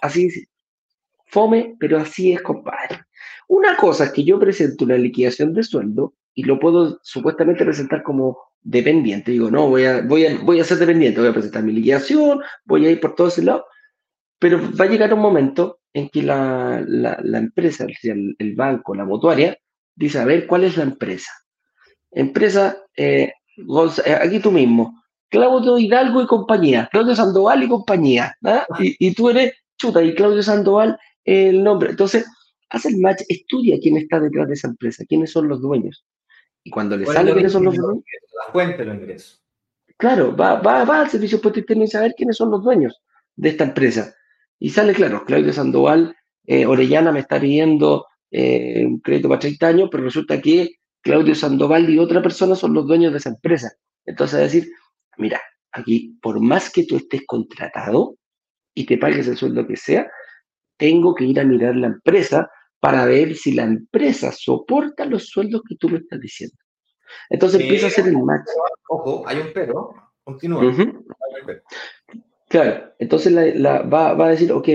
Así 0.04 0.28
es. 0.28 0.46
Fome, 1.26 1.76
pero 1.80 1.98
así 1.98 2.34
es, 2.34 2.42
compadre. 2.44 3.02
Una 3.48 3.76
cosa 3.76 4.06
es 4.06 4.12
que 4.12 4.24
yo 4.24 4.40
presento 4.40 4.86
una 4.86 4.96
liquidación 4.96 5.56
de 5.56 5.64
sueldo 5.64 6.14
y 6.36 6.44
lo 6.44 6.60
puedo 6.60 7.00
supuestamente 7.02 7.66
presentar 7.66 8.04
como 8.04 8.38
dependiente. 8.62 9.32
Digo, 9.32 9.50
no, 9.50 9.68
voy 9.68 9.86
a, 9.86 10.02
voy 10.02 10.28
a, 10.28 10.38
voy 10.38 10.60
a 10.60 10.64
ser 10.64 10.78
dependiente, 10.78 11.20
voy 11.20 11.32
a 11.32 11.34
presentar 11.34 11.64
mi 11.64 11.74
liquidación, 11.74 12.42
voy 12.64 12.86
a 12.86 12.92
ir 12.92 13.00
por 13.00 13.16
todo 13.16 13.30
ese 13.30 13.42
lado. 13.42 13.66
Pero 14.38 14.62
va 14.80 14.86
a 14.86 14.88
llegar 14.88 15.12
un 15.16 15.20
momento 15.20 15.80
en 15.94 16.10
que 16.10 16.22
la, 16.22 16.86
empresa, 17.34 17.88
el, 18.04 18.36
el, 18.38 18.54
banco, 18.54 18.94
la 18.94 19.04
mutuaria, 19.04 19.58
dice, 19.96 20.20
a 20.20 20.26
ver, 20.26 20.46
¿cuál 20.46 20.66
es 20.66 20.78
la 20.78 20.84
empresa? 20.84 21.32
Empresa 22.12 22.78
eh, 22.96 23.32
eh, 23.58 24.14
aquí 24.22 24.40
tú 24.40 24.52
mismo, 24.52 25.04
Claudio 25.30 25.78
Hidalgo 25.78 26.22
y 26.22 26.28
compañía, 26.28 26.90
Claudio 26.92 27.16
Sandoval 27.16 27.64
y 27.64 27.68
compañía, 27.68 28.36
¿ah? 28.44 28.66
y, 28.80 29.14
tú 29.14 29.30
eres 29.30 29.54
chuta, 29.78 30.02
y 30.02 30.16
Claudio 30.16 30.42
Sandoval 30.42 30.98
el 31.26 31.64
nombre. 31.64 31.90
Entonces, 31.90 32.26
haz 32.70 32.86
el 32.86 32.98
match, 32.98 33.22
estudia 33.28 33.78
quién 33.82 33.98
está 33.98 34.20
detrás 34.20 34.48
de 34.48 34.54
esa 34.54 34.68
empresa, 34.68 35.06
quiénes 35.08 35.32
son 35.32 35.48
los 35.48 35.62
dueños. 35.62 36.06
Y 36.64 36.70
cuando 36.70 36.98
le 36.98 37.06
sale 37.06 37.34
quiénes 37.34 37.52
son 37.52 37.66
los 37.66 37.76
dueños. 37.76 38.04
La 38.46 38.52
cuenta 38.52 38.84
los 38.84 38.96
ingresos. 38.96 39.42
Claro, 39.98 40.36
va, 40.36 40.56
va, 40.62 40.86
va 40.86 41.02
al 41.02 41.10
servicio 41.10 41.42
puesto 41.42 41.60
y 41.60 41.88
saber 41.88 42.14
quiénes 42.16 42.38
son 42.38 42.52
los 42.52 42.64
dueños 42.64 43.02
de 43.36 43.50
esta 43.50 43.64
empresa. 43.64 44.14
Y 44.60 44.70
sale 44.70 44.94
claro, 44.94 45.24
Claudio 45.26 45.54
Sandoval, 45.54 46.16
eh, 46.46 46.66
Orellana 46.66 47.12
me 47.12 47.20
está 47.20 47.40
pidiendo 47.40 48.06
eh, 48.32 48.84
un 48.86 49.00
crédito 49.00 49.30
para 49.30 49.40
30 49.40 49.68
años, 49.68 49.90
pero 49.92 50.04
resulta 50.04 50.42
que 50.42 50.76
Claudio 51.02 51.36
Sandoval 51.36 51.90
y 51.90 52.00
otra 52.00 52.22
persona 52.22 52.56
son 52.56 52.74
los 52.74 52.86
dueños 52.86 53.12
de 53.12 53.20
esa 53.20 53.30
empresa. 53.30 53.72
Entonces, 54.06 54.40
decir, 54.40 54.72
mira, 55.18 55.42
aquí, 55.72 56.18
por 56.22 56.40
más 56.40 56.72
que 56.72 56.86
tú 56.86 56.98
estés 56.98 57.22
contratado 57.26 58.16
y 58.74 58.86
te 58.86 58.98
pagues 58.98 59.28
el 59.28 59.38
sueldo 59.38 59.68
que 59.68 59.76
sea, 59.76 60.10
tengo 60.78 61.16
que 61.16 61.26
ir 61.26 61.40
a 61.40 61.44
mirar 61.44 61.76
la 61.76 61.88
empresa 61.88 62.50
para 62.80 63.06
ver 63.06 63.36
si 63.36 63.54
la 63.54 63.64
empresa 63.64 64.32
soporta 64.32 65.06
los 65.06 65.28
sueldos 65.28 65.62
que 65.68 65.76
tú 65.76 65.90
me 65.90 65.98
estás 65.98 66.20
diciendo. 66.20 66.56
Entonces 67.30 67.62
empieza 67.62 67.88
a 67.88 67.90
hacer 67.90 68.08
el 68.08 68.22
match. 68.22 68.46
Ojo, 68.90 69.28
hay 69.28 69.40
un 69.40 69.48
pero, 69.54 69.94
continúa. 70.24 70.62
Claro, 72.50 72.94
entonces 73.00 73.34
la, 73.34 73.82
va, 73.82 74.14
va, 74.14 74.28
a 74.28 74.32
decir, 74.32 74.52
ok, 74.52 74.70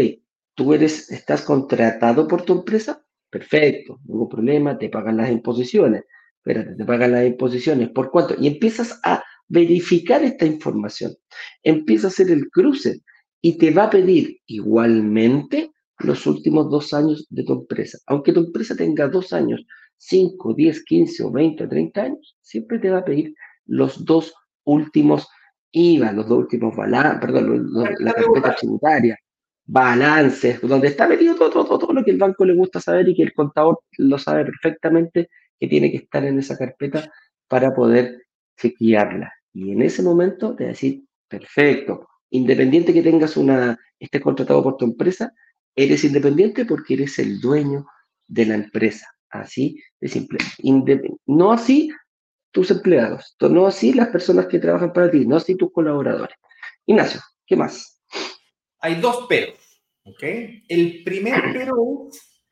tú 0.54 0.74
eres, 0.74 1.10
estás 1.10 1.42
contratado 1.42 2.28
por 2.28 2.42
tu 2.42 2.52
empresa, 2.52 3.02
perfecto, 3.30 3.98
ningún 4.04 4.28
problema, 4.28 4.78
te 4.78 4.90
pagan 4.90 5.16
las 5.16 5.30
imposiciones, 5.30 6.04
espérate, 6.36 6.74
te 6.74 6.84
pagan 6.84 7.12
las 7.12 7.24
imposiciones, 7.24 7.88
¿por 7.90 8.10
cuánto? 8.10 8.34
Y 8.38 8.46
empiezas 8.46 9.00
a 9.04 9.24
verificar 9.52 10.24
esta 10.24 10.46
información, 10.46 11.14
empieza 11.62 12.06
a 12.06 12.10
hacer 12.10 12.30
el 12.30 12.48
cruce 12.48 13.02
y 13.42 13.58
te 13.58 13.70
va 13.70 13.84
a 13.84 13.90
pedir 13.90 14.38
igualmente 14.46 15.70
los 15.98 16.26
últimos 16.26 16.70
dos 16.70 16.94
años 16.94 17.26
de 17.28 17.44
tu 17.44 17.52
empresa. 17.52 17.98
Aunque 18.06 18.32
tu 18.32 18.40
empresa 18.40 18.74
tenga 18.74 19.08
dos 19.08 19.34
años, 19.34 19.62
5, 19.98 20.54
10, 20.54 20.84
15 20.84 21.22
o 21.24 21.30
20 21.30 21.64
o 21.64 21.68
30 21.68 22.02
años, 22.02 22.36
siempre 22.40 22.78
te 22.78 22.90
va 22.90 22.98
a 22.98 23.04
pedir 23.04 23.34
los 23.66 24.02
dos 24.06 24.32
últimos 24.64 25.28
IVA, 25.70 26.12
los 26.12 26.26
dos 26.26 26.38
últimos 26.38 26.74
balances, 26.74 27.20
perdón, 27.20 27.72
la 27.98 28.12
carpeta 28.14 28.54
tributaria, 28.54 29.18
balances, 29.66 30.62
donde 30.62 30.88
está 30.88 31.06
metido 31.06 31.34
todo, 31.34 31.50
todo, 31.50 31.78
todo, 31.78 31.92
lo 31.92 32.02
que 32.02 32.10
el 32.10 32.18
banco 32.18 32.46
le 32.46 32.54
gusta 32.54 32.80
saber 32.80 33.06
y 33.10 33.14
que 33.14 33.22
el 33.22 33.34
contador 33.34 33.80
lo 33.98 34.16
sabe 34.18 34.46
perfectamente 34.46 35.28
que 35.60 35.68
tiene 35.68 35.90
que 35.90 35.98
estar 35.98 36.24
en 36.24 36.38
esa 36.38 36.56
carpeta 36.56 37.12
para 37.48 37.74
poder 37.74 38.16
chequearla. 38.56 39.30
Y 39.54 39.72
en 39.72 39.82
ese 39.82 40.02
momento 40.02 40.54
te 40.56 40.64
decir, 40.64 41.04
perfecto, 41.28 42.08
independiente 42.30 42.92
que 42.92 43.02
tengas 43.02 43.36
una, 43.36 43.78
estés 43.98 44.20
contratado 44.20 44.62
por 44.62 44.76
tu 44.76 44.84
empresa, 44.84 45.32
eres 45.74 46.04
independiente 46.04 46.64
porque 46.64 46.94
eres 46.94 47.18
el 47.18 47.40
dueño 47.40 47.86
de 48.26 48.46
la 48.46 48.54
empresa. 48.54 49.06
Así 49.30 49.82
de 49.98 50.08
simple. 50.08 50.38
no 51.26 51.52
así 51.52 51.90
tus 52.50 52.70
empleados, 52.70 53.34
no 53.40 53.66
así 53.66 53.94
las 53.94 54.08
personas 54.08 54.46
que 54.46 54.58
trabajan 54.58 54.92
para 54.92 55.10
ti, 55.10 55.26
no 55.26 55.36
así 55.36 55.56
tus 55.56 55.72
colaboradores. 55.72 56.36
Ignacio, 56.84 57.20
¿qué 57.46 57.56
más? 57.56 58.02
Hay 58.80 59.00
dos 59.00 59.26
peros, 59.26 59.58
¿ok? 60.04 60.22
El 60.68 61.02
primer 61.02 61.40
pero 61.54 62.08
es 62.10 62.42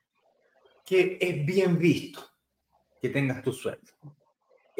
que 0.86 1.18
es 1.20 1.44
bien 1.44 1.78
visto 1.78 2.24
que 3.00 3.10
tengas 3.10 3.42
tu 3.42 3.52
sueldo. 3.52 3.92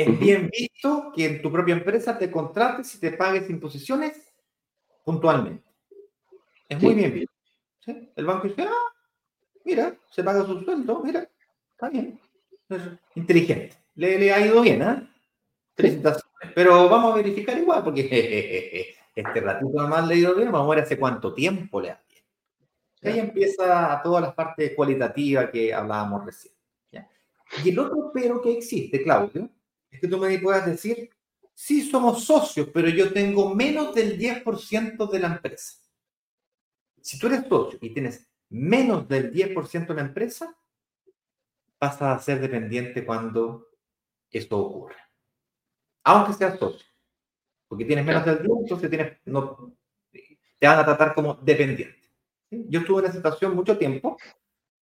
Es 0.00 0.18
bien 0.18 0.48
visto 0.50 1.12
que 1.14 1.26
en 1.26 1.42
tu 1.42 1.52
propia 1.52 1.74
empresa 1.74 2.16
te 2.16 2.30
contrates 2.30 2.94
y 2.94 3.00
te 3.00 3.12
pagues 3.12 3.50
imposiciones 3.50 4.32
puntualmente. 5.04 5.62
Es 6.66 6.82
muy 6.82 6.94
bien 6.94 7.12
visto. 7.12 7.34
El 8.16 8.24
banco 8.24 8.48
dice, 8.48 8.62
ah, 8.62 8.92
mira, 9.62 9.94
se 10.10 10.24
paga 10.24 10.46
su 10.46 10.62
sueldo, 10.62 11.02
mira, 11.04 11.28
está 11.72 11.90
bien. 11.90 12.18
Es 12.70 12.80
inteligente. 13.14 13.76
Le, 13.96 14.32
ha 14.32 14.40
ido 14.40 14.62
bien, 14.62 14.80
¿eh? 14.80 15.06
Pero 16.54 16.88
vamos 16.88 17.12
a 17.12 17.16
verificar 17.16 17.58
igual, 17.58 17.84
porque 17.84 18.96
este 19.14 19.40
ratito 19.42 19.86
más 19.86 20.08
le 20.08 20.14
ha 20.14 20.16
ido 20.16 20.34
bien, 20.34 20.50
vamos 20.50 20.66
a 20.66 20.76
ver 20.76 20.84
hace 20.84 20.98
cuánto 20.98 21.34
tiempo 21.34 21.78
le 21.78 21.90
ha 21.90 22.00
bien. 22.08 22.24
Ahí 23.02 23.18
empieza 23.20 24.00
toda 24.02 24.22
la 24.22 24.34
parte 24.34 24.74
cualitativa 24.74 25.50
que 25.50 25.74
hablábamos 25.74 26.24
recién. 26.24 26.54
Y 27.64 27.68
el 27.68 27.78
otro 27.80 28.12
pero 28.14 28.40
que 28.40 28.52
existe, 28.52 29.02
Claudio, 29.02 29.50
es 29.90 30.00
que 30.00 30.08
tú 30.08 30.18
me 30.18 30.38
puedas 30.38 30.66
decir, 30.66 31.10
sí 31.54 31.82
somos 31.82 32.24
socios, 32.24 32.68
pero 32.72 32.88
yo 32.88 33.12
tengo 33.12 33.54
menos 33.54 33.94
del 33.94 34.18
10% 34.18 35.10
de 35.10 35.18
la 35.18 35.28
empresa. 35.28 35.78
Si 37.00 37.18
tú 37.18 37.26
eres 37.26 37.46
socio 37.48 37.78
y 37.82 37.92
tienes 37.92 38.30
menos 38.50 39.08
del 39.08 39.32
10% 39.32 39.86
de 39.88 39.94
la 39.94 40.08
empresa, 40.08 40.56
vas 41.80 42.00
a 42.02 42.18
ser 42.18 42.40
dependiente 42.40 43.04
cuando 43.04 43.68
esto 44.30 44.58
ocurra. 44.58 44.96
Aunque 46.04 46.34
seas 46.34 46.58
socio. 46.58 46.86
Porque 47.68 47.84
tienes 47.84 48.04
menos 48.04 48.24
del 48.24 48.42
10%, 48.42 48.62
entonces 48.62 48.90
tienes, 48.90 49.18
no, 49.24 49.74
te 50.10 50.66
van 50.66 50.78
a 50.78 50.84
tratar 50.84 51.14
como 51.14 51.34
dependiente. 51.34 52.00
Yo 52.50 52.80
estuve 52.80 53.00
en 53.00 53.04
esa 53.06 53.16
situación 53.16 53.54
mucho 53.54 53.78
tiempo. 53.78 54.16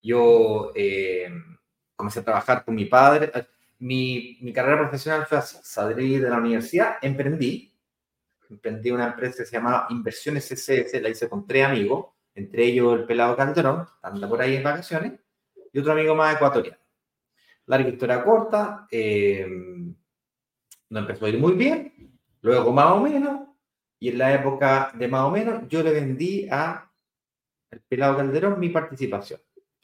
Yo 0.03 0.73
eh, 0.75 1.31
comencé 1.95 2.21
a 2.21 2.25
trabajar 2.25 2.65
con 2.65 2.75
mi 2.75 2.87
padre. 2.87 3.31
Mi, 3.81 4.39
mi 4.41 4.53
carrera 4.53 4.79
profesional 4.79 5.27
fue 5.27 5.39
así. 5.39 5.59
Salí 5.63 6.19
de 6.19 6.29
la 6.29 6.39
universidad, 6.39 6.97
emprendí 7.03 7.69
emprendí 8.51 8.91
una 8.91 9.09
empresa 9.09 9.39
que 9.39 9.47
se 9.47 9.57
llamaba 9.57 9.87
Inversiones 9.91 10.51
SS, 10.51 11.01
la 11.01 11.09
hice 11.09 11.29
con 11.29 11.47
tres 11.47 11.67
amigos, 11.67 12.07
entre 12.35 12.65
ellos 12.65 12.99
el 12.99 13.07
pelado 13.07 13.37
Calderón, 13.37 13.87
anda 14.03 14.29
por 14.29 14.41
ahí 14.41 14.57
en 14.57 14.63
vacaciones, 14.63 15.21
y 15.73 15.79
otro 15.79 15.93
amigo 15.93 16.15
más 16.15 16.37
ecuatoriano. 16.37 16.79
Larga 17.67 17.89
historia 17.89 18.25
corta, 18.25 18.87
eh, 18.91 19.47
no 20.91 20.99
empezó 20.99 21.27
a 21.27 21.29
ir 21.29 21.39
muy 21.39 21.53
bien, 21.53 22.19
luego 22.41 22.73
más 22.73 22.93
o 22.93 23.01
menos, 23.01 23.49
y 24.01 24.11
en 24.11 24.19
la 24.19 24.33
época 24.33 24.93
de 24.95 25.09
más 25.09 25.23
o 25.23 25.31
menos, 25.31 25.69
yo 25.69 25.83
le 25.83 25.93
vendí 25.93 26.49
a 26.51 26.91
el 27.71 27.81
pelado 27.81 28.17
Calderón 28.17 28.59
mi 28.59 28.71
participación. 28.71 29.41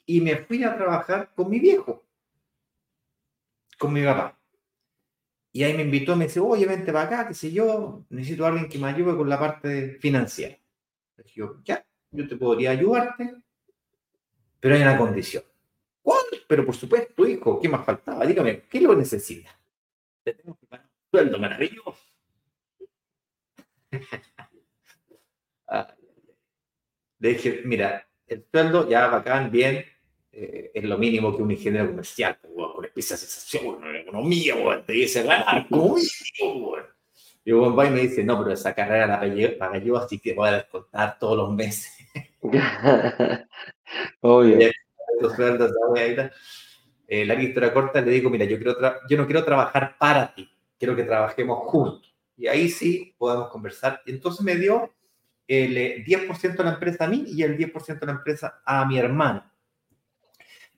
Y 0.07 0.21
me 0.21 0.37
fui 0.37 0.63
a 0.63 0.75
trabajar 0.75 1.31
con 1.35 1.49
mi 1.49 1.59
viejo, 1.59 2.04
con 3.77 3.93
mi 3.93 4.03
papá. 4.03 4.39
Y 5.51 5.63
ahí 5.63 5.73
me 5.73 5.83
invitó, 5.83 6.15
me 6.15 6.25
dice, 6.25 6.39
oye, 6.39 6.65
vente 6.65 6.91
para 6.91 7.05
acá, 7.05 7.27
qué 7.27 7.33
sé 7.33 7.51
yo, 7.51 8.05
necesito 8.09 8.45
a 8.45 8.49
alguien 8.49 8.67
que 8.67 8.77
me 8.77 8.87
ayude 8.87 9.15
con 9.15 9.29
la 9.29 9.39
parte 9.39 9.97
financiera. 9.99 10.57
Le 11.15 11.23
dije 11.23 11.39
yo, 11.39 11.61
ya, 11.63 11.85
yo 12.11 12.27
te 12.27 12.35
podría 12.35 12.71
ayudarte, 12.71 13.35
pero 14.59 14.75
hay 14.75 14.81
una 14.81 14.97
condición. 14.97 15.43
¿Cuál? 16.01 16.25
Pero 16.47 16.65
por 16.65 16.75
supuesto, 16.75 17.25
hijo, 17.25 17.59
¿qué 17.59 17.69
más 17.69 17.85
faltaba? 17.85 18.25
Dígame, 18.25 18.63
¿qué 18.63 18.81
lo 18.81 18.95
necesita? 18.95 19.57
Le 20.25 20.33
tengo 20.33 20.57
que 20.57 20.67
pagar 20.67 20.85
un 20.85 21.09
sueldo 21.11 21.39
maravilloso. 21.39 22.03
Le 27.19 27.29
dije, 27.29 27.61
mira, 27.65 28.07
el 28.27 28.45
sueldo 28.51 28.89
ya 28.89 29.07
bacán, 29.07 29.49
bien, 29.49 29.85
eh, 30.37 30.71
es 30.73 30.83
lo 30.83 30.97
mínimo 30.97 31.35
que 31.35 31.41
un 31.41 31.51
ingeniero 31.51 31.87
comercial, 31.87 32.37
pues, 32.41 32.67
con 32.73 32.83
especialización 32.83 33.83
en 33.85 33.95
economía, 33.95 34.83
te 34.85 34.91
dice 34.91 35.23
ganar 35.23 35.65
como 35.69 35.95
mínimo. 35.95 36.75
Y 37.45 37.51
un 37.51 37.73
y 37.73 37.89
me 37.89 38.01
dice, 38.01 38.23
no, 38.23 38.39
pero 38.39 38.53
esa 38.53 38.73
carrera 38.73 39.07
la 39.07 39.19
pagué, 39.57 39.85
yo, 39.85 39.97
así 39.97 40.19
que 40.19 40.33
voy 40.33 40.49
a 40.49 40.57
descontar 40.57 41.17
todos 41.19 41.37
los 41.37 41.53
meses. 41.53 41.95
Obvio. 44.21 44.59
Eh, 47.07 47.25
la 47.25 47.35
historia 47.35 47.71
corta, 47.71 48.01
le 48.01 48.11
digo, 48.11 48.29
mira, 48.29 48.45
yo, 48.45 48.57
quiero 48.57 48.75
yo 49.07 49.17
no 49.17 49.25
quiero 49.25 49.45
trabajar 49.45 49.95
para 49.97 50.33
ti, 50.33 50.49
quiero 50.77 50.95
que 50.95 51.03
trabajemos 51.03 51.59
juntos. 51.69 52.13
Y 52.35 52.47
ahí 52.47 52.67
sí 52.67 53.15
podemos 53.17 53.49
conversar. 53.49 54.01
Entonces 54.05 54.43
me 54.43 54.55
dio 54.55 54.91
el 55.47 56.03
10% 56.03 56.43
eh, 56.43 56.57
de 56.57 56.63
la 56.63 56.73
empresa 56.73 57.05
a 57.05 57.07
mí 57.07 57.23
y 57.27 57.43
el 57.43 57.57
10% 57.57 57.99
de 57.99 58.05
la 58.07 58.11
empresa 58.13 58.61
a 58.65 58.85
mi 58.85 58.97
hermano. 58.97 59.49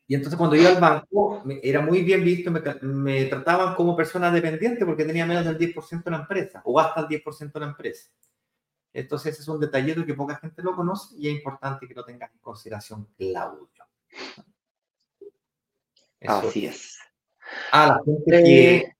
Y 0.09 0.15
entonces 0.15 0.37
cuando 0.37 0.55
iba 0.55 0.69
al 0.69 0.79
banco, 0.79 1.43
era 1.61 1.81
muy 1.81 2.01
bien 2.01 2.23
visto, 2.23 2.49
me, 2.49 3.25
trataban 3.25 3.75
como 3.75 3.95
persona 3.95 4.31
dependiente 4.31 4.85
porque 4.85 5.03
tenía 5.03 5.25
menos 5.25 5.43
del 5.43 5.57
10% 5.57 6.03
de 6.03 6.11
la 6.11 6.17
empresa, 6.19 6.61
o 6.63 6.79
hasta 6.79 7.01
el 7.01 7.07
10% 7.07 7.51
de 7.51 7.59
la 7.59 7.65
empresa. 7.65 8.09
Entonces 8.93 9.33
ese 9.33 9.41
es 9.41 9.47
un 9.49 9.59
detallito 9.59 10.05
que 10.05 10.13
poca 10.13 10.37
gente 10.37 10.63
lo 10.63 10.75
conoce 10.75 11.15
y 11.17 11.27
es 11.27 11.35
importante 11.35 11.87
que 11.87 11.93
lo 11.93 12.05
tengas 12.05 12.31
en 12.31 12.39
consideración, 12.39 13.07
Claudio. 13.17 13.67
Así 16.25 16.65
es. 16.65 16.97
Ah, 17.71 17.87
la 17.87 18.01
gente 18.03 18.43
que... 18.43 18.75
Eh. 18.75 18.95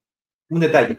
Un 0.50 0.60
detalle. 0.60 0.98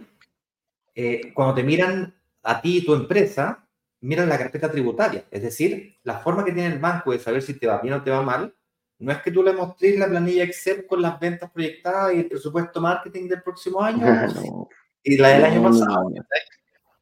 Eh, 0.95 1.33
cuando 1.33 1.55
te 1.55 1.63
miran 1.63 2.15
a 2.43 2.61
ti 2.61 2.79
y 2.79 2.85
tu 2.85 2.95
empresa, 2.95 3.67
miran 4.01 4.29
la 4.29 4.39
carpeta 4.39 4.71
tributaria. 4.71 5.25
Es 5.31 5.43
decir, 5.43 5.99
la 6.03 6.19
forma 6.19 6.45
que 6.45 6.53
tiene 6.53 6.73
el 6.73 6.79
banco 6.79 7.13
de 7.13 7.19
saber 7.19 7.43
si 7.43 7.55
te 7.55 7.67
va 7.67 7.81
bien 7.81 7.95
o 7.95 8.03
te 8.03 8.11
va 8.11 8.23
mal 8.23 8.55
no 9.01 9.13
es 9.13 9.19
que 9.19 9.31
tú 9.31 9.43
le 9.43 9.53
mostres 9.53 9.99
la 9.99 10.09
planilla 10.09 10.45
Excel 10.45 10.87
con 10.87 11.01
las 11.01 11.21
ventas 11.21 11.51
proyectadas 11.51 12.15
y 12.15 12.19
el 12.19 12.29
presupuesto 12.29 12.81
marketing 12.81 13.29
del 13.29 13.43
próximo 13.43 13.81
año 13.81 14.05
y 15.05 15.17
la 15.17 15.29
del 15.29 15.45
año 15.45 15.63
pasado. 15.63 16.11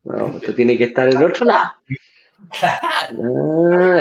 No, 0.05 0.37
esto 0.37 0.55
tiene 0.55 0.77
que 0.77 0.85
estar 0.85 1.09
en 1.09 1.23
otro 1.23 1.47
lado. 1.47 1.73
Ah, 2.63 3.09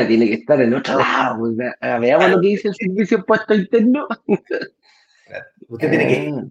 tiene 0.08 0.28
que 0.28 0.34
estar 0.36 0.62
en 0.62 0.74
otro 0.74 1.00
lado. 1.00 1.40
Pues, 1.40 1.56
veamos 1.82 2.30
lo 2.30 2.42
que 2.42 2.48
dice 2.48 2.68
el 2.68 2.76
servicio 2.76 3.26
puesto 3.26 3.56
interno. 3.56 4.08
Usted 5.70 5.90
tiene 5.90 6.08
que 6.08 6.34
ah. 6.36 6.44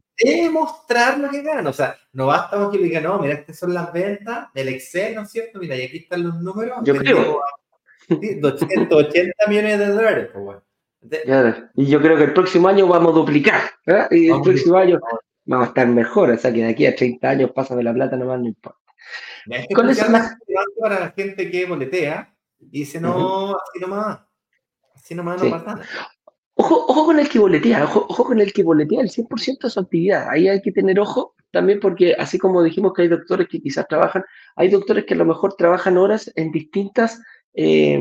demostrar 0.43 1.19
lo 1.19 1.31
que 1.31 1.43
gana. 1.43 1.69
O 1.69 1.73
sea, 1.75 1.95
no 2.15 2.27
basta 2.27 2.57
con 2.57 2.73
que 2.73 2.79
le 2.79 2.85
diga, 2.85 3.03
no, 3.03 3.19
mira, 3.19 3.35
estas 3.35 3.59
son 3.59 3.75
las 3.75 3.93
ventas 3.93 4.49
del 4.55 4.69
Excel, 4.69 5.15
¿no 5.15 5.23
es 5.23 5.31
cierto? 5.31 5.59
Mira, 5.59 5.77
y 5.77 5.83
aquí 5.83 5.99
están 5.99 6.23
los 6.25 6.41
números. 6.41 6.79
Yo 6.85 6.97
creo. 6.97 7.43
280 8.09 9.33
millones 9.49 9.79
de 9.79 9.87
dólares, 9.87 10.31
pues 10.33 10.45
bueno. 10.45 10.63
Y 11.75 11.87
yo 11.87 12.01
creo 12.01 12.17
que 12.17 12.25
el 12.25 12.33
próximo 12.33 12.69
año 12.69 12.87
vamos 12.87 13.13
a 13.13 13.17
duplicar. 13.17 13.61
¿eh? 13.87 14.07
Y 14.11 14.29
el 14.31 14.41
próximo 14.41 14.77
año 14.77 14.99
vamos 15.45 15.67
a 15.67 15.69
estar 15.69 15.87
mejor. 15.87 16.31
O 16.31 16.39
sea 16.39 16.53
que 16.53 16.63
de 16.63 16.71
aquí 16.71 16.87
a 16.87 16.95
30 16.95 17.29
años 17.29 17.51
pasa 17.53 17.77
de 17.77 17.83
la 17.83 17.93
plata, 17.93 18.17
nomás 18.17 18.41
no 18.41 18.47
importa. 18.47 18.79
Con 19.75 19.91
eso 19.91 20.09
más... 20.11 20.37
para 20.81 21.01
la 21.01 21.11
gente 21.11 21.51
que 21.51 21.67
boletea 21.67 22.35
y 22.59 22.81
dice, 22.81 23.01
no, 23.01 23.51
así 23.51 23.81
nomás. 23.81 24.21
Así 24.95 25.15
nomás 25.15 25.43
no 25.43 25.51
pasa 25.51 25.65
nada. 25.67 25.87
Ojo, 26.57 26.87
ojo 26.87 27.07
con 27.07 27.19
el 27.19 27.29
que 27.29 27.41
boletea, 27.41 27.85
ojo, 27.85 28.07
ojo 28.09 28.25
con 28.25 28.41
el 28.41 28.53
que 28.53 28.63
boletea 28.63 29.01
el 29.01 29.11
100% 29.11 29.59
de 29.65 29.71
su 29.71 29.81
actividad. 29.81 30.29
Ahí 30.31 30.49
hay 30.49 30.63
que 30.63 30.71
tener 30.71 31.01
ojo 31.01 31.35
también 31.51 31.81
porque 31.81 32.15
así 32.15 32.39
como 32.39 32.63
dijimos 32.63 32.93
que 32.95 33.03
hay 33.03 33.09
doctores 33.09 33.49
que 33.49 33.61
quizás 33.61 33.89
trabajan, 33.89 34.25
hay 34.55 34.69
doctores 34.69 35.05
que 35.05 35.15
a 35.15 35.17
lo 35.17 35.25
mejor 35.25 35.55
trabajan 35.57 35.97
horas 35.97 36.33
en 36.37 36.53
distintas 36.53 37.21
eh, 37.55 38.01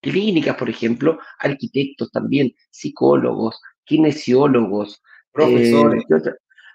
clínicas, 0.00 0.56
por 0.56 0.68
ejemplo, 0.68 1.18
arquitectos 1.38 2.10
también, 2.10 2.52
psicólogos, 2.70 3.60
kinesiólogos, 3.84 5.02
profesores. 5.32 6.04
Eh, 6.10 6.32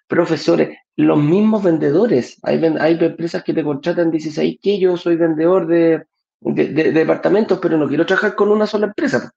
profesores, 0.07 0.77
los 0.95 1.17
mismos 1.17 1.63
vendedores. 1.63 2.37
Hay, 2.43 2.63
hay 2.79 2.97
empresas 2.99 3.43
que 3.43 3.53
te 3.53 3.63
contratan, 3.63 4.11
dices 4.11 4.37
ahí 4.37 4.57
que 4.57 4.79
yo 4.79 4.97
soy 4.97 5.15
vendedor 5.15 5.67
de, 5.67 6.03
de, 6.39 6.67
de, 6.67 6.91
departamentos, 6.91 7.59
pero 7.61 7.77
no 7.77 7.87
quiero 7.87 8.05
trabajar 8.05 8.35
con 8.35 8.49
una 8.49 8.67
sola 8.67 8.87
empresa 8.87 9.33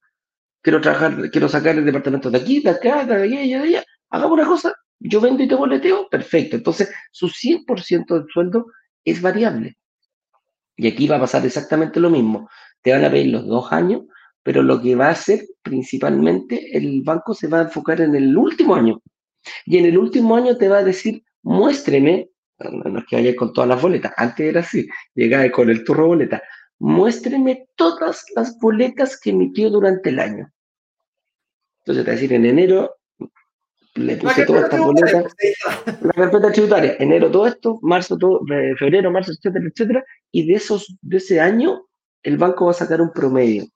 quiero 0.67 0.81
trabajar, 0.81 1.31
quiero 1.31 1.49
sacar 1.49 1.79
el 1.79 1.85
departamento 1.85 2.29
de 2.29 2.39
aquí, 2.39 2.59
de 2.61 2.71
acá, 2.71 3.05
de 3.05 3.15
allá, 3.15 3.39
de 3.39 3.55
allá, 3.55 3.85
hagamos 4.11 4.33
una 4.33 4.47
cosa, 4.49 4.75
yo 4.99 5.21
vendo 5.21 5.45
y 5.45 5.47
te 5.47 5.55
boleteo, 5.55 6.09
perfecto. 6.09 6.57
Entonces, 6.57 6.93
su 7.13 7.29
100% 7.29 8.15
del 8.15 8.27
sueldo 8.29 8.67
es 9.05 9.23
variable. 9.23 9.79
Y 10.77 10.89
aquí 10.89 11.07
va 11.07 11.19
a 11.19 11.21
pasar 11.21 11.47
exactamente 11.47 12.01
lo 12.01 12.11
mismo. 12.11 12.51
Te 12.87 12.93
van 12.93 13.05
a 13.05 13.11
pedir 13.11 13.33
los 13.33 13.45
dos 13.49 13.73
años, 13.73 14.03
pero 14.45 14.63
lo 14.63 14.81
que 14.81 14.95
va 14.95 15.09
a 15.09 15.11
hacer 15.11 15.45
principalmente, 15.61 16.77
el 16.77 17.03
banco 17.03 17.35
se 17.35 17.49
va 17.49 17.59
a 17.59 17.63
enfocar 17.63 18.01
en 18.01 18.15
el 18.15 18.39
último 18.39 18.77
año. 18.77 19.03
Y 19.65 19.79
en 19.79 19.87
el 19.87 19.99
último 19.99 20.37
año 20.37 20.57
te 20.57 20.69
va 20.69 20.79
a 20.79 20.85
decir, 20.85 21.25
muéstreme, 21.43 22.31
no 22.61 23.01
es 23.01 23.05
que 23.07 23.17
vayas 23.17 23.35
con 23.35 23.53
todas 23.53 23.71
las 23.71 23.83
boletas, 23.83 24.13
antes 24.17 24.47
era 24.47 24.61
así, 24.61 24.87
llegaba 25.17 25.51
con 25.51 25.69
el 25.69 25.83
turro 25.83 26.07
boleta, 26.07 26.41
muéstreme 26.79 27.67
todas 27.75 28.25
las 28.37 28.57
boletas 28.61 29.19
que 29.19 29.31
emitió 29.31 29.69
durante 29.69 30.11
el 30.11 30.21
año. 30.21 30.49
Entonces, 31.81 32.05
te 32.05 32.11
decir, 32.13 32.33
en 32.35 32.47
enero 32.47 32.95
le 33.97 34.17
puse 34.17 34.47
todas 34.47 34.63
estas 34.63 34.81
boletas, 34.81 35.35
la 36.03 36.13
carpeta 36.13 36.53
tributaria, 36.53 36.95
enero 37.01 37.33
todo 37.33 37.49
esto, 37.49 37.81
marzo 37.83 38.17
todo, 38.17 38.43
febrero, 38.79 39.11
marzo, 39.11 39.33
etcétera, 39.33 39.65
etcétera, 39.67 40.05
y 40.31 40.47
de 40.47 40.55
esos, 40.55 40.97
de 41.03 41.17
ese 41.17 41.41
año, 41.41 41.83
el 42.27 42.39
banco 42.39 42.65
va 42.65 42.73
a 42.73 42.75
sacar 42.75 43.01
un 43.01 43.13
promedio. 43.13 43.67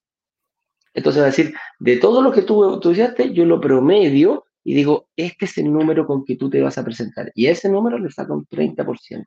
Entonces 0.92 1.22
va 1.22 1.26
a 1.26 1.30
decir, 1.30 1.54
de 1.78 1.98
todo 1.98 2.20
lo 2.20 2.32
que 2.32 2.42
tú 2.42 2.74
estudiaste, 2.74 3.32
yo 3.32 3.44
lo 3.44 3.60
promedio 3.60 4.44
y 4.64 4.74
digo, 4.74 5.08
este 5.14 5.44
es 5.44 5.56
el 5.58 5.72
número 5.72 6.04
con 6.04 6.24
que 6.24 6.34
tú 6.34 6.50
te 6.50 6.60
vas 6.60 6.76
a 6.76 6.84
presentar. 6.84 7.30
Y 7.36 7.46
a 7.46 7.52
ese 7.52 7.68
número 7.68 7.96
le 7.96 8.10
saca 8.10 8.34
un 8.34 8.44
30%. 8.46 9.24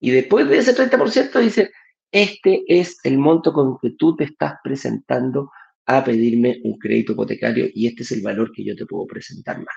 Y 0.00 0.10
después 0.10 0.48
de 0.48 0.58
ese 0.58 0.74
30% 0.74 1.38
dice, 1.38 1.70
este 2.10 2.64
es 2.66 2.98
el 3.04 3.18
monto 3.18 3.52
con 3.52 3.78
que 3.78 3.90
tú 3.90 4.16
te 4.16 4.24
estás 4.24 4.54
presentando 4.64 5.52
a 5.86 6.02
pedirme 6.02 6.60
un 6.64 6.76
crédito 6.76 7.12
hipotecario 7.12 7.66
y 7.72 7.86
este 7.86 8.02
es 8.02 8.10
el 8.10 8.22
valor 8.22 8.50
que 8.50 8.64
yo 8.64 8.74
te 8.74 8.84
puedo 8.84 9.06
presentar 9.06 9.58
más. 9.58 9.76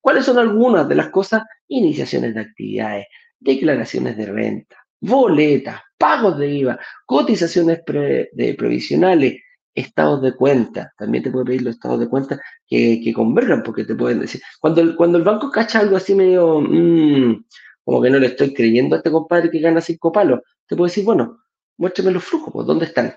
¿Cuáles 0.00 0.24
son 0.24 0.38
algunas 0.38 0.88
de 0.88 0.94
las 0.94 1.10
cosas? 1.10 1.42
Iniciaciones 1.66 2.34
de 2.34 2.40
actividades, 2.40 3.06
declaraciones 3.40 4.16
de 4.16 4.26
renta, 4.26 4.76
boletas, 5.00 5.80
pagos 6.00 6.38
de 6.38 6.48
IVA, 6.48 6.80
cotizaciones 7.04 7.82
de 7.84 8.54
provisionales, 8.58 9.34
estados 9.74 10.22
de 10.22 10.34
cuenta. 10.34 10.92
También 10.96 11.22
te 11.22 11.30
puede 11.30 11.44
pedir 11.44 11.62
los 11.62 11.74
estados 11.74 12.00
de 12.00 12.08
cuenta 12.08 12.40
que, 12.66 13.12
convergan, 13.14 13.62
porque 13.62 13.84
te 13.84 13.94
pueden 13.94 14.20
decir, 14.20 14.40
cuando 14.60 14.96
cuando 14.96 15.18
el 15.18 15.24
banco 15.24 15.50
cacha 15.50 15.80
algo 15.80 15.96
así 15.96 16.14
medio, 16.14 16.60
mmm, 16.60 17.44
como 17.84 18.00
que 18.00 18.10
no 18.10 18.18
le 18.18 18.28
estoy 18.28 18.54
creyendo 18.54 18.94
a 18.96 18.98
este 18.98 19.10
compadre 19.10 19.50
que 19.50 19.60
gana 19.60 19.82
cinco 19.82 20.10
palos, 20.10 20.40
te 20.66 20.74
puede 20.74 20.88
decir, 20.90 21.04
bueno, 21.04 21.38
muéstrame 21.76 22.12
los 22.12 22.24
flujos, 22.24 22.52
pues, 22.52 22.66
¿dónde 22.66 22.86
están? 22.86 23.14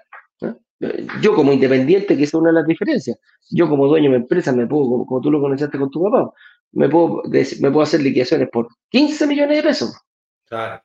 Yo 1.21 1.33
como 1.33 1.53
independiente, 1.53 2.17
que 2.17 2.23
es 2.23 2.33
una 2.33 2.49
de 2.49 2.55
las 2.55 2.67
diferencias, 2.67 3.17
yo 3.49 3.69
como 3.69 3.87
dueño 3.87 4.11
de 4.11 4.17
mi 4.17 4.23
empresa 4.23 4.51
me 4.51 4.67
puedo, 4.67 5.05
como, 5.05 5.21
tú 5.21 5.31
lo 5.31 5.39
conociste 5.39 5.79
con 5.79 5.89
tu 5.89 6.03
papá, 6.03 6.33
me 6.73 6.89
puedo, 6.89 7.23
me 7.23 7.71
puedo 7.71 7.81
hacer 7.81 8.01
liquidaciones 8.01 8.49
por 8.51 8.67
15 8.89 9.25
millones 9.27 9.57
de 9.57 9.63
pesos. 9.63 9.97
Claro. 10.45 10.81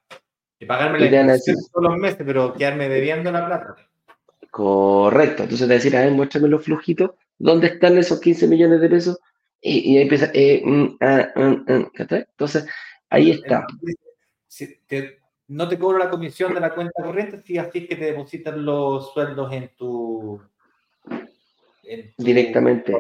Y 0.60 0.66
pagarme 0.66 0.98
la 0.98 1.38
todos 1.38 1.84
los 1.84 1.96
meses, 1.96 2.22
pero 2.24 2.52
quedarme 2.54 2.88
debiendo 2.88 3.30
la 3.30 3.46
plata. 3.46 3.76
Correcto. 4.50 5.44
Entonces 5.44 5.68
te 5.68 5.74
decir, 5.74 5.96
a 5.96 6.00
ver, 6.00 6.12
muéstrame 6.12 6.48
los 6.48 6.64
flujitos, 6.64 7.12
¿dónde 7.38 7.68
están 7.68 7.96
esos 7.98 8.20
15 8.20 8.48
millones 8.48 8.80
de 8.80 8.88
pesos? 8.88 9.20
Y, 9.60 9.96
ahí 9.96 10.02
empieza, 10.02 10.30
eh, 10.34 10.62
mm, 10.64 10.96
ah, 11.00 11.28
mm, 11.34 11.72
mm, 11.72 11.90
entonces 11.96 12.66
ahí 13.10 13.32
está. 13.32 13.66
Si 14.46 14.80
te, 14.86 15.18
no 15.48 15.68
te 15.68 15.78
cobro 15.78 15.98
la 15.98 16.10
comisión 16.10 16.54
de 16.54 16.60
la 16.60 16.74
cuenta 16.74 17.02
corriente 17.02 17.38
si 17.38 17.58
así 17.58 17.78
es 17.80 17.88
que 17.88 17.96
te 17.96 18.04
depositan 18.04 18.64
los 18.64 19.12
sueldos 19.12 19.52
en 19.52 19.70
tu, 19.76 20.40
directamente 22.16 22.96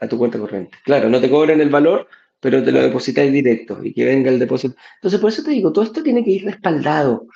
a 0.00 0.08
tu 0.08 0.18
cuenta 0.18 0.38
corriente. 0.38 0.76
Claro, 0.84 1.08
no 1.08 1.20
te 1.20 1.30
cobran 1.30 1.60
el 1.60 1.70
valor, 1.70 2.08
pero 2.42 2.60
te 2.64 2.72
lo 2.72 2.82
depositas 2.82 3.30
directo 3.30 3.78
y 3.84 3.94
que 3.94 4.04
venga 4.04 4.28
el 4.28 4.40
depósito. 4.40 4.74
Entonces, 4.96 5.20
por 5.20 5.30
eso 5.30 5.44
te 5.44 5.52
digo, 5.52 5.72
todo 5.72 5.84
esto 5.84 6.02
tiene 6.02 6.24
que 6.24 6.32
ir 6.32 6.44
respaldado. 6.44 7.28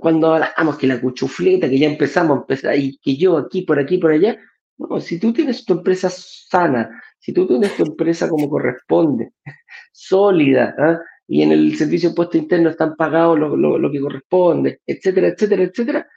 Cuando 0.00 0.32
hablamos 0.32 0.78
que 0.78 0.86
la 0.86 0.98
cuchufleta, 0.98 1.68
que 1.68 1.78
ya 1.78 1.88
empezamos, 1.88 2.44
y 2.74 2.98
que 2.98 3.16
yo 3.16 3.36
aquí, 3.36 3.62
por 3.62 3.78
aquí, 3.78 3.98
por 3.98 4.12
allá, 4.12 4.38
bueno, 4.78 4.98
si 5.00 5.20
tú 5.20 5.34
tienes 5.34 5.66
tu 5.66 5.74
empresa 5.74 6.08
sana, 6.10 6.88
si 7.18 7.34
tú 7.34 7.46
tienes 7.46 7.76
tu 7.76 7.82
empresa 7.84 8.30
como 8.30 8.48
corresponde, 8.48 9.32
sólida, 9.92 10.74
¿ah? 10.78 10.98
y 11.28 11.42
en 11.42 11.52
el 11.52 11.76
servicio 11.76 12.08
de 12.08 12.12
impuesto 12.12 12.38
interno 12.38 12.70
están 12.70 12.96
pagados 12.96 13.38
lo, 13.38 13.92
que 13.92 14.00
corresponde, 14.00 14.80
etcétera, 14.86 15.28
etcétera, 15.28 15.64
etcétera, 15.64 16.08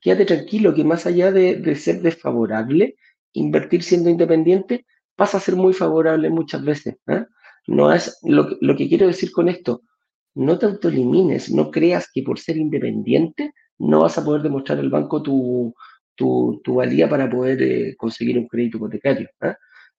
quédate 0.00 0.24
tranquilo 0.24 0.72
que 0.72 0.84
más 0.84 1.04
allá 1.04 1.32
de, 1.32 1.74
ser 1.74 2.00
desfavorable, 2.00 2.94
invertir 3.32 3.82
siendo 3.82 4.08
independiente 4.08 4.86
pasa 5.16 5.38
a 5.38 5.40
ser 5.40 5.56
muy 5.56 5.72
favorable 5.72 6.30
muchas 6.30 6.64
veces. 6.64 6.96
¿eh? 7.08 7.24
No 7.66 7.92
es 7.92 8.18
lo, 8.22 8.48
lo, 8.60 8.76
que 8.76 8.88
quiero 8.88 9.06
decir 9.06 9.30
con 9.32 9.48
esto, 9.48 9.82
no 10.34 10.58
te 10.58 10.66
autoelimines, 10.66 11.50
no 11.50 11.70
creas 11.70 12.08
que 12.12 12.22
por 12.22 12.38
ser 12.38 12.56
independiente 12.56 13.52
no 13.78 14.00
vas 14.00 14.18
a 14.18 14.24
poder 14.24 14.42
demostrar 14.42 14.78
al 14.78 14.90
banco 14.90 15.22
tu, 15.22 15.74
tu, 16.14 16.74
valía 16.74 17.08
para 17.08 17.28
poder 17.28 17.62
eh, 17.62 17.96
conseguir 17.96 18.38
un 18.38 18.46
crédito 18.46 18.76
hipotecario. 18.76 19.28
¿eh? 19.42 19.54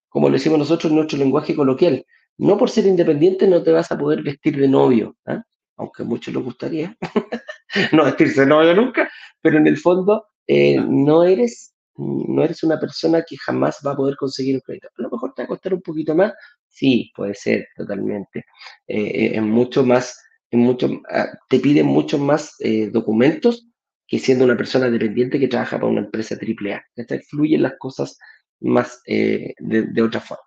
Como 0.09 0.29
lo 0.29 0.33
decimos 0.33 0.59
nosotros 0.59 0.91
en 0.91 0.97
nuestro 0.97 1.17
lenguaje 1.17 1.55
coloquial, 1.55 2.05
no 2.37 2.57
por 2.57 2.69
ser 2.69 2.85
independiente 2.85 3.47
no 3.47 3.61
te 3.61 3.71
vas 3.71 3.91
a 3.91 3.97
poder 3.97 4.23
vestir 4.23 4.57
de 4.57 4.67
novio, 4.67 5.15
¿ah? 5.25 5.43
aunque 5.77 6.03
a 6.03 6.05
muchos 6.05 6.33
les 6.33 6.43
gustaría 6.43 6.95
no 7.91 8.05
vestirse 8.05 8.41
de 8.41 8.47
novio 8.47 8.75
nunca, 8.75 9.09
pero 9.41 9.57
en 9.57 9.67
el 9.67 9.77
fondo 9.77 10.27
eh, 10.47 10.79
no, 10.79 11.23
eres, 11.23 11.73
no 11.95 12.43
eres 12.43 12.63
una 12.63 12.79
persona 12.79 13.23
que 13.27 13.37
jamás 13.37 13.79
va 13.85 13.91
a 13.91 13.95
poder 13.95 14.15
conseguir 14.15 14.55
un 14.55 14.61
crédito. 14.61 14.89
A 14.97 15.01
lo 15.01 15.09
mejor 15.09 15.33
te 15.33 15.43
va 15.43 15.45
a 15.45 15.49
costar 15.49 15.73
un 15.73 15.81
poquito 15.81 16.15
más, 16.15 16.33
sí, 16.73 17.11
puede 17.15 17.35
ser 17.35 17.67
totalmente. 17.75 18.45
Eh, 18.87 19.31
es 19.35 19.41
mucho 19.41 19.83
más, 19.83 20.19
mucho, 20.51 21.01
ah, 21.09 21.27
te 21.49 21.59
piden 21.59 21.87
muchos 21.87 22.19
más 22.19 22.55
eh, 22.59 22.89
documentos 22.91 23.67
que 24.07 24.19
siendo 24.19 24.45
una 24.45 24.57
persona 24.57 24.89
dependiente 24.89 25.39
que 25.39 25.47
trabaja 25.47 25.77
para 25.77 25.91
una 25.91 26.01
empresa 26.01 26.35
AAA. 26.35 26.83
Fluyen 27.29 27.63
las 27.63 27.73
cosas 27.79 28.17
más 28.59 29.01
de 29.05 30.01
otra 30.01 30.19
forma. 30.19 30.43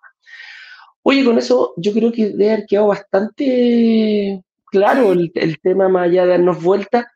Oye, 1.09 1.25
con 1.25 1.39
eso 1.39 1.73
yo 1.77 1.93
creo 1.93 2.11
que 2.11 2.31
debe 2.31 2.53
haber 2.53 2.67
bastante 2.89 4.43
claro 4.67 5.13
el, 5.13 5.59
tema 5.63 5.89
más 5.89 6.09
allá 6.09 6.25
de 6.25 6.31
darnos 6.31 6.61
vuelta. 6.61 7.07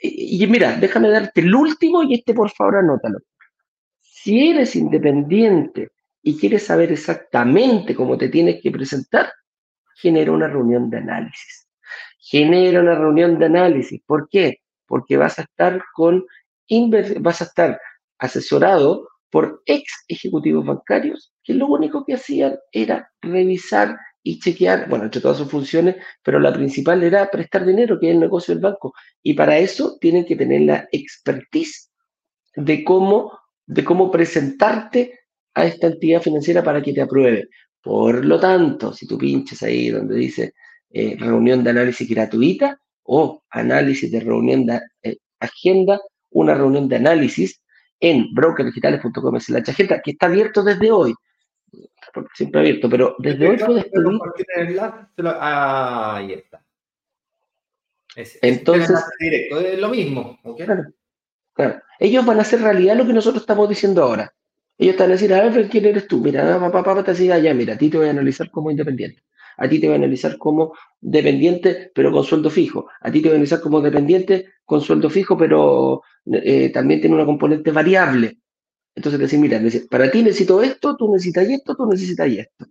Y, 0.00 0.46
mira, 0.46 0.76
déjame 0.76 1.10
darte 1.10 1.40
el 1.40 1.52
último 1.52 2.04
y 2.04 2.14
este 2.14 2.32
por 2.32 2.50
favor 2.50 2.76
anótalo. 2.76 3.18
Si 4.00 4.50
eres 4.50 4.76
independiente 4.76 5.90
y 6.22 6.38
quieres 6.38 6.64
saber 6.66 6.92
exactamente 6.92 7.94
cómo 7.94 8.16
te 8.18 8.28
tienes 8.28 8.60
que 8.62 8.70
presentar, 8.70 9.32
genera 9.96 10.32
una 10.32 10.48
reunión 10.48 10.90
de 10.90 10.98
análisis. 10.98 11.68
Genera 12.18 12.80
una 12.80 12.94
reunión 12.94 13.38
de 13.38 13.46
análisis. 13.46 14.00
¿Por 14.06 14.28
qué? 14.28 14.58
Porque 14.86 15.16
vas 15.16 15.38
a 15.38 15.42
estar 15.42 15.82
con 15.94 16.24
vas 17.20 17.40
a 17.40 17.44
estar 17.44 17.80
asesorado 18.18 19.08
por 19.30 19.62
ex 19.66 20.04
ejecutivos 20.06 20.64
bancarios 20.64 21.32
que 21.42 21.54
lo 21.54 21.66
único 21.66 22.04
que 22.04 22.14
hacían 22.14 22.58
era 22.70 23.10
revisar 23.20 23.96
y 24.22 24.38
chequear, 24.38 24.88
bueno, 24.88 25.04
entre 25.04 25.20
todas 25.20 25.38
sus 25.38 25.50
funciones, 25.50 25.96
pero 26.22 26.38
la 26.38 26.52
principal 26.52 27.02
era 27.02 27.30
prestar 27.30 27.64
dinero, 27.64 27.98
que 27.98 28.08
es 28.08 28.14
el 28.14 28.20
negocio 28.20 28.54
del 28.54 28.62
banco. 28.62 28.92
Y 29.22 29.34
para 29.34 29.58
eso 29.58 29.96
tienen 30.00 30.26
que 30.26 30.36
tener 30.36 30.60
la 30.62 30.88
expertise 30.92 31.90
de 32.54 32.84
cómo, 32.84 33.38
de 33.66 33.82
cómo 33.82 34.10
presentarte 34.10 35.19
a 35.54 35.64
esta 35.66 35.88
entidad 35.88 36.22
financiera 36.22 36.62
para 36.62 36.82
que 36.82 36.92
te 36.92 37.02
apruebe. 37.02 37.48
Por 37.82 38.24
lo 38.24 38.38
tanto, 38.38 38.92
si 38.92 39.06
tú 39.06 39.18
pinches 39.18 39.62
ahí 39.62 39.90
donde 39.90 40.16
dice 40.16 40.54
eh, 40.90 41.16
reunión 41.18 41.64
de 41.64 41.70
análisis 41.70 42.08
gratuita 42.08 42.78
o 43.04 43.42
análisis 43.50 44.10
de 44.10 44.20
reunión 44.20 44.66
de 44.66 44.80
eh, 45.02 45.16
agenda, 45.38 46.00
una 46.30 46.54
reunión 46.54 46.88
de 46.88 46.96
análisis 46.96 47.60
en 47.98 48.32
brokerdigitales.com 48.34 49.36
agenda, 49.36 50.00
que 50.02 50.10
está 50.12 50.26
abierto 50.26 50.62
desde 50.62 50.90
hoy 50.90 51.14
siempre 52.34 52.60
abierto, 52.60 52.88
pero 52.88 53.16
desde 53.18 53.48
hoy 53.48 53.56
puedes 53.58 53.84
pedir. 53.86 54.80
ahí 55.40 56.32
está. 56.32 56.64
Entonces, 58.42 59.04
directo, 59.18 59.60
es 59.60 59.78
lo 59.78 59.88
mismo. 59.88 60.38
Claro, 61.54 61.80
Ellos 61.98 62.24
van 62.24 62.38
a 62.38 62.42
hacer 62.42 62.60
realidad 62.60 62.96
lo 62.96 63.06
que 63.06 63.12
nosotros 63.12 63.42
estamos 63.42 63.68
diciendo 63.68 64.02
ahora. 64.02 64.32
Ellos 64.80 64.96
te 64.96 65.02
van 65.02 65.10
a 65.10 65.12
decir, 65.12 65.34
a 65.34 65.46
ver, 65.46 65.68
¿quién 65.68 65.84
eres 65.84 66.08
tú? 66.08 66.20
Mira, 66.20 66.58
papá, 66.58 66.82
papá, 66.82 67.04
te 67.04 67.10
decía, 67.10 67.38
ya, 67.38 67.52
mira, 67.52 67.74
a 67.74 67.78
ti 67.78 67.90
te 67.90 67.98
voy 67.98 68.06
a 68.06 68.10
analizar 68.10 68.50
como 68.50 68.70
independiente. 68.70 69.22
A 69.58 69.68
ti 69.68 69.78
te 69.78 69.86
voy 69.86 69.92
a 69.92 69.98
analizar 69.98 70.38
como 70.38 70.72
dependiente, 70.98 71.92
pero 71.94 72.10
con 72.10 72.24
sueldo 72.24 72.48
fijo. 72.48 72.88
A 73.02 73.12
ti 73.12 73.20
te 73.20 73.28
voy 73.28 73.34
a 73.34 73.36
analizar 73.36 73.60
como 73.60 73.82
dependiente 73.82 74.46
con 74.64 74.80
sueldo 74.80 75.10
fijo, 75.10 75.36
pero 75.36 76.00
eh, 76.32 76.70
también 76.72 77.02
tiene 77.02 77.14
una 77.14 77.26
componente 77.26 77.70
variable. 77.72 78.38
Entonces 78.94 79.18
te 79.18 79.24
decir, 79.24 79.38
mira, 79.38 79.60
para 79.90 80.10
ti 80.10 80.22
necesito 80.22 80.62
esto, 80.62 80.96
tú 80.96 81.12
necesitas 81.12 81.46
esto, 81.50 81.76
tú 81.76 81.84
necesitas 81.84 82.28
esto. 82.28 82.66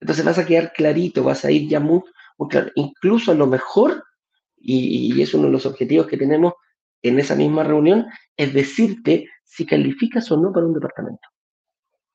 Entonces 0.00 0.24
vas 0.24 0.38
a 0.38 0.46
quedar 0.46 0.72
clarito, 0.72 1.22
vas 1.22 1.44
a 1.44 1.52
ir 1.52 1.68
ya 1.68 1.78
muy, 1.78 2.00
claro. 2.50 2.72
Incluso 2.74 3.30
a 3.30 3.36
lo 3.36 3.46
mejor, 3.46 4.02
y, 4.56 5.22
es 5.22 5.32
uno 5.32 5.46
de 5.46 5.52
los 5.52 5.64
objetivos 5.64 6.08
que 6.08 6.16
tenemos 6.16 6.54
en 7.02 7.20
esa 7.20 7.36
misma 7.36 7.62
reunión, 7.62 8.06
es 8.36 8.52
decirte 8.52 9.28
si 9.44 9.64
calificas 9.64 10.28
o 10.32 10.36
no 10.36 10.52
para 10.52 10.66
un 10.66 10.74
departamento. 10.74 11.35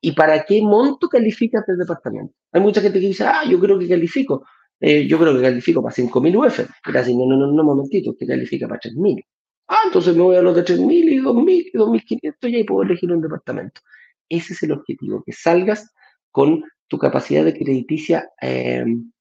¿Y 0.04 0.12
para 0.12 0.44
qué 0.44 0.60
monto 0.60 1.08
calificas 1.08 1.64
del 1.64 1.78
departamento? 1.78 2.34
Hay 2.50 2.60
mucha 2.60 2.80
gente 2.80 2.98
que 3.00 3.06
dice, 3.06 3.24
ah, 3.24 3.44
yo 3.48 3.60
creo 3.60 3.78
que 3.78 3.88
califico. 3.88 4.44
Eh, 4.80 5.06
yo 5.06 5.16
creo 5.16 5.36
que 5.36 5.42
califico 5.42 5.80
para 5.80 5.94
5.000 5.94 6.36
UF. 6.36 6.68
Gracias, 6.84 7.16
no, 7.16 7.24
no, 7.24 7.36
no, 7.36 7.52
no, 7.52 7.62
momentito, 7.62 8.10
usted 8.10 8.26
califica 8.26 8.66
para 8.66 8.80
3.000. 8.80 9.24
Ah, 9.68 9.82
entonces 9.86 10.16
me 10.16 10.22
voy 10.22 10.34
a 10.34 10.42
los 10.42 10.56
de 10.56 10.64
3.000 10.64 10.90
y 10.90 11.20
2.000 11.20 11.70
y 11.72 11.78
2.500 11.78 12.50
y 12.50 12.56
ahí 12.56 12.64
puedo 12.64 12.82
elegir 12.82 13.12
un 13.12 13.22
departamento. 13.22 13.80
Ese 14.28 14.54
es 14.54 14.62
el 14.64 14.72
objetivo, 14.72 15.22
que 15.24 15.32
salgas 15.32 15.88
con 16.32 16.64
tu 16.88 16.98
capacidad 16.98 17.44
de 17.44 17.54
crediticia, 17.54 18.28
em, 18.40 19.12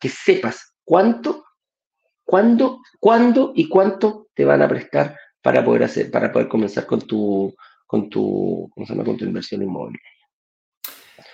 que 0.00 0.08
sepas 0.08 0.72
cuánto, 0.82 1.44
cuándo, 2.24 2.80
cuándo 2.98 3.52
y 3.54 3.68
cuánto 3.68 4.28
te 4.34 4.46
van 4.46 4.62
a 4.62 4.68
prestar 4.68 5.18
para 5.42 5.62
poder 5.62 5.82
hacer, 5.82 6.10
para 6.10 6.32
poder 6.32 6.48
comenzar 6.48 6.86
con 6.86 7.02
tu, 7.02 7.54
con 7.94 8.10
tu, 8.10 8.68
¿cómo 8.74 8.84
se 8.84 8.92
llama? 8.92 9.04
con 9.04 9.16
tu 9.16 9.24
inversión 9.24 9.62
inmobiliaria. 9.62 10.10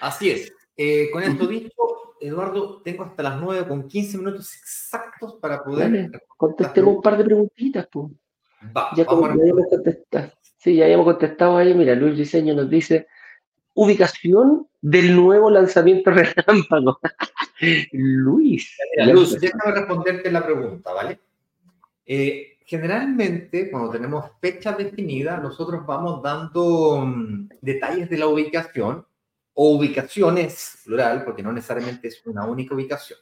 Así 0.03 0.31
es. 0.31 0.53
Eh, 0.77 1.09
con 1.11 1.23
esto 1.23 1.47
dicho, 1.47 1.73
Eduardo, 2.21 2.83
tengo 2.83 3.05
hasta 3.05 3.23
las 3.23 3.41
9 3.41 3.67
con 3.67 3.89
15 3.89 4.19
minutos 4.19 4.55
exactos 4.55 5.39
para 5.41 5.65
poder. 5.65 6.11
contestemos 6.37 6.97
un 6.97 7.01
par 7.01 7.17
de 7.17 7.25
preguntitas, 7.25 7.89
pues. 7.91 8.09
ya, 8.95 9.07
como, 9.07 9.27
ya. 10.13 10.35
Sí, 10.59 10.77
ya 10.77 10.85
habíamos 10.85 11.07
contestado 11.07 11.57
ahí. 11.57 11.73
Mira, 11.73 11.95
Luis 11.95 12.19
Diseño 12.19 12.53
nos 12.53 12.69
dice: 12.69 13.07
ubicación 13.73 14.69
del 14.83 15.17
nuevo 15.17 15.49
lanzamiento 15.49 16.11
relámpago. 16.11 17.01
Luis. 17.93 18.77
Mira, 18.99 19.15
Luz, 19.15 19.41
déjame 19.41 19.73
responderte 19.73 20.31
la 20.31 20.45
pregunta, 20.45 20.93
¿vale? 20.93 21.21
Eh, 22.05 22.50
generalmente, 22.71 23.69
cuando 23.69 23.91
tenemos 23.91 24.27
fecha 24.41 24.71
definida, 24.71 25.37
nosotros 25.39 25.85
vamos 25.85 26.23
dando 26.23 27.05
mm, 27.05 27.49
detalles 27.61 28.09
de 28.09 28.17
la 28.17 28.29
ubicación 28.29 29.05
o 29.55 29.73
ubicaciones, 29.73 30.83
plural, 30.85 31.25
porque 31.25 31.43
no 31.43 31.53
necesariamente 31.53 32.07
es 32.07 32.25
una 32.27 32.47
única 32.47 32.77
ubicación. 32.77 33.19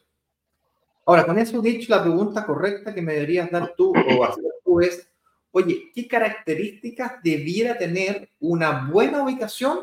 Ahora, 1.07 1.25
con 1.25 1.39
eso 1.39 1.63
dicho, 1.63 1.87
la 1.89 2.03
pregunta 2.03 2.45
correcta 2.45 2.95
que 2.95 3.01
me 3.01 3.15
deberías 3.15 3.51
dar 3.51 3.73
tú 3.75 3.95
o 3.97 4.23
hacer 4.23 4.45
tú 4.63 4.83
es, 4.83 5.09
oye, 5.51 5.93
¿qué 5.95 6.07
características 6.07 7.23
debiera 7.23 7.79
tener 7.79 8.29
una 8.41 8.87
buena 8.93 9.23
ubicación 9.23 9.79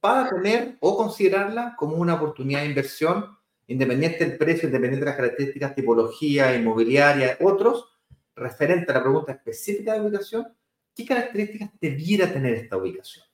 para 0.00 0.30
tener 0.30 0.78
o 0.80 0.96
considerarla 0.96 1.76
como 1.76 1.96
una 1.96 2.14
oportunidad 2.14 2.60
de 2.60 2.68
inversión, 2.68 3.26
independiente 3.66 4.24
del 4.24 4.38
precio, 4.38 4.68
independiente 4.68 5.04
de 5.04 5.10
las 5.10 5.16
características, 5.16 5.74
tipología, 5.74 6.56
inmobiliaria, 6.56 7.36
otros, 7.42 7.91
referente 8.42 8.90
a 8.90 8.96
la 8.96 9.02
pregunta 9.02 9.32
específica 9.32 9.94
de 9.94 10.00
ubicación, 10.00 10.46
¿qué 10.94 11.06
características 11.06 11.70
debiera 11.80 12.32
tener 12.32 12.54
esta 12.54 12.76
ubicación? 12.76 13.24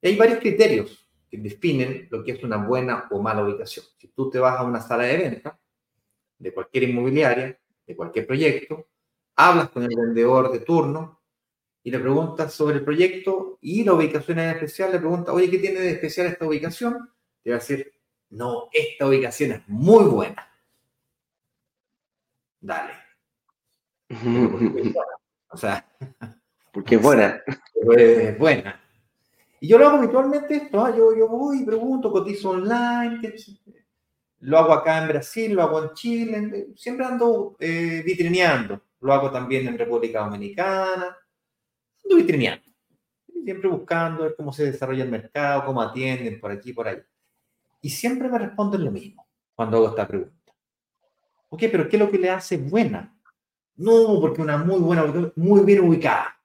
hay 0.00 0.16
varios 0.16 0.38
criterios 0.38 1.08
que 1.28 1.38
definen 1.38 2.06
lo 2.10 2.22
que 2.22 2.32
es 2.32 2.44
una 2.44 2.56
buena 2.56 3.08
o 3.10 3.20
mala 3.20 3.44
ubicación. 3.44 3.84
Si 3.98 4.08
tú 4.08 4.30
te 4.30 4.38
vas 4.38 4.58
a 4.58 4.62
una 4.62 4.80
sala 4.80 5.04
de 5.04 5.16
venta 5.16 5.58
de 6.38 6.54
cualquier 6.54 6.84
inmobiliaria, 6.84 7.58
de 7.84 7.96
cualquier 7.96 8.26
proyecto, 8.26 8.86
hablas 9.34 9.70
con 9.70 9.82
el 9.82 9.90
vendedor 9.94 10.52
de 10.52 10.60
turno, 10.60 11.18
y 11.88 11.90
le 11.90 12.00
pregunta 12.00 12.50
sobre 12.50 12.76
el 12.76 12.84
proyecto 12.84 13.58
y 13.62 13.82
la 13.82 13.94
ubicación 13.94 14.38
en 14.38 14.50
especial, 14.50 14.92
le 14.92 14.98
pregunta, 14.98 15.32
oye, 15.32 15.50
¿qué 15.50 15.58
tiene 15.58 15.80
de 15.80 15.92
especial 15.92 16.26
esta 16.26 16.46
ubicación? 16.46 17.10
Te 17.42 17.50
va 17.50 17.56
a 17.56 17.60
decir, 17.60 17.92
no, 18.28 18.68
esta 18.72 19.06
ubicación 19.06 19.52
es 19.52 19.68
muy 19.68 20.04
buena. 20.04 20.52
Dale. 22.60 23.07
o 25.50 25.56
sea, 25.56 25.86
porque 26.72 26.96
es 26.96 27.02
buena. 27.02 27.42
Es 27.96 28.38
buena. 28.38 28.80
Y 29.60 29.68
yo 29.68 29.78
lo 29.78 29.88
hago 29.88 29.98
habitualmente 29.98 30.54
esto, 30.54 30.84
¿ah? 30.84 30.94
yo, 30.96 31.16
yo 31.16 31.28
voy 31.28 31.64
pregunto, 31.64 32.12
cotizo 32.12 32.50
online, 32.50 33.20
lo 34.40 34.58
hago 34.58 34.72
acá 34.72 35.02
en 35.02 35.08
Brasil, 35.08 35.52
lo 35.52 35.62
hago 35.62 35.82
en 35.82 35.92
Chile, 35.94 36.68
siempre 36.76 37.04
ando 37.04 37.56
eh, 37.58 38.02
vitrineando, 38.04 38.80
lo 39.00 39.12
hago 39.12 39.30
también 39.30 39.66
en 39.66 39.76
República 39.76 40.20
Dominicana, 40.20 41.16
vitrineando. 42.04 42.64
Siempre 43.44 43.68
buscando 43.68 44.24
ver 44.24 44.34
cómo 44.36 44.52
se 44.52 44.70
desarrolla 44.70 45.04
el 45.04 45.10
mercado, 45.10 45.64
cómo 45.64 45.80
atienden 45.80 46.38
por 46.38 46.50
aquí, 46.50 46.72
por 46.72 46.86
ahí. 46.86 46.98
Y 47.80 47.90
siempre 47.90 48.28
me 48.28 48.38
responden 48.38 48.84
lo 48.84 48.90
mismo 48.90 49.26
cuando 49.54 49.78
hago 49.78 49.88
esta 49.88 50.06
pregunta. 50.06 50.52
Ok, 51.48 51.62
pero 51.70 51.88
¿qué 51.88 51.96
es 51.96 52.00
lo 52.02 52.10
que 52.10 52.18
le 52.18 52.30
hace 52.30 52.58
buena? 52.58 53.17
No, 53.78 54.20
porque 54.20 54.42
una 54.42 54.58
muy 54.58 54.80
buena, 54.80 55.32
muy 55.36 55.62
bien 55.62 55.80
ubicada. 55.80 56.34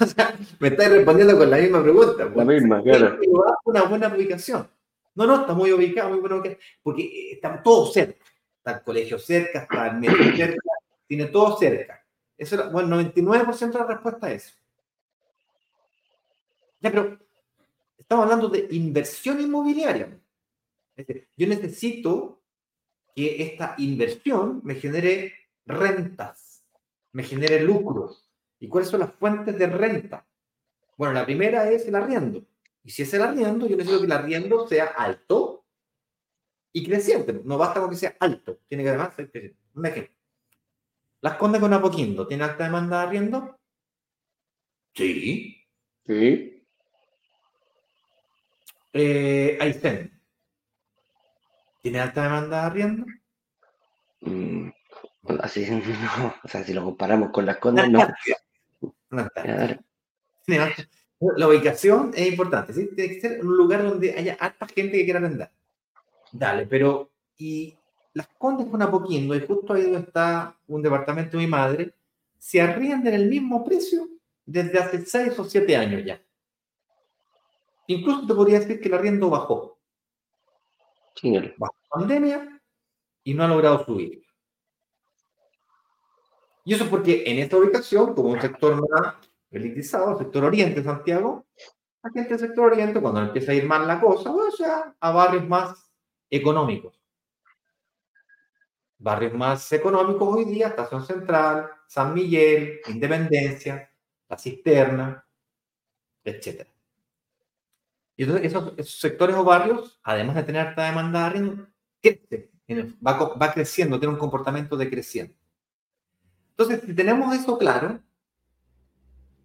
O 0.00 0.06
sea, 0.06 0.36
me 0.58 0.68
estáis 0.68 0.90
respondiendo 0.90 1.38
con 1.38 1.48
la 1.48 1.58
misma 1.58 1.80
pregunta. 1.80 2.28
La 2.34 2.44
misma, 2.44 2.82
claro. 2.82 3.18
Una 3.64 3.82
buena 3.84 4.08
ubicación. 4.08 4.68
No, 5.14 5.26
no, 5.26 5.42
está 5.42 5.54
muy 5.54 5.70
ubicado, 5.72 6.10
muy 6.10 6.18
bueno, 6.18 6.42
porque 6.82 7.32
está 7.32 7.62
todo 7.62 7.86
cerca. 7.86 8.24
Está 8.56 8.78
el 8.78 8.82
colegio 8.82 9.18
cerca, 9.18 9.60
está 9.60 9.88
el 9.88 9.98
metro 9.98 10.24
cerca, 10.36 10.70
tiene 11.06 11.26
todo 11.26 11.56
cerca. 11.56 12.04
Eso 12.36 12.70
bueno, 12.70 13.00
99% 13.00 13.72
de 13.72 13.78
la 13.78 13.86
respuesta 13.86 14.32
es 14.32 14.46
eso. 14.46 14.56
Ya, 16.80 16.90
pero 16.90 17.18
estamos 17.96 18.24
hablando 18.24 18.48
de 18.48 18.66
inversión 18.70 19.40
inmobiliaria. 19.40 20.18
Yo 21.36 21.46
necesito 21.46 22.42
que 23.14 23.42
esta 23.42 23.76
inversión 23.78 24.60
me 24.64 24.74
genere 24.74 25.32
rentas, 25.66 26.64
me 27.12 27.22
genere 27.22 27.60
lucros. 27.62 28.28
¿Y 28.58 28.68
cuáles 28.68 28.88
son 28.90 29.00
las 29.00 29.12
fuentes 29.14 29.58
de 29.58 29.66
renta? 29.66 30.26
Bueno, 30.96 31.14
la 31.14 31.24
primera 31.24 31.70
es 31.70 31.86
el 31.86 31.94
arriendo. 31.96 32.44
Y 32.84 32.90
si 32.90 33.02
es 33.02 33.14
el 33.14 33.22
arriendo, 33.22 33.66
yo 33.66 33.76
necesito 33.76 34.00
que 34.00 34.06
el 34.06 34.12
arriendo 34.12 34.66
sea 34.68 34.86
alto 34.86 35.64
y 36.72 36.84
creciente. 36.84 37.40
No 37.44 37.58
basta 37.58 37.80
con 37.80 37.90
que 37.90 37.96
sea 37.96 38.16
alto, 38.20 38.60
tiene 38.68 38.84
que 38.84 38.90
además 38.90 39.14
ser 39.14 39.30
creciente. 39.30 39.58
Un 39.74 39.86
ejemplo. 39.86 40.14
¿Las 41.20 41.36
Condes 41.36 41.60
con 41.60 41.72
Apoquindo 41.72 42.26
tiene 42.26 42.44
alta 42.44 42.64
demanda 42.64 43.00
de 43.00 43.06
arriendo? 43.06 43.58
Sí. 44.94 45.64
Sí. 46.06 46.66
Eh, 48.92 49.58
Aysén. 49.60 50.20
¿Tiene 51.80 52.00
alta 52.00 52.24
demanda 52.24 52.60
de 52.60 52.66
arriendo? 52.66 53.06
Mm, 54.20 54.68
así, 55.40 55.66
no. 56.18 56.34
O 56.42 56.48
sea, 56.48 56.64
si 56.64 56.72
lo 56.72 56.84
comparamos 56.84 57.30
con 57.30 57.46
las 57.46 57.58
Condes, 57.58 57.88
no. 59.10 59.28
La 61.36 61.48
ubicación 61.48 62.10
es 62.14 62.28
importante, 62.28 62.72
¿sí? 62.72 62.90
Tiene 62.96 63.14
que 63.14 63.20
ser 63.20 63.44
un 63.44 63.56
lugar 63.56 63.84
donde 63.84 64.12
haya 64.12 64.36
alta 64.40 64.66
gente 64.66 64.98
que 64.98 65.04
quiera 65.04 65.20
vender. 65.20 65.50
Dale, 66.32 66.66
pero 66.66 67.10
¿y 67.38 67.76
las 68.14 68.26
Condes 68.38 68.66
con 68.66 68.82
Apoquindo, 68.82 69.34
y 69.34 69.46
justo 69.46 69.72
ahí 69.72 69.82
donde 69.82 70.00
está 70.00 70.56
un 70.66 70.82
departamento 70.82 71.36
de 71.36 71.44
mi 71.44 71.48
madre, 71.48 71.94
se 72.38 72.60
arriendan 72.60 73.14
el 73.14 73.28
mismo 73.28 73.64
precio 73.64 74.08
desde 74.44 74.78
hace 74.78 75.06
6 75.06 75.38
o 75.38 75.44
7 75.44 75.76
años 75.76 76.04
ya. 76.04 76.20
Incluso 77.86 78.26
te 78.26 78.34
podría 78.34 78.60
decir 78.60 78.80
que 78.80 78.88
el 78.88 78.94
arriendo 78.94 79.30
bajó. 79.30 79.78
Sí, 81.14 81.32
Bajo 81.56 81.74
pandemia 81.88 82.60
y 83.22 83.34
no 83.34 83.44
ha 83.44 83.48
logrado 83.48 83.84
subir. 83.84 84.24
Y 86.64 86.74
eso 86.74 86.88
porque 86.88 87.24
en 87.26 87.38
esta 87.38 87.56
ubicación, 87.56 88.14
como 88.14 88.30
un 88.30 88.40
sector 88.40 88.76
más 88.76 89.16
elitizado, 89.50 90.18
sector 90.18 90.44
oriente 90.44 90.82
Santiago, 90.82 91.46
la 92.02 92.10
gente 92.10 92.30
del 92.30 92.38
sector 92.38 92.72
oriente, 92.72 93.00
cuando 93.00 93.20
empieza 93.20 93.52
a 93.52 93.54
ir 93.54 93.66
mal 93.66 93.86
la 93.86 94.00
cosa, 94.00 94.30
o 94.32 94.50
sea, 94.50 94.94
a 94.98 95.10
barrios 95.10 95.48
más 95.48 95.90
económicos 96.30 97.02
barrios 99.02 99.34
más 99.34 99.70
económicos 99.72 100.36
hoy 100.36 100.44
día, 100.44 100.68
Estación 100.68 101.04
Central, 101.04 101.68
San 101.88 102.14
Miguel, 102.14 102.80
Independencia, 102.86 103.90
La 104.28 104.38
Cisterna, 104.38 105.26
etc. 106.24 106.66
Y 108.16 108.24
entonces 108.24 108.46
esos, 108.46 109.00
sectores 109.00 109.34
o 109.36 109.44
barrios, 109.44 110.00
además 110.04 110.36
de 110.36 110.42
tener 110.44 110.68
alta 110.68 110.84
demanda 110.84 111.30
de 111.30 112.48
va, 113.04 113.34
va 113.34 113.52
creciendo, 113.52 113.98
tiene 113.98 114.14
un 114.14 114.20
comportamiento 114.20 114.76
decreciente. 114.76 115.36
Entonces, 116.56 116.82
si 116.86 116.94
tenemos 116.94 117.34
eso 117.34 117.58
claro, 117.58 118.00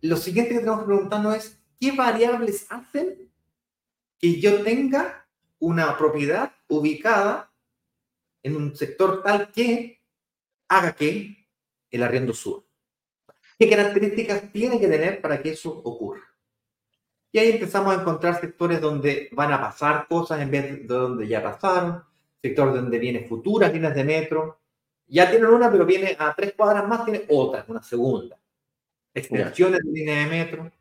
lo 0.02 0.18
siguiente 0.18 0.54
que 0.54 0.60
tenemos 0.60 0.82
que 0.82 0.86
preguntarnos 0.86 1.36
es, 1.36 1.60
¿qué 1.80 1.92
variables 1.92 2.68
hacen 2.70 3.32
que 4.20 4.40
yo 4.40 4.64
tenga 4.64 5.28
una 5.60 5.98
propiedad 5.98 6.52
ubicada 6.68 7.52
en 8.44 8.56
un 8.56 8.76
sector 8.76 9.24
tal 9.24 9.52
que 9.52 10.02
haga 10.68 10.94
que 10.94 11.48
el 11.90 12.04
arriendo 12.04 12.34
suba? 12.34 12.64
¿Qué 13.58 13.70
características 13.70 14.52
tiene 14.52 14.80
que 14.80 14.88
tener 14.88 15.20
para 15.22 15.42
que 15.42 15.52
eso 15.52 15.72
ocurra? 15.72 16.22
Y 17.32 17.40
ahí 17.40 17.52
empezamos 17.52 17.96
a 17.96 18.02
encontrar 18.02 18.40
sectores 18.40 18.80
donde 18.80 19.30
van 19.32 19.52
a 19.52 19.60
pasar 19.60 20.08
cosas 20.08 20.42
en 20.42 20.52
vez 20.52 20.88
de 20.88 20.94
donde 20.94 21.28
ya 21.28 21.42
pasaron, 21.42 22.04
sectores 22.42 22.76
donde 22.76 23.00
vienen 23.00 23.28
futuras 23.28 23.74
líneas 23.74 23.96
de 23.96 24.04
metro. 24.04 24.60
Ya 25.08 25.30
tienen 25.30 25.50
una, 25.50 25.72
pero 25.72 25.86
viene 25.86 26.16
a 26.20 26.36
tres 26.36 26.54
cuadras 26.54 26.88
más, 26.88 27.06
tiene 27.06 27.26
otra, 27.30 27.66
una 27.68 27.82
segunda. 27.82 28.38
Extensiones 29.14 29.82
de 29.84 29.92
línea 29.92 30.24
de 30.24 30.30
metro. 30.30 30.72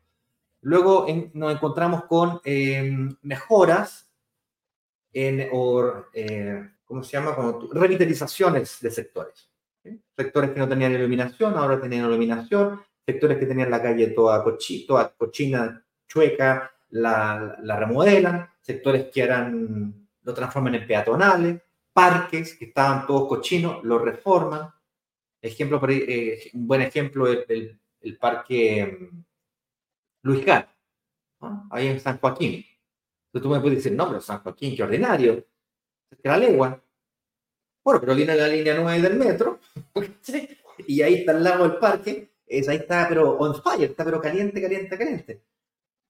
Luego 0.61 1.07
nos 1.33 1.53
encontramos 1.53 2.05
con 2.05 2.41
em, 2.43 3.15
mejoras 3.21 4.11
en, 5.13 5.49
o, 5.51 6.05
eh, 6.13 6.69
¿cómo 6.83 7.03
se 7.03 7.13
llama? 7.13 7.35
revitalizaciones 7.71 8.79
de 8.81 8.91
sectores. 8.91 9.49
Sectores 10.15 10.51
que 10.51 10.59
no 10.59 10.67
tenían 10.67 10.93
iluminación, 10.93 11.55
ahora 11.55 11.79
tienen 11.79 12.05
iluminación. 12.05 12.81
Sectores 13.05 13.37
que 13.37 13.45
tenían 13.45 13.71
la 13.71 13.81
calle 13.81 14.07
toda, 14.07 14.43
toda 14.87 15.13
cochina, 15.17 15.85
chueca, 16.07 16.71
la, 16.89 17.57
la, 17.61 17.75
remodelan. 17.77 18.49
Sectores 18.61 19.07
que 19.13 19.21
eran, 19.21 20.09
lo 20.23 20.33
transforman 20.33 20.75
en 20.75 20.87
peatonales. 20.87 21.61
Parques 21.97 22.55
que 22.55 22.65
estaban 22.65 23.07
todos 23.07 23.27
cochinos, 23.27 23.83
lo 23.83 23.97
reforman. 23.97 24.71
Ejemplo, 25.41 25.81
eh, 25.89 26.51
un 26.53 26.67
buen 26.67 26.81
ejemplo 26.81 27.25
es 27.25 27.43
el, 27.49 27.81
el, 28.01 28.17
parque 28.19 28.81
em, 28.81 29.23
Luis 30.21 30.45
Gal, 30.45 30.69
ahí 31.71 31.87
en 31.87 31.99
San 31.99 32.19
Joaquín. 32.19 32.63
Entonces 33.25 33.41
tú 33.41 33.49
me 33.49 33.59
puedes 33.59 33.79
decir, 33.79 33.97
no, 33.97 34.07
pero 34.09 34.21
San 34.21 34.43
Joaquín, 34.43 34.75
qué 34.75 34.83
ordinario. 34.83 35.43
Que 36.21 36.29
la 36.29 36.37
legua. 36.37 36.79
Bueno, 37.83 37.99
pero 37.99 38.13
viene 38.13 38.35
la 38.35 38.47
línea 38.47 38.75
9 38.79 39.01
del 39.01 39.17
metro, 39.17 39.59
y 40.87 41.01
ahí 41.01 41.15
está 41.15 41.31
al 41.31 41.43
lado 41.43 41.67
del 41.67 41.79
parque, 41.79 42.31
es, 42.45 42.69
ahí 42.69 42.77
está, 42.77 43.07
pero 43.09 43.39
on 43.39 43.59
fire, 43.63 43.89
está 43.89 44.05
pero 44.05 44.21
caliente, 44.21 44.61
caliente, 44.61 44.95
caliente. 44.95 45.41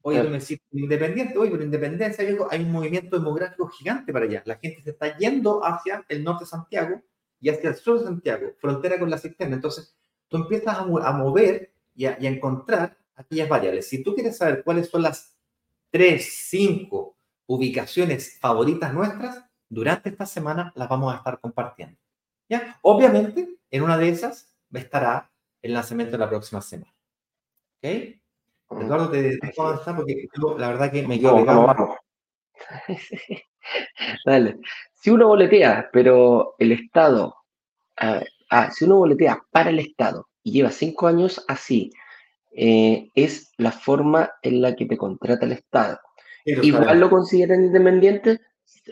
Oye, 0.08 0.24
tú 0.24 0.30
me 0.30 0.40
decís, 0.40 0.58
independiente, 0.72 1.38
oye, 1.38 1.52
pero 1.52 1.66
independencia, 1.66 2.26
hay 2.50 2.64
un 2.64 2.72
movimiento 2.72 3.18
demográfico 3.18 3.68
gigante 3.68 4.14
para 4.14 4.24
allá. 4.24 4.42
La 4.46 4.56
gente 4.56 4.82
se 4.82 4.92
está 4.92 5.18
yendo 5.18 5.66
hacia 5.66 6.06
el 6.08 6.24
norte 6.24 6.46
de 6.46 6.50
Santiago 6.50 7.02
y 7.42 7.50
hacia 7.50 7.72
el 7.72 7.76
sur 7.76 8.00
de 8.00 8.06
Santiago, 8.06 8.54
frontera 8.58 8.98
con 8.98 9.10
la 9.10 9.18
cisterna. 9.18 9.56
Entonces, 9.56 9.98
tú 10.30 10.38
empiezas 10.38 10.78
a, 10.78 10.86
mover 10.86 11.74
y 11.94 12.06
a, 12.06 12.18
y 12.22 12.26
a 12.26 12.30
encontrar 12.30 12.98
aquellas 13.16 13.50
variables. 13.50 13.90
Si 13.90 14.02
tú 14.02 14.16
quieres 14.16 14.38
saber 14.38 14.64
cuáles 14.64 14.88
son 14.88 15.02
las 15.02 15.38
tres, 15.92 16.48
cinco 16.48 17.18
ubicaciones 17.46 18.40
favoritas 18.40 18.94
nuestras, 18.94 19.44
durante 19.68 20.08
esta 20.08 20.26
semana 20.26 20.72
las 20.78 20.88
vamos 20.88 21.14
a 21.14 21.18
estar 21.18 21.38
compartiendo. 21.42 22.00
¿Ya? 22.48 22.80
Obviamente, 22.82 23.58
en 23.70 23.84
una 23.84 23.98
de 23.98 24.08
esas 24.08 24.56
estará 24.72 25.30
el 25.62 25.74
lanzamiento 25.74 26.14
de 26.14 26.20
la 26.20 26.30
próxima 26.30 26.62
semana. 26.62 26.96
¿Ok? 27.84 28.22
Eduardo, 28.70 29.10
te 29.10 29.38
dejo 29.42 29.64
avanzar 29.64 29.96
porque 29.96 30.28
la 30.58 30.68
verdad 30.70 30.92
que 30.92 31.08
me 31.08 31.20
quedo 31.20 31.46
vamos, 31.46 31.96
Dale. 34.26 34.58
Si 34.94 35.10
uno 35.10 35.28
boletea, 35.28 35.90
pero 35.92 36.56
el 36.60 36.72
Estado, 36.74 37.36
si 38.72 38.86
uno 38.86 38.98
boletea 38.98 39.42
para 39.52 39.70
el 39.70 39.80
Estado 39.80 40.28
y 40.44 40.52
lleva 40.52 40.72
cinco 40.72 41.08
años 41.08 41.44
así, 41.48 41.92
eh, 42.52 43.10
es 43.14 43.52
la 43.58 43.72
forma 43.72 44.32
en 44.42 44.62
la 44.62 44.76
que 44.76 44.86
te 44.86 44.98
contrata 44.98 45.46
el 45.46 45.54
Estado. 45.54 46.00
Igual 46.46 47.00
lo 47.00 47.10
consideran 47.10 47.66
independiente, 47.66 48.40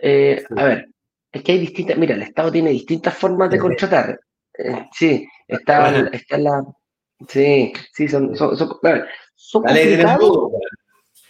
eh, 0.01 0.43
a 0.55 0.63
ver, 0.65 0.89
es 1.31 1.43
que 1.43 1.53
hay 1.53 1.59
distintas, 1.59 1.97
mira, 1.97 2.15
el 2.15 2.21
Estado 2.21 2.51
tiene 2.51 2.69
distintas 2.69 3.17
formas 3.17 3.49
de 3.49 3.59
contratar. 3.59 4.19
Eh, 4.57 4.87
sí, 4.91 5.27
está, 5.47 5.89
está 6.09 6.37
la... 6.37 6.63
Sí, 7.27 7.73
sí, 7.93 8.07
son, 8.07 8.35
son, 8.35 8.57
son, 8.57 8.67
complicados. 9.63 10.51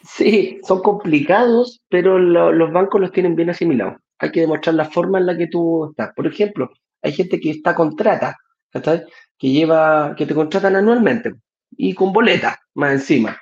Sí, 0.03 0.59
son 0.67 0.81
complicados, 0.81 1.81
pero 1.89 2.19
los 2.19 2.71
bancos 2.71 3.01
los 3.01 3.11
tienen 3.11 3.35
bien 3.35 3.49
asimilados. 3.49 3.95
Hay 4.19 4.31
que 4.31 4.41
demostrar 4.41 4.75
la 4.75 4.85
forma 4.85 5.19
en 5.19 5.25
la 5.25 5.37
que 5.37 5.47
tú 5.47 5.89
estás. 5.89 6.13
Por 6.15 6.27
ejemplo, 6.27 6.69
hay 7.01 7.11
gente 7.11 7.39
que 7.39 7.51
está 7.51 7.75
contrata, 7.75 8.37
que 8.71 9.49
lleva, 9.49 10.15
que 10.17 10.25
te 10.25 10.35
contratan 10.35 10.75
anualmente 10.75 11.33
y 11.77 11.93
con 11.93 12.13
boleta 12.13 12.59
más 12.73 12.93
encima 12.93 13.37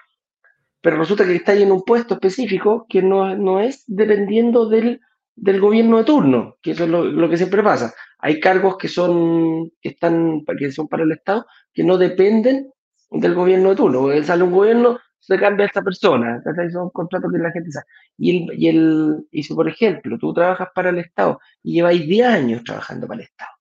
pero 0.83 0.97
resulta 0.97 1.25
que 1.25 1.35
está 1.35 1.53
ahí 1.53 1.63
en 1.63 1.71
un 1.71 1.83
puesto 1.83 2.15
específico 2.15 2.85
que 2.89 3.01
no, 3.01 3.37
no 3.37 3.61
es 3.61 3.85
dependiendo 3.87 4.67
del, 4.67 4.99
del, 5.33 5.61
gobierno 5.61 5.99
de 5.99 6.03
turno, 6.03 6.57
que 6.61 6.71
eso 6.71 6.83
es 6.83 6.89
lo, 6.89 7.29
que 7.29 7.37
siempre 7.37 7.63
pasa. 7.63 7.93
Hay 8.26 8.39
cargos 8.39 8.78
que 8.78 8.88
son, 8.88 9.69
que 9.82 9.89
están, 9.89 10.45
que 10.57 10.71
son 10.71 10.88
para 10.88 11.03
el 11.03 11.11
Estado 11.11 11.45
que 11.74 11.84
no 11.84 11.97
dependen 11.97 12.71
del 13.11 13.34
gobierno 13.36 13.71
de 13.71 13.76
turno. 13.76 14.24
Sale 14.24 14.43
un 14.43 14.53
gobierno, 14.53 14.97
se 15.19 15.38
cambia 15.38 15.65
a 15.65 15.67
esta 15.67 15.82
persona. 15.82 16.41
Son 16.71 16.89
contratos 16.91 17.30
que 17.34 17.38
la 17.38 17.51
gente 17.51 17.69
sabe. 17.69 17.86
Y, 18.17 18.47
el, 18.47 18.61
y, 18.61 18.67
el, 18.69 19.28
y 19.30 19.43
si, 19.43 19.53
por 19.53 19.67
ejemplo, 19.67 20.17
tú 20.17 20.34
trabajas 20.34 20.69
para 20.74 20.91
el 20.91 20.99
Estado 20.99 21.38
y 21.61 21.74
lleváis 21.74 22.07
10 22.07 22.26
años 22.26 22.63
trabajando 22.63 23.07
para 23.07 23.19
el 23.19 23.28
Estado, 23.28 23.51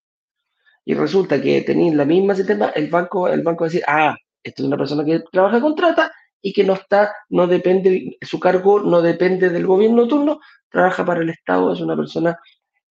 y 0.84 0.94
resulta 0.94 1.42
que 1.42 1.62
tenéis 1.62 1.94
la 1.94 2.04
misma 2.04 2.36
sistema, 2.36 2.68
el 2.76 2.88
banco, 2.88 3.26
el 3.26 3.42
banco 3.42 3.62
va 3.62 3.66
a 3.66 3.70
decir, 3.70 3.82
ah, 3.88 4.16
esto 4.44 4.62
es 4.62 4.66
una 4.68 4.76
persona 4.76 5.04
que 5.04 5.24
trabaja 5.32 5.60
contrata 5.60 6.12
y 6.40 6.52
que 6.52 6.62
no 6.62 6.74
está, 6.74 7.12
no 7.30 7.48
depende, 7.48 8.16
su 8.20 8.38
cargo 8.38 8.78
no 8.78 9.02
depende 9.02 9.50
del 9.50 9.66
gobierno 9.66 10.06
turno, 10.06 10.38
trabaja 10.70 11.04
para 11.04 11.22
el 11.22 11.30
Estado, 11.30 11.72
es 11.72 11.80
una 11.80 11.96
persona 11.96 12.38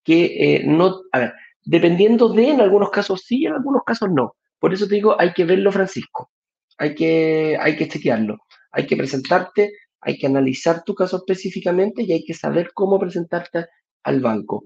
que 0.04 0.56
eh, 0.56 0.64
no, 0.66 1.00
a 1.12 1.18
ver, 1.18 1.34
dependiendo 1.64 2.28
de, 2.28 2.50
en 2.50 2.60
algunos 2.60 2.90
casos 2.90 3.22
sí, 3.26 3.46
en 3.46 3.54
algunos 3.54 3.82
casos 3.84 4.10
no. 4.10 4.36
Por 4.58 4.72
eso 4.72 4.86
te 4.86 4.94
digo, 4.94 5.16
hay 5.18 5.32
que 5.32 5.44
verlo, 5.44 5.72
Francisco, 5.72 6.30
hay 6.78 6.94
que, 6.94 7.56
hay 7.60 7.76
que 7.76 7.88
chequearlo, 7.88 8.38
hay 8.70 8.86
que 8.86 8.96
presentarte, 8.96 9.72
hay 10.00 10.18
que 10.18 10.26
analizar 10.26 10.82
tu 10.84 10.94
caso 10.94 11.18
específicamente 11.18 12.02
y 12.02 12.12
hay 12.12 12.24
que 12.24 12.34
saber 12.34 12.70
cómo 12.74 12.98
presentarte 12.98 13.66
al 14.02 14.20
banco. 14.20 14.64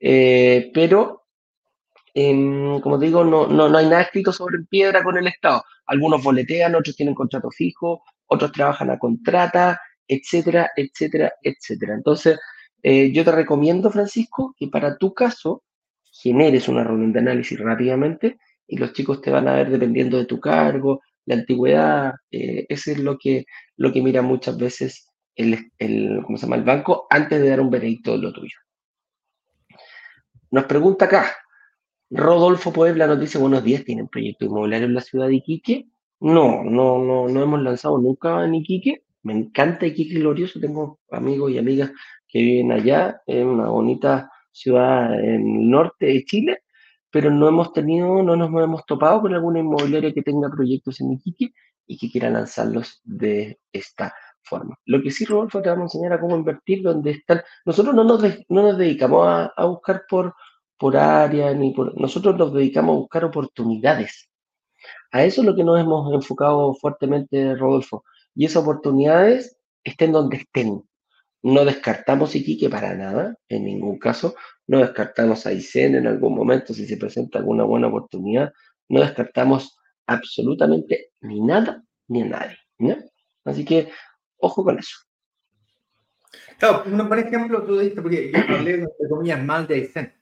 Eh, 0.00 0.70
pero 0.72 1.28
como 2.82 2.98
te 2.98 3.06
digo, 3.06 3.24
no, 3.24 3.46
no, 3.46 3.68
no, 3.68 3.78
hay 3.78 3.86
nada 3.86 4.02
escrito 4.02 4.32
sobre 4.32 4.58
piedra 4.68 5.04
con 5.04 5.16
el 5.16 5.28
Estado. 5.28 5.62
Algunos 5.86 6.22
boletean, 6.22 6.74
otros 6.74 6.96
tienen 6.96 7.14
contrato 7.14 7.50
fijo, 7.50 8.02
otros 8.26 8.50
trabajan 8.52 8.90
a 8.90 8.98
contrata, 8.98 9.80
etcétera, 10.06 10.70
etcétera, 10.74 11.32
etcétera. 11.42 11.94
Entonces, 11.94 12.38
eh, 12.82 13.12
yo 13.12 13.24
te 13.24 13.32
recomiendo, 13.32 13.90
Francisco, 13.90 14.54
que 14.58 14.68
para 14.68 14.96
tu 14.96 15.14
caso 15.14 15.62
generes 16.20 16.68
una 16.68 16.84
reunión 16.84 17.12
de 17.12 17.20
análisis 17.20 17.58
rápidamente 17.58 18.38
y 18.66 18.76
los 18.76 18.92
chicos 18.92 19.20
te 19.20 19.30
van 19.30 19.48
a 19.48 19.54
ver 19.54 19.70
dependiendo 19.70 20.18
de 20.18 20.26
tu 20.26 20.40
cargo, 20.40 21.00
la 21.24 21.36
antigüedad, 21.36 22.14
eh, 22.30 22.66
eso 22.68 22.90
es 22.90 22.98
lo 22.98 23.18
que, 23.18 23.44
lo 23.76 23.92
que 23.92 24.02
mira 24.02 24.22
muchas 24.22 24.56
veces 24.58 25.08
el, 25.34 25.70
el, 25.78 26.20
¿cómo 26.24 26.36
se 26.36 26.46
llama? 26.46 26.56
el 26.56 26.64
banco 26.64 27.06
antes 27.08 27.40
de 27.40 27.48
dar 27.48 27.60
un 27.60 27.70
veredicto 27.70 28.12
de 28.12 28.18
lo 28.18 28.32
tuyo. 28.32 28.56
Nos 30.50 30.64
pregunta 30.64 31.04
acá, 31.04 31.36
Rodolfo 32.10 32.72
Puebla 32.72 33.06
nos 33.06 33.20
dice, 33.20 33.38
buenos 33.38 33.62
días, 33.62 33.84
¿tienen 33.84 34.08
proyecto 34.08 34.46
inmobiliario 34.46 34.86
en 34.86 34.94
la 34.94 35.02
ciudad 35.02 35.28
de 35.28 35.36
Iquique? 35.36 35.86
No, 36.20 36.64
no, 36.64 36.98
no, 36.98 37.28
no 37.28 37.42
hemos 37.42 37.62
lanzado 37.62 37.98
nunca 37.98 38.44
en 38.44 38.54
Iquique. 38.54 39.04
Me 39.22 39.34
encanta 39.34 39.86
Iquique 39.86 40.18
Glorioso. 40.18 40.58
Tengo 40.58 41.00
amigos 41.10 41.52
y 41.52 41.58
amigas 41.58 41.92
que 42.26 42.40
viven 42.40 42.72
allá, 42.72 43.20
en 43.26 43.46
una 43.46 43.68
bonita 43.68 44.30
ciudad 44.58 45.14
en 45.18 45.60
el 45.60 45.70
norte 45.70 46.06
de 46.06 46.24
Chile, 46.24 46.58
pero 47.10 47.30
no 47.30 47.48
hemos 47.48 47.72
tenido, 47.72 48.22
no 48.22 48.36
nos 48.36 48.48
hemos 48.62 48.84
topado 48.86 49.22
con 49.22 49.34
alguna 49.34 49.60
inmobiliaria 49.60 50.12
que 50.12 50.22
tenga 50.22 50.50
proyectos 50.50 51.00
en 51.00 51.12
Iquique 51.12 51.52
y 51.86 51.96
que 51.96 52.10
quiera 52.10 52.30
lanzarlos 52.30 53.00
de 53.04 53.58
esta 53.72 54.14
forma. 54.42 54.78
Lo 54.86 55.02
que 55.02 55.10
sí, 55.10 55.24
Rodolfo, 55.24 55.62
te 55.62 55.70
vamos 55.70 55.94
a 55.94 55.98
enseñar 55.98 56.12
a 56.12 56.20
cómo 56.20 56.36
invertir, 56.36 56.82
donde 56.82 57.12
están. 57.12 57.42
Nosotros 57.64 57.94
no 57.94 58.04
nos, 58.04 58.22
no 58.48 58.62
nos 58.62 58.78
dedicamos 58.78 59.50
a, 59.56 59.64
buscar 59.64 60.04
por, 60.08 60.34
por 60.76 60.96
área, 60.96 61.54
ni 61.54 61.72
por. 61.72 61.98
Nosotros 61.98 62.36
nos 62.36 62.52
dedicamos 62.52 62.94
a 62.94 62.98
buscar 62.98 63.24
oportunidades 63.24 64.28
a 65.10 65.24
eso 65.24 65.40
es 65.40 65.46
lo 65.46 65.54
que 65.54 65.64
nos 65.64 65.80
hemos 65.80 66.12
enfocado 66.12 66.74
fuertemente, 66.74 67.54
Rodolfo. 67.56 68.04
Y 68.34 68.44
esas 68.44 68.62
oportunidades 68.62 69.56
estén 69.84 70.12
donde 70.12 70.38
estén. 70.38 70.87
No 71.42 71.64
descartamos 71.64 72.34
Iquique 72.34 72.68
para 72.68 72.94
nada, 72.94 73.36
en 73.48 73.64
ningún 73.64 73.98
caso. 73.98 74.34
No 74.66 74.78
descartamos 74.78 75.46
a 75.46 75.50
Aysén 75.50 75.94
en 75.94 76.06
algún 76.06 76.34
momento 76.34 76.74
si 76.74 76.86
se 76.86 76.96
presenta 76.96 77.38
alguna 77.38 77.64
buena 77.64 77.86
oportunidad. 77.86 78.52
No 78.88 79.00
descartamos 79.00 79.78
absolutamente 80.06 81.12
ni 81.20 81.40
nada 81.40 81.84
ni 82.08 82.22
a 82.22 82.26
nadie. 82.26 82.58
Así 83.44 83.64
que, 83.64 83.90
ojo 84.38 84.64
con 84.64 84.78
eso. 84.78 84.96
Claro, 86.58 86.84
por 87.08 87.18
ejemplo, 87.18 87.62
tú 87.62 87.78
dijiste, 87.78 88.02
porque 88.02 88.32
yo 88.32 88.56
hablé, 88.56 88.78
de 88.78 89.08
comillas, 89.08 89.42
mal 89.44 89.66
de 89.66 89.74
Aysén. 89.76 90.14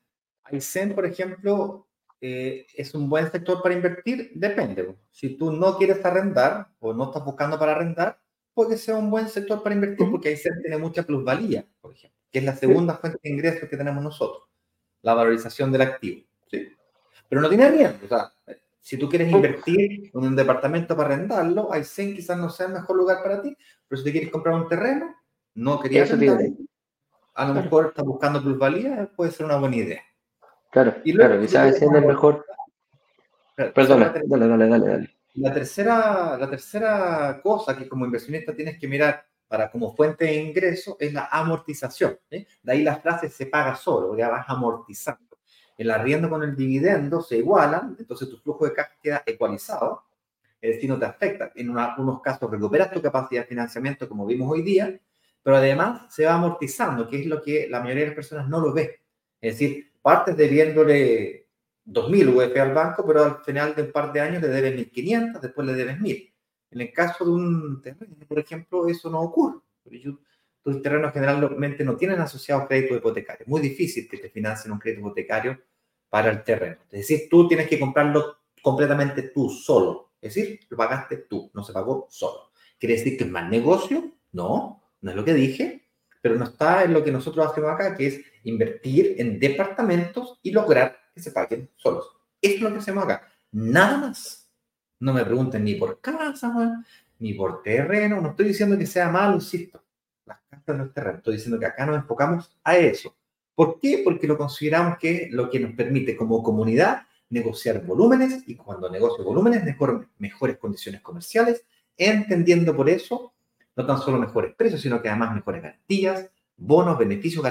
Aysén, 0.45 0.95
por 0.95 1.07
ejemplo, 1.07 1.89
eh, 2.21 2.67
¿es 2.75 2.95
un 2.95 3.09
buen 3.09 3.31
sector 3.31 3.62
para 3.62 3.75
invertir? 3.75 4.33
Depende. 4.35 4.97
Si 5.11 5.37
tú 5.37 5.51
no 5.51 5.77
quieres 5.77 6.05
arrendar 6.05 6.69
o 6.79 6.93
no 6.93 7.05
estás 7.05 7.25
buscando 7.25 7.59
para 7.59 7.73
arrendar, 7.73 8.21
puede 8.57 8.78
ser 8.78 8.94
un 8.94 9.11
buen 9.11 9.28
sector 9.28 9.62
para 9.62 9.74
invertir 9.74 10.11
porque 10.11 10.30
ahí 10.30 10.36
se 10.38 10.50
tiene 10.62 10.78
mucha 10.78 11.02
plusvalía, 11.02 11.66
por 11.78 11.92
ejemplo, 11.92 12.18
que 12.32 12.38
es 12.38 12.44
la 12.46 12.57
segunda 12.57 12.94
fuente 12.94 13.18
de 13.22 13.28
ingresos 13.28 13.68
que 13.68 13.76
tenemos 13.76 14.02
nosotros, 14.02 14.44
la 15.02 15.12
valorización 15.12 15.70
del 15.70 15.82
activo. 15.82 16.26
¿sí? 16.50 16.66
Pero 17.28 17.42
no 17.42 17.50
tiene 17.50 17.70
riesgo. 17.70 17.98
O 18.07 18.09
sea, 18.09 18.32
si 18.80 18.96
tú 18.96 19.11
quieres 19.11 19.30
invertir 19.30 20.11
en 20.14 20.20
un 20.24 20.34
departamento 20.34 20.96
para 20.96 21.14
arrendarlo, 21.14 21.70
Aysén 21.70 22.14
quizás 22.14 22.38
no 22.38 22.48
sea 22.48 22.68
el 22.68 22.72
mejor 22.72 22.96
lugar 22.96 23.22
para 23.22 23.42
ti, 23.42 23.54
pero 23.86 23.98
si 23.98 24.04
te 24.04 24.12
quieres 24.12 24.30
comprar 24.30 24.54
un 24.54 24.68
terreno, 24.68 25.14
no 25.54 25.78
querías 25.78 26.11
a 26.11 27.46
lo 27.48 27.52
mejor 27.52 27.88
estás 27.88 28.07
buscando 28.07 28.42
plusvalía, 28.42 29.11
puede 29.14 29.32
ser 29.32 29.44
una 29.44 29.59
buena 29.59 29.76
idea. 29.76 30.02
Claro, 30.70 30.94
y 31.04 31.12
claro, 31.12 31.38
quizás 31.38 31.76
es 31.76 31.90
mejor. 31.90 32.46
Perdona, 33.54 34.14
dale, 34.26 34.48
dale, 34.48 34.68
dale, 34.68 34.88
dale. 34.88 35.16
La 35.37 35.53
tercera, 35.53 36.39
la 36.39 36.49
tercera 36.49 37.41
cosa 37.43 37.76
que 37.76 37.87
como 37.89 38.07
inversionista 38.07 38.55
tienes 38.55 38.78
que 38.78 38.89
mirar 38.89 39.26
para 39.47 39.70
como 39.70 39.95
fuente 39.95 40.24
de 40.24 40.34
ingreso 40.34 40.97
es 40.99 41.12
la 41.12 41.28
amortización. 41.30 42.18
De 42.30 42.47
ahí 42.64 42.82
la 42.82 42.97
frase 42.97 43.28
se 43.28 43.47
paga 43.47 43.76
solo, 43.76 44.16
ya 44.16 44.30
vas 44.30 44.47
amortizando. 44.49 45.39
El 45.76 45.91
arriendo 45.91 46.30
con 46.30 46.43
el 46.43 46.57
dividendo 46.57 47.20
se 47.20 47.37
igualan, 47.37 47.97
entonces 47.99 48.30
tu 48.30 48.39
flujo 48.39 48.64
de 48.64 48.72
caja 48.72 48.93
queda 49.03 49.22
ecualizado, 49.26 50.05
es 50.59 50.76
decir, 50.76 50.89
no 50.89 50.99
te 50.99 51.05
afecta. 51.05 51.53
En 51.55 51.76
algunos 51.76 52.22
casos 52.22 52.51
recuperas 52.51 52.91
tu 52.91 53.03
capacidad 53.03 53.43
de 53.43 53.49
financiamiento, 53.49 54.09
como 54.09 54.24
vimos 54.24 54.51
hoy 54.51 54.62
día, 54.62 54.99
pero 55.43 55.57
además 55.57 56.14
se 56.14 56.24
va 56.24 56.34
amortizando, 56.34 57.09
que 57.09 57.20
es 57.20 57.26
lo 57.26 57.43
que 57.43 57.68
la 57.68 57.80
mayoría 57.80 58.05
de 58.05 58.09
las 58.09 58.16
personas 58.16 58.49
no 58.49 58.59
lo 58.59 58.72
ve. 58.72 59.03
Es 59.39 59.59
decir, 59.59 59.93
partes 60.01 60.34
debiéndole 60.34 61.45
2.000 61.87 62.28
UF 62.34 62.57
al 62.61 62.74
banco, 62.74 63.07
pero 63.07 63.24
al 63.24 63.45
final 63.45 63.74
de 63.74 63.82
un 63.82 63.93
par 63.93 64.12
de 64.12 64.20
años 64.20 64.43
le 64.43 64.49
debes 64.49 64.74
1.500, 64.74 65.41
después 65.41 65.66
le 65.66 65.74
debes 65.74 65.99
1.000. 65.99 66.32
En 66.72 66.80
el 66.80 66.93
caso 66.93 67.24
de 67.24 67.30
un 67.30 67.80
terreno, 67.80 68.16
por 68.26 68.39
ejemplo, 68.39 68.89
eso 68.89 69.09
no 69.09 69.20
ocurre. 69.20 69.61
Tus 70.62 70.82
terrenos 70.82 71.12
generalmente 71.12 71.84
no 71.84 71.97
tienen 71.97 72.20
asociados 72.20 72.66
crédito 72.66 72.97
hipotecario. 72.97 73.45
Es 73.45 73.49
muy 73.49 73.61
difícil 73.61 74.09
que 74.09 74.18
te 74.18 74.30
financien 74.30 74.72
un 74.72 74.80
crédito 74.80 75.01
hipotecario 75.01 75.61
para 76.09 76.30
el 76.30 76.43
terreno. 76.43 76.78
Es 76.91 77.09
decir, 77.09 77.28
tú 77.30 77.47
tienes 77.47 77.68
que 77.68 77.78
comprarlo 77.78 78.39
completamente 78.61 79.22
tú 79.22 79.49
solo. 79.49 80.14
Es 80.20 80.34
decir, 80.34 80.61
lo 80.68 80.76
pagaste 80.76 81.18
tú, 81.18 81.51
no 81.55 81.62
se 81.62 81.72
pagó 81.72 82.09
solo. 82.11 82.51
¿Quiere 82.80 82.97
decir 82.97 83.16
que 83.16 83.24
es 83.24 83.30
mal 83.30 83.49
negocio? 83.49 84.12
No, 84.32 84.82
no 85.01 85.11
es 85.11 85.16
lo 85.16 85.24
que 85.24 85.34
dije, 85.34 85.89
pero 86.20 86.34
no 86.34 86.45
está 86.45 86.82
en 86.82 86.93
lo 86.93 87.05
que 87.05 87.12
nosotros 87.12 87.47
hacemos 87.47 87.70
acá, 87.70 87.97
que 87.97 88.09
es 88.09 88.20
invertir 88.43 89.14
en 89.18 89.39
departamentos 89.39 90.41
y 90.43 90.51
lograr 90.51 90.99
que 91.17 91.23
se 91.23 91.33
paguen 91.33 91.71
solos. 91.77 92.12
Es 92.43 92.61
lo 92.61 92.71
que 92.71 92.79
hacemos 92.79 93.05
acá. 93.05 93.27
Nada 93.53 93.97
más. 93.97 94.51
No 95.01 95.14
me 95.14 95.25
pregunten 95.25 95.64
ni 95.64 95.75
por 95.75 95.99
casa, 96.03 96.85
ni 97.19 97.33
por 97.33 97.62
terreno. 97.62 98.21
No 98.21 98.31
estoy 98.31 98.49
diciendo 98.49 98.77
que 98.77 98.87
sea 98.87 99.09
malo, 99.09 99.37
insisto. 99.37 99.83
Las 100.27 100.41
casas 100.43 100.77
no 100.77 100.85
es 100.85 100.93
terreno. 100.93 101.17
Estoy 101.17 101.37
diciendo 101.37 101.59
que 101.59 101.64
acá 101.64 101.87
nos 101.87 101.97
enfocamos 101.97 102.55
a 102.62 102.77
eso. 102.77 103.17
¿Por 103.55 103.81
qué? 103.81 104.03
Porque 104.05 104.27
lo 104.27 104.37
consideramos 104.37 104.99
que 104.99 105.29
lo 105.33 105.49
que 105.49 105.59
nos 105.59 105.73
permite 105.73 106.14
como 106.14 106.43
comunidad 106.43 107.07
negociar 107.31 107.83
volúmenes 107.83 108.45
y 108.47 108.55
cuando 108.55 108.91
negocio 108.91 109.25
volúmenes, 109.25 109.64
mejor, 109.64 110.11
mejores 110.19 110.59
condiciones 110.59 111.01
comerciales, 111.01 111.64
entendiendo 111.97 112.77
por 112.77 112.91
eso 112.91 113.33
no 113.75 113.87
tan 113.87 113.99
solo 113.99 114.19
mejores 114.19 114.55
precios, 114.55 114.83
sino 114.83 115.01
que 115.01 115.09
además 115.09 115.35
mejores 115.35 115.62
garantías, 115.62 116.31
bonos, 116.59 116.99
beneficios 116.99 117.45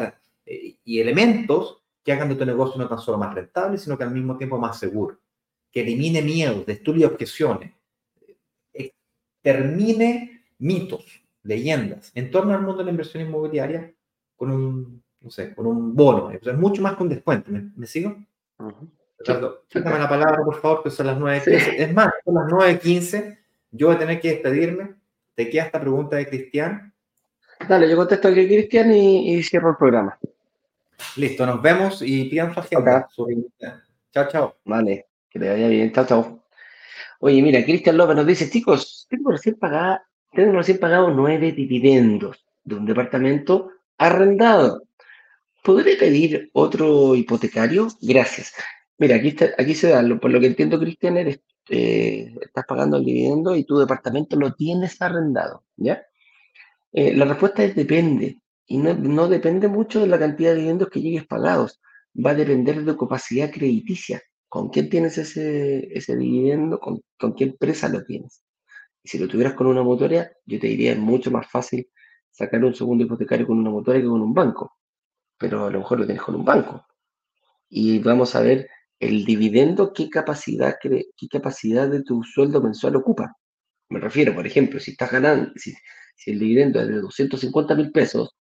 eh, 0.45 0.78
y 0.84 0.99
elementos 0.99 1.82
que 2.05 2.13
hagan 2.13 2.29
de 2.29 2.35
tu 2.35 2.45
negocio 2.45 2.79
no 2.79 2.87
tan 2.87 2.99
solo 2.99 3.17
más 3.17 3.33
rentable, 3.33 3.79
sino 3.79 3.97
que 3.97 4.03
al 4.03 4.11
mismo 4.11 4.37
tiempo 4.37 4.59
más 4.59 4.77
seguro, 4.77 5.17
que 5.71 5.81
elimine 5.81 6.21
miedos, 6.21 6.63
destruya 6.63 7.07
objeciones, 7.07 7.73
eh, 8.73 8.93
termine 9.41 10.43
mitos, 10.59 11.23
leyendas 11.41 12.11
en 12.13 12.29
torno 12.29 12.53
al 12.53 12.61
mundo 12.61 12.77
de 12.77 12.85
la 12.85 12.91
inversión 12.91 13.23
inmobiliaria 13.23 13.91
con 14.35 14.51
un, 14.51 15.03
no 15.19 15.31
sé, 15.31 15.55
con 15.55 15.65
un 15.65 15.95
bono. 15.95 16.29
Es 16.29 16.55
mucho 16.55 16.83
más 16.83 16.93
con 16.95 17.09
descuento. 17.09 17.49
¿Me, 17.51 17.87
sigo? 17.87 18.15
Ricardo, 19.17 19.63
quítame 19.67 19.97
la 19.97 20.07
palabra, 20.07 20.43
por 20.45 20.61
favor, 20.61 20.83
que 20.83 20.91
son 20.91 21.07
las 21.07 21.17
9.15. 21.17 21.73
Es 21.75 21.93
más, 21.93 22.11
son 22.23 22.35
las 22.35 22.45
9.15. 22.45 23.39
Yo 23.71 23.87
voy 23.87 23.95
a 23.95 23.99
tener 23.99 24.21
que 24.21 24.29
despedirme. 24.29 24.93
¿Te 25.33 25.49
queda 25.49 25.63
esta 25.63 25.81
pregunta 25.81 26.17
de 26.17 26.27
Cristian? 26.27 26.93
Dale, 27.67 27.89
yo 27.89 27.97
contesto 27.97 28.27
aquí 28.27 28.45
Cristian 28.45 28.91
y 28.93 29.41
cierro 29.41 29.71
el 29.71 29.77
programa. 29.77 30.19
Listo, 31.17 31.45
nos 31.45 31.61
vemos 31.61 32.01
y 32.01 32.25
pidan 32.25 32.53
su 32.53 32.59
agenda. 32.59 33.07
Chao, 34.13 34.27
chao. 34.29 34.55
Vale, 34.65 35.07
que 35.29 35.39
te 35.39 35.49
vaya 35.49 35.67
bien. 35.67 35.91
Chao, 35.91 36.05
chao. 36.05 36.45
Oye, 37.19 37.41
mira, 37.41 37.63
Cristian 37.63 37.97
López 37.97 38.15
nos 38.15 38.27
dice, 38.27 38.49
chicos, 38.49 39.07
tengo 39.09 39.31
recién, 39.31 39.55
pagado, 39.55 39.99
tengo 40.33 40.53
recién 40.53 40.79
pagado 40.79 41.09
nueve 41.09 41.51
dividendos 41.51 42.45
de 42.63 42.75
un 42.75 42.85
departamento 42.85 43.71
arrendado. 43.97 44.83
¿Podré 45.63 45.95
pedir 45.95 46.49
otro 46.53 47.15
hipotecario? 47.15 47.87
Gracias. 48.01 48.53
Mira, 48.97 49.15
aquí, 49.15 49.29
está, 49.29 49.49
aquí 49.57 49.75
se 49.75 49.89
da, 49.89 50.03
por 50.19 50.31
lo 50.31 50.39
que 50.39 50.47
entiendo, 50.47 50.79
Cristian, 50.79 51.17
eres, 51.17 51.41
eh, 51.69 52.33
estás 52.41 52.65
pagando 52.65 52.97
el 52.97 53.05
dividendo 53.05 53.55
y 53.55 53.63
tu 53.63 53.77
departamento 53.79 54.35
lo 54.35 54.53
tienes 54.53 55.01
arrendado, 55.01 55.63
¿ya? 55.75 56.03
Eh, 56.93 57.13
la 57.15 57.25
respuesta 57.25 57.63
es 57.63 57.75
depende. 57.75 58.37
Y 58.68 58.78
no, 58.78 59.28
depende 59.28 59.68
mucho 59.68 60.01
de 60.01 60.07
la 60.07 60.18
cantidad 60.18 60.51
de 60.51 60.57
dividendos 60.57 60.89
que 60.89 61.01
llegues 61.01 61.28
pagados, 61.28 61.82
va 62.13 62.32
a 62.32 62.36
depender 62.36 62.84
de 62.84 62.93
tu 62.93 62.97
capacidad 62.97 63.51
crediticia. 63.51 64.22
¿Con 64.49 64.70
quién 64.70 64.89
tienes 64.89 65.18
ese, 65.18 65.88
ese 65.95 66.16
dividendo? 66.16 66.80
¿Con, 66.80 67.01
qué 67.36 67.43
empresa 67.43 67.89
lo 67.89 68.03
tienes? 68.03 68.43
Y 69.03 69.09
si 69.09 69.20
lo 69.20 69.28
tuvieras 69.28 69.53
con 69.53 69.68
una 69.68 69.84
motoria, 69.84 70.32
yo 70.45 70.59
te 70.59 70.68
diría 70.68 70.93
es 70.93 70.97
mucho 70.97 71.30
más 71.30 71.49
fácil 71.49 71.88
sacar 72.32 72.63
un 72.63 72.74
segundo 72.74 73.03
hipotecario 73.03 73.45
con 73.45 73.59
una 73.59 73.70
motoria 73.70 74.01
que 74.01 74.07
con 74.07 74.22
un 74.22 74.34
banco. 74.34 74.78
Pero 75.38 75.66
a 75.66 75.72
lo 75.72 75.80
mejor 75.80 75.99
lo 75.99 76.05
tienes 76.05 76.24
con 76.24 76.36
un 76.36 76.45
banco. 76.45 76.86
Y 77.70 77.99
vamos 77.99 78.36
a 78.36 78.41
ver 78.41 78.70
el 78.99 79.26
dividendo, 79.26 79.93
qué 79.93 80.09
capacidad, 80.09 80.78
qué 80.82 81.28
capacidad 81.30 81.88
de 81.88 82.01
tu 82.03 82.24
sueldo 82.24 82.61
mensual 82.61 82.95
ocupa. 82.95 83.36
Me 83.89 83.99
refiero, 83.99 84.34
por 84.34 84.47
ejemplo, 84.47 84.80
si 84.80 84.91
estás 84.91 85.11
ganando, 85.11 85.51
si, 85.55 85.74
si 86.16 86.32
el 86.32 86.39
dividendo 86.39 86.82
es 86.82 86.88
de 86.88 87.01
250 87.01 87.76
mil 87.76 87.91
pesos 87.91 88.36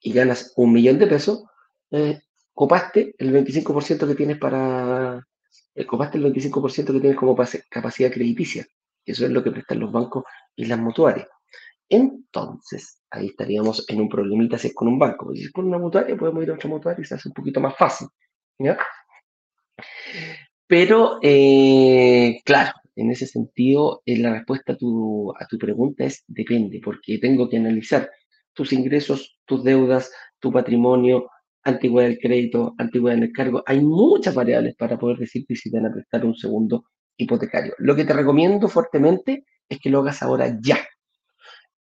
y 0.00 0.12
ganas 0.12 0.52
un 0.56 0.72
millón 0.72 0.98
de 0.98 1.06
pesos, 1.06 1.44
eh, 1.90 2.20
copaste 2.54 3.14
el 3.18 3.32
25% 3.32 4.06
que 4.06 4.14
tienes 4.14 4.38
para, 4.38 5.26
eh, 5.74 5.86
copaste 5.86 6.18
el 6.18 6.24
25% 6.24 6.92
que 6.92 7.00
tienes 7.00 7.18
como 7.18 7.36
capacidad 7.68 8.10
crediticia. 8.10 8.66
Eso 9.04 9.24
es 9.24 9.30
lo 9.30 9.42
que 9.42 9.50
prestan 9.50 9.80
los 9.80 9.92
bancos 9.92 10.24
y 10.54 10.66
las 10.66 10.78
mutuarias. 10.78 11.28
Entonces, 11.88 13.00
ahí 13.10 13.26
estaríamos 13.26 13.84
en 13.88 14.00
un 14.00 14.08
problemita 14.08 14.58
si 14.58 14.68
es 14.68 14.74
con 14.74 14.88
un 14.88 14.98
banco. 14.98 15.34
Si 15.34 15.42
es 15.44 15.52
con 15.52 15.66
una 15.66 15.78
mutuaria, 15.78 16.16
podemos 16.16 16.42
ir 16.42 16.50
a 16.50 16.54
otra 16.54 16.68
mutuaria 16.70 17.02
y 17.02 17.04
se 17.04 17.14
hace 17.16 17.28
un 17.28 17.34
poquito 17.34 17.60
más 17.60 17.76
fácil. 17.76 18.08
Pero, 20.66 21.18
eh, 21.22 22.40
claro, 22.44 22.72
en 22.94 23.10
ese 23.10 23.26
sentido, 23.26 24.02
la 24.06 24.34
respuesta 24.34 24.74
a 24.74 24.76
tu 24.76 25.58
pregunta 25.58 26.04
es 26.04 26.22
depende, 26.28 26.80
porque 26.84 27.18
tengo 27.18 27.48
que 27.48 27.56
analizar 27.56 28.10
tus 28.60 28.74
ingresos, 28.74 29.38
tus 29.46 29.64
deudas, 29.64 30.12
tu 30.38 30.52
patrimonio, 30.52 31.30
antigüedad 31.64 32.10
del 32.10 32.18
crédito, 32.18 32.74
antigüedad 32.76 33.16
en 33.16 33.24
el 33.24 33.32
cargo. 33.32 33.62
Hay 33.64 33.80
muchas 33.80 34.34
variables 34.34 34.76
para 34.76 34.98
poder 34.98 35.16
decirte 35.16 35.56
si 35.56 35.70
te 35.70 35.78
van 35.78 35.90
a 35.90 35.94
prestar 35.94 36.26
un 36.26 36.34
segundo 36.34 36.84
hipotecario. 37.16 37.72
Lo 37.78 37.96
que 37.96 38.04
te 38.04 38.12
recomiendo 38.12 38.68
fuertemente 38.68 39.46
es 39.66 39.78
que 39.78 39.88
lo 39.88 40.00
hagas 40.00 40.22
ahora 40.22 40.58
ya. 40.60 40.76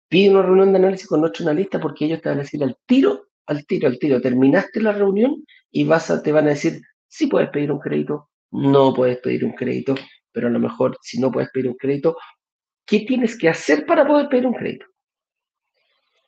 Pide 0.08 0.30
una 0.30 0.42
reunión 0.42 0.72
de 0.72 0.80
análisis 0.80 1.06
con 1.06 1.20
nuestro 1.20 1.44
analista 1.44 1.82
porque 1.82 2.06
ellos 2.06 2.22
te 2.22 2.30
van 2.30 2.38
a 2.38 2.44
decir 2.44 2.64
al 2.64 2.78
tiro, 2.86 3.28
al 3.48 3.66
tiro, 3.66 3.90
al 3.90 4.00
tiro. 4.00 4.22
Terminaste 4.22 4.82
la 4.82 4.94
reunión 4.94 5.44
y 5.70 5.84
vas 5.84 6.24
te 6.24 6.32
van 6.32 6.46
a 6.46 6.52
decir 6.52 6.80
si 7.10 7.28
puedes 7.28 7.50
pedir 7.50 7.74
un 7.74 7.80
crédito, 7.80 8.30
no 8.52 8.94
puedes 8.94 9.18
pedir 9.18 9.44
un 9.44 9.52
crédito, 9.52 9.96
pero 10.32 10.48
a 10.48 10.50
lo 10.50 10.60
mejor 10.60 10.98
si 11.02 11.20
no 11.20 11.30
puedes 11.30 11.50
pedir 11.50 11.68
un 11.68 11.76
crédito, 11.76 12.16
¿qué 12.86 13.02
tienes 13.02 13.38
que 13.38 13.50
hacer 13.50 13.86
para 13.86 14.08
poder 14.08 14.30
pedir 14.30 14.48
un 14.48 14.54
crédito? 14.54 14.86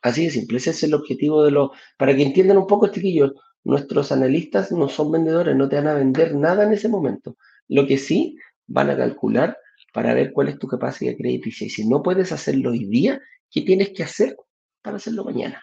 Así 0.02 0.26
de 0.26 0.32
simple, 0.32 0.58
ese 0.58 0.72
es 0.72 0.84
el 0.84 0.93
objetivo 0.93 1.43
de 1.43 1.52
los... 1.52 1.72
Para 1.97 2.16
que 2.16 2.24
entiendan 2.24 2.58
un 2.58 2.68
poco, 2.68 2.88
chiquillos, 2.88 3.34
nuestros 3.64 4.12
analistas 4.12 4.72
no 4.72 4.89
son 4.89 5.12
vendedores, 5.12 5.56
no 5.56 5.70
te 5.70 5.76
van 5.76 5.88
a 5.88 5.93
vender 5.93 6.36
nada 6.36 6.64
en 6.64 6.74
ese 6.74 6.89
momento. 6.89 7.38
Lo 7.68 7.86
que 7.86 7.97
sí 7.97 8.38
van 8.68 8.89
a 8.89 8.97
calcular 8.97 9.58
para 9.93 10.14
ver 10.14 10.32
cuál 10.34 10.47
es 10.47 10.58
tu 10.58 10.68
capacidad 10.68 11.16
crediticia. 11.16 11.68
Y 11.68 11.70
si 11.70 11.88
no 11.88 12.02
puedes 12.02 12.32
hacerlo 12.32 12.72
hoy 12.72 12.86
día, 12.86 13.22
¿qué 13.52 13.62
tienes 13.62 13.89
que 13.89 14.04
hacer 14.04 14.36
para 14.82 14.97
hacerlo 14.97 15.24
mañana? 15.24 15.62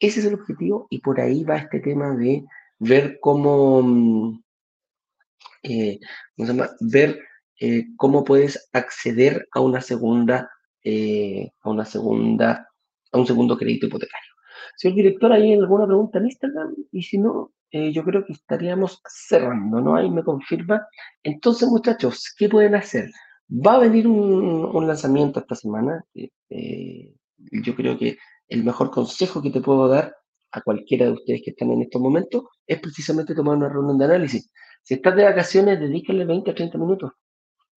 Ese 0.00 0.20
es 0.20 0.26
el 0.26 0.34
objetivo 0.34 0.86
y 0.90 1.00
por 1.00 1.20
ahí 1.20 1.44
va 1.44 1.58
este 1.58 1.80
tema 1.80 2.16
de 2.16 2.44
ver 2.78 3.18
cómo, 3.20 3.82
mm, 3.82 4.42
eh, 5.64 5.98
¿cómo 6.36 6.46
se 6.46 6.52
llama? 6.52 6.70
Ver 6.80 7.18
eh, 7.60 7.86
cómo 7.96 8.24
puedes 8.24 8.68
acceder 8.72 9.48
a 9.52 9.60
una 9.60 9.80
segunda, 9.80 10.50
eh, 10.84 11.50
a 11.62 11.70
una 11.70 11.84
segunda 11.84 12.67
a 13.12 13.18
un 13.18 13.26
segundo 13.26 13.56
crédito 13.56 13.86
hipotecario. 13.86 14.32
Señor 14.76 14.96
director, 14.96 15.32
¿hay 15.32 15.54
alguna 15.54 15.86
pregunta 15.86 16.18
en 16.18 16.26
Instagram? 16.26 16.74
Y 16.92 17.02
si 17.02 17.18
no, 17.18 17.52
eh, 17.70 17.92
yo 17.92 18.04
creo 18.04 18.24
que 18.24 18.32
estaríamos 18.32 19.00
cerrando, 19.08 19.80
¿no? 19.80 19.96
Ahí 19.96 20.10
me 20.10 20.22
confirma. 20.22 20.86
Entonces, 21.22 21.68
muchachos, 21.68 22.34
¿qué 22.36 22.48
pueden 22.48 22.74
hacer? 22.74 23.10
Va 23.50 23.74
a 23.74 23.78
venir 23.78 24.06
un, 24.06 24.86
lanzamiento 24.86 25.40
esta 25.40 25.54
semana. 25.54 26.04
Eh, 26.14 27.12
yo 27.64 27.74
creo 27.74 27.98
que 27.98 28.18
el 28.48 28.64
mejor 28.64 28.90
consejo 28.90 29.42
que 29.42 29.50
te 29.50 29.60
puedo 29.60 29.88
dar 29.88 30.14
a 30.52 30.60
cualquiera 30.62 31.06
de 31.06 31.12
ustedes 31.12 31.42
que 31.44 31.50
están 31.50 31.70
en 31.70 31.82
estos 31.82 32.00
momentos 32.00 32.44
es 32.66 32.80
precisamente 32.80 33.34
tomar 33.34 33.56
una 33.56 33.68
reunión 33.68 33.98
de 33.98 34.04
análisis. 34.06 34.50
Si 34.82 34.94
estás 34.94 35.16
de 35.16 35.24
vacaciones, 35.24 35.80
dedícale 35.80 36.24
20 36.24 36.50
a 36.50 36.54
30 36.54 36.78
minutos 36.78 37.12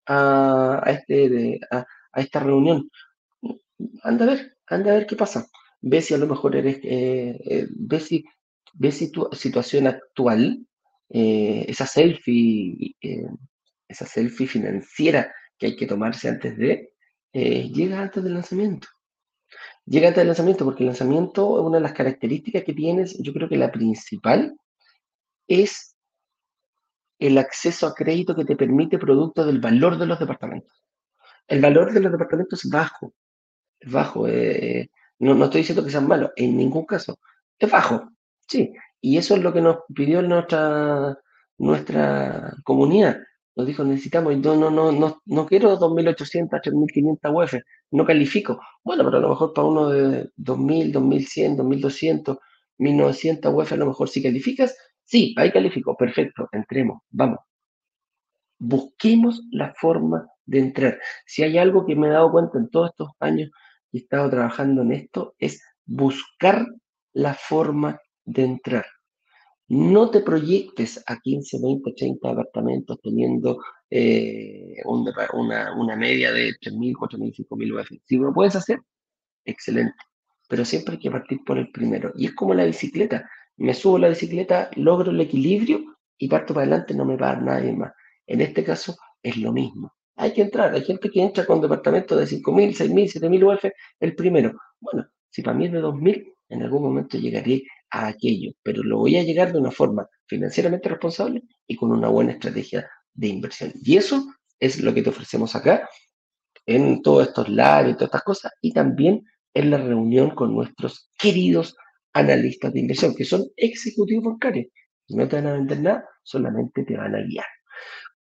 a, 0.08 0.84
este, 0.88 1.60
a, 1.72 1.86
esta 2.16 2.40
reunión. 2.40 2.90
Anda 4.04 4.26
a 4.26 4.28
ver, 4.28 4.58
anda 4.68 4.92
a 4.92 4.96
ver 4.96 5.08
qué 5.08 5.16
pasa. 5.16 5.48
Ve 5.82 6.02
si 6.02 6.14
a 6.14 6.18
lo 6.18 6.28
mejor 6.28 6.56
eres, 6.56 6.78
eh, 6.84 7.40
eh, 7.46 7.68
ve, 7.70 8.00
si, 8.00 8.24
ve 8.74 8.92
si 8.92 9.12
tu 9.12 9.28
situación 9.34 9.88
actual, 9.88 10.66
eh, 11.10 11.66
esa 11.68 11.86
selfie, 11.86 12.96
esa 13.88 14.06
selfie 14.06 14.48
financiera 14.48 15.34
que 15.58 15.68
hay 15.68 15.76
que 15.76 15.88
tomarse 15.88 16.30
antes 16.30 16.58
de, 16.58 16.94
llega 17.34 18.02
antes 18.02 18.24
del 18.24 18.36
lanzamiento. 18.36 18.88
Llega 19.86 20.08
antes 20.10 20.22
del 20.22 20.28
lanzamiento 20.28 20.66
porque 20.66 20.84
el 20.84 20.88
lanzamiento 20.88 21.60
es 21.60 21.66
una 21.66 21.78
de 21.78 21.84
las 21.84 21.94
características 21.94 22.64
que 22.64 22.74
tienes, 22.74 23.18
yo 23.20 23.34
creo 23.34 23.50
que 23.50 23.58
la 23.58 23.72
principal 23.72 24.56
es 25.48 25.96
el 27.20 27.38
acceso 27.38 27.88
a 27.88 27.94
crédito 27.94 28.36
que 28.36 28.46
te 28.46 28.56
permite 28.56 28.98
producto 28.98 29.46
del 29.46 29.60
valor 29.60 29.98
de 29.98 30.08
los 30.08 30.20
departamentos. 30.20 30.84
El 31.48 31.62
valor 31.62 31.94
de 31.94 32.00
los 32.00 32.12
departamentos 32.12 32.66
es 32.66 32.72
bajo, 32.72 33.14
es 33.82 33.92
bajo. 33.92 34.28
Eh, 34.28 34.90
no, 35.20 35.36
no, 35.36 35.46
estoy 35.46 35.62
diciendo 35.62 35.84
que 35.84 35.92
sean 35.92 36.08
malos, 36.08 36.32
en 36.36 36.58
ningún 36.58 36.86
caso. 36.86 37.20
Es 37.60 37.70
bajo, 37.70 38.10
sí. 38.48 38.74
Y 39.02 39.18
eso 39.18 39.36
es 39.36 39.44
lo 39.44 39.54
que 39.54 39.62
nos 39.62 39.80
pidió 39.94 40.22
nuestra, 40.22 41.18
nuestra 41.58 42.54
comunidad. 42.64 43.18
Nos 43.56 43.68
dijo, 43.68 43.84
necesitamos, 43.84 44.38
no, 44.38 44.56
no, 44.56 44.72
no, 44.72 44.92
no, 44.92 45.22
no 45.26 45.46
quiero 45.46 45.78
2.800, 45.78 46.62
3.500 46.62 47.44
UF, 47.44 47.54
no 47.92 48.06
califico. 48.06 48.62
Bueno, 48.84 49.04
pero 49.04 49.18
a 49.18 49.22
lo 49.22 49.30
mejor 49.30 49.54
para 49.54 49.68
uno 49.68 49.90
de 49.90 50.30
2.000, 50.38 50.94
2.100, 50.94 51.58
2.200, 51.58 52.38
1.900 52.80 53.54
UF 53.54 53.72
a 53.74 53.76
lo 53.78 53.86
mejor 53.88 54.10
sí 54.10 54.24
calificas. 54.24 54.76
Sí, 55.04 55.36
ahí 55.38 55.52
califico, 55.52 55.96
perfecto, 55.98 56.48
entremos, 56.52 57.02
vamos. 57.10 57.40
Busquemos 58.60 59.42
la 59.52 59.74
forma 59.74 60.28
de 60.46 60.60
entrar. 60.60 61.00
Si 61.26 61.44
hay 61.44 61.58
algo 61.58 61.86
que 61.86 61.96
me 61.96 62.08
he 62.08 62.12
dado 62.12 62.32
cuenta 62.32 62.58
en 62.58 62.70
todos 62.70 62.92
estos 62.92 63.10
años 63.20 63.50
que 63.92 64.00
he 64.00 64.02
estado 64.02 64.30
trabajando 64.30 64.82
en 64.82 64.94
esto, 64.94 65.36
es 65.38 65.62
buscar 65.86 66.66
la 67.14 67.34
forma 67.34 68.00
de 68.26 68.44
entrar. 68.44 68.86
No 69.68 70.10
te 70.10 70.22
proyectes 70.22 71.02
a 71.08 71.18
15, 71.20 71.60
20, 71.62 71.94
30 71.94 72.30
apartamentos 72.30 73.00
teniendo 73.02 73.62
eh, 73.90 74.82
una, 74.86 75.96
media 75.96 76.32
de 76.32 76.50
3.000, 76.60 76.94
4.000, 76.94 77.48
5.000 77.48 77.80
UF. 77.80 77.88
Si 78.06 78.18
lo 78.18 78.34
puedes 78.34 78.56
hacer, 78.56 78.80
excelente. 79.46 79.96
Pero 80.50 80.66
siempre 80.66 80.96
hay 80.96 81.00
que 81.00 81.12
partir 81.12 81.40
por 81.46 81.58
el 81.58 81.72
primero. 81.72 82.12
Y 82.16 82.26
es 82.26 82.34
como 82.34 82.54
la 82.54 82.66
bicicleta. 82.66 83.30
Me 83.58 83.74
subo 83.74 83.98
la 83.98 84.10
bicicleta, 84.10 84.70
logro 84.76 85.12
el 85.12 85.22
equilibrio 85.22 85.98
y 86.18 86.28
parto 86.28 86.54
para 86.54 86.66
adelante, 86.68 86.94
no 86.94 87.06
me 87.06 87.16
va 87.16 87.32
a 87.32 87.40
nadie 87.40 87.74
más. 87.74 87.94
En 88.28 88.42
este 88.42 88.64
caso 88.64 88.98
es 89.24 89.38
lo 89.38 89.54
mismo. 89.54 89.94
Hay 90.22 90.34
que 90.34 90.44
entrar. 90.44 90.72
Hay 90.76 90.84
gente 90.84 91.10
que 91.10 91.20
entra 91.20 91.48
con 91.48 91.62
departamentos 91.62 92.16
de 92.16 92.28
5.000, 92.28 92.76
6.000, 92.76 93.12
7.000 93.12 93.56
UF 93.56 93.72
el 94.00 94.16
primero. 94.16 94.54
Bueno, 94.80 95.08
si 95.32 95.42
para 95.42 95.58
mí 95.58 95.66
es 95.66 95.72
de 95.72 95.82
2.000, 95.82 96.36
en 96.50 96.62
algún 96.62 96.84
momento 96.84 97.18
llegaré 97.18 97.64
a 97.90 98.06
aquello, 98.06 98.52
pero 98.62 98.84
lo 98.84 99.00
voy 99.00 99.18
a 99.18 99.24
llegar 99.24 99.52
de 99.52 99.58
una 99.58 99.72
forma 99.72 100.08
financieramente 100.28 100.90
responsable 100.90 101.42
y 101.66 101.76
con 101.76 101.92
una 101.92 102.08
buena 102.10 102.34
estrategia 102.34 102.88
de 103.16 103.28
inversión. 103.30 103.74
Y 103.84 103.98
eso 103.98 104.24
es 104.60 104.80
lo 104.80 104.94
que 104.94 105.02
te 105.02 105.10
ofrecemos 105.10 105.56
acá 105.56 105.90
en 106.68 107.02
todos 107.02 107.28
estos 107.28 107.50
lives 107.50 107.90
y 107.90 107.94
todas 107.94 108.10
estas 108.10 108.24
cosas 108.24 108.52
y 108.62 108.74
también 108.74 109.24
en 109.56 109.72
la 109.72 109.78
reunión 109.78 110.36
con 110.36 110.54
nuestros 110.54 111.10
queridos 111.18 111.76
analistas 112.14 112.72
de 112.72 112.80
inversión, 112.80 113.16
que 113.16 113.26
son 113.26 113.44
ejecutivos 113.58 114.24
bancarios. 114.26 114.68
No 115.10 115.28
te 115.28 115.38
van 115.38 115.48
a 115.48 115.54
vender 115.54 115.80
nada, 115.80 116.06
solamente 116.22 116.84
te 116.84 116.96
van 116.96 117.16
a 117.16 117.24
guiar. 117.24 117.46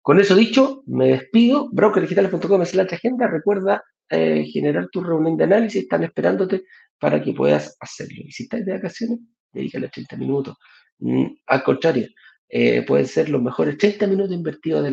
Con 0.02 0.18
eso 0.18 0.34
dicho, 0.34 0.82
me 0.86 1.08
despido. 1.08 1.68
Brokerdigitales.com 1.72 2.62
es 2.62 2.74
la 2.74 2.84
agenda. 2.84 3.26
Recuerda 3.28 3.82
eh, 4.08 4.44
generar 4.46 4.88
tu 4.90 5.02
reunión 5.02 5.36
de 5.36 5.44
análisis. 5.44 5.82
Están 5.82 6.04
esperándote 6.04 6.64
para 6.98 7.22
que 7.22 7.32
puedas 7.32 7.76
hacerlo. 7.80 8.22
Y 8.24 8.32
si 8.32 8.44
estás 8.44 8.64
de 8.64 8.72
vacaciones, 8.72 9.18
dedícale 9.52 9.88
30 9.88 10.16
minutos. 10.16 10.56
Mm, 10.98 11.26
al 11.46 11.62
contrario, 11.62 12.08
eh, 12.48 12.82
pueden 12.82 13.06
ser 13.06 13.28
los 13.28 13.42
mejores 13.42 13.78
30 13.78 14.06
minutos 14.06 14.34
invertidos 14.34 14.82
de, 14.84 14.90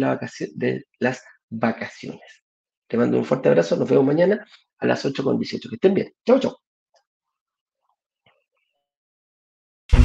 de 0.55 0.85
las 0.99 1.23
vacaciones. 1.49 2.43
Te 2.87 2.97
mando 2.97 3.17
un 3.17 3.25
fuerte 3.25 3.49
abrazo. 3.49 3.77
Nos 3.77 3.89
vemos 3.89 4.05
mañana 4.05 4.45
a 4.79 4.85
las 4.85 5.05
8.18. 5.05 5.69
Que 5.69 5.75
estén 5.75 5.93
bien. 5.93 6.13
Chau, 6.25 6.39
chau. 6.39 6.66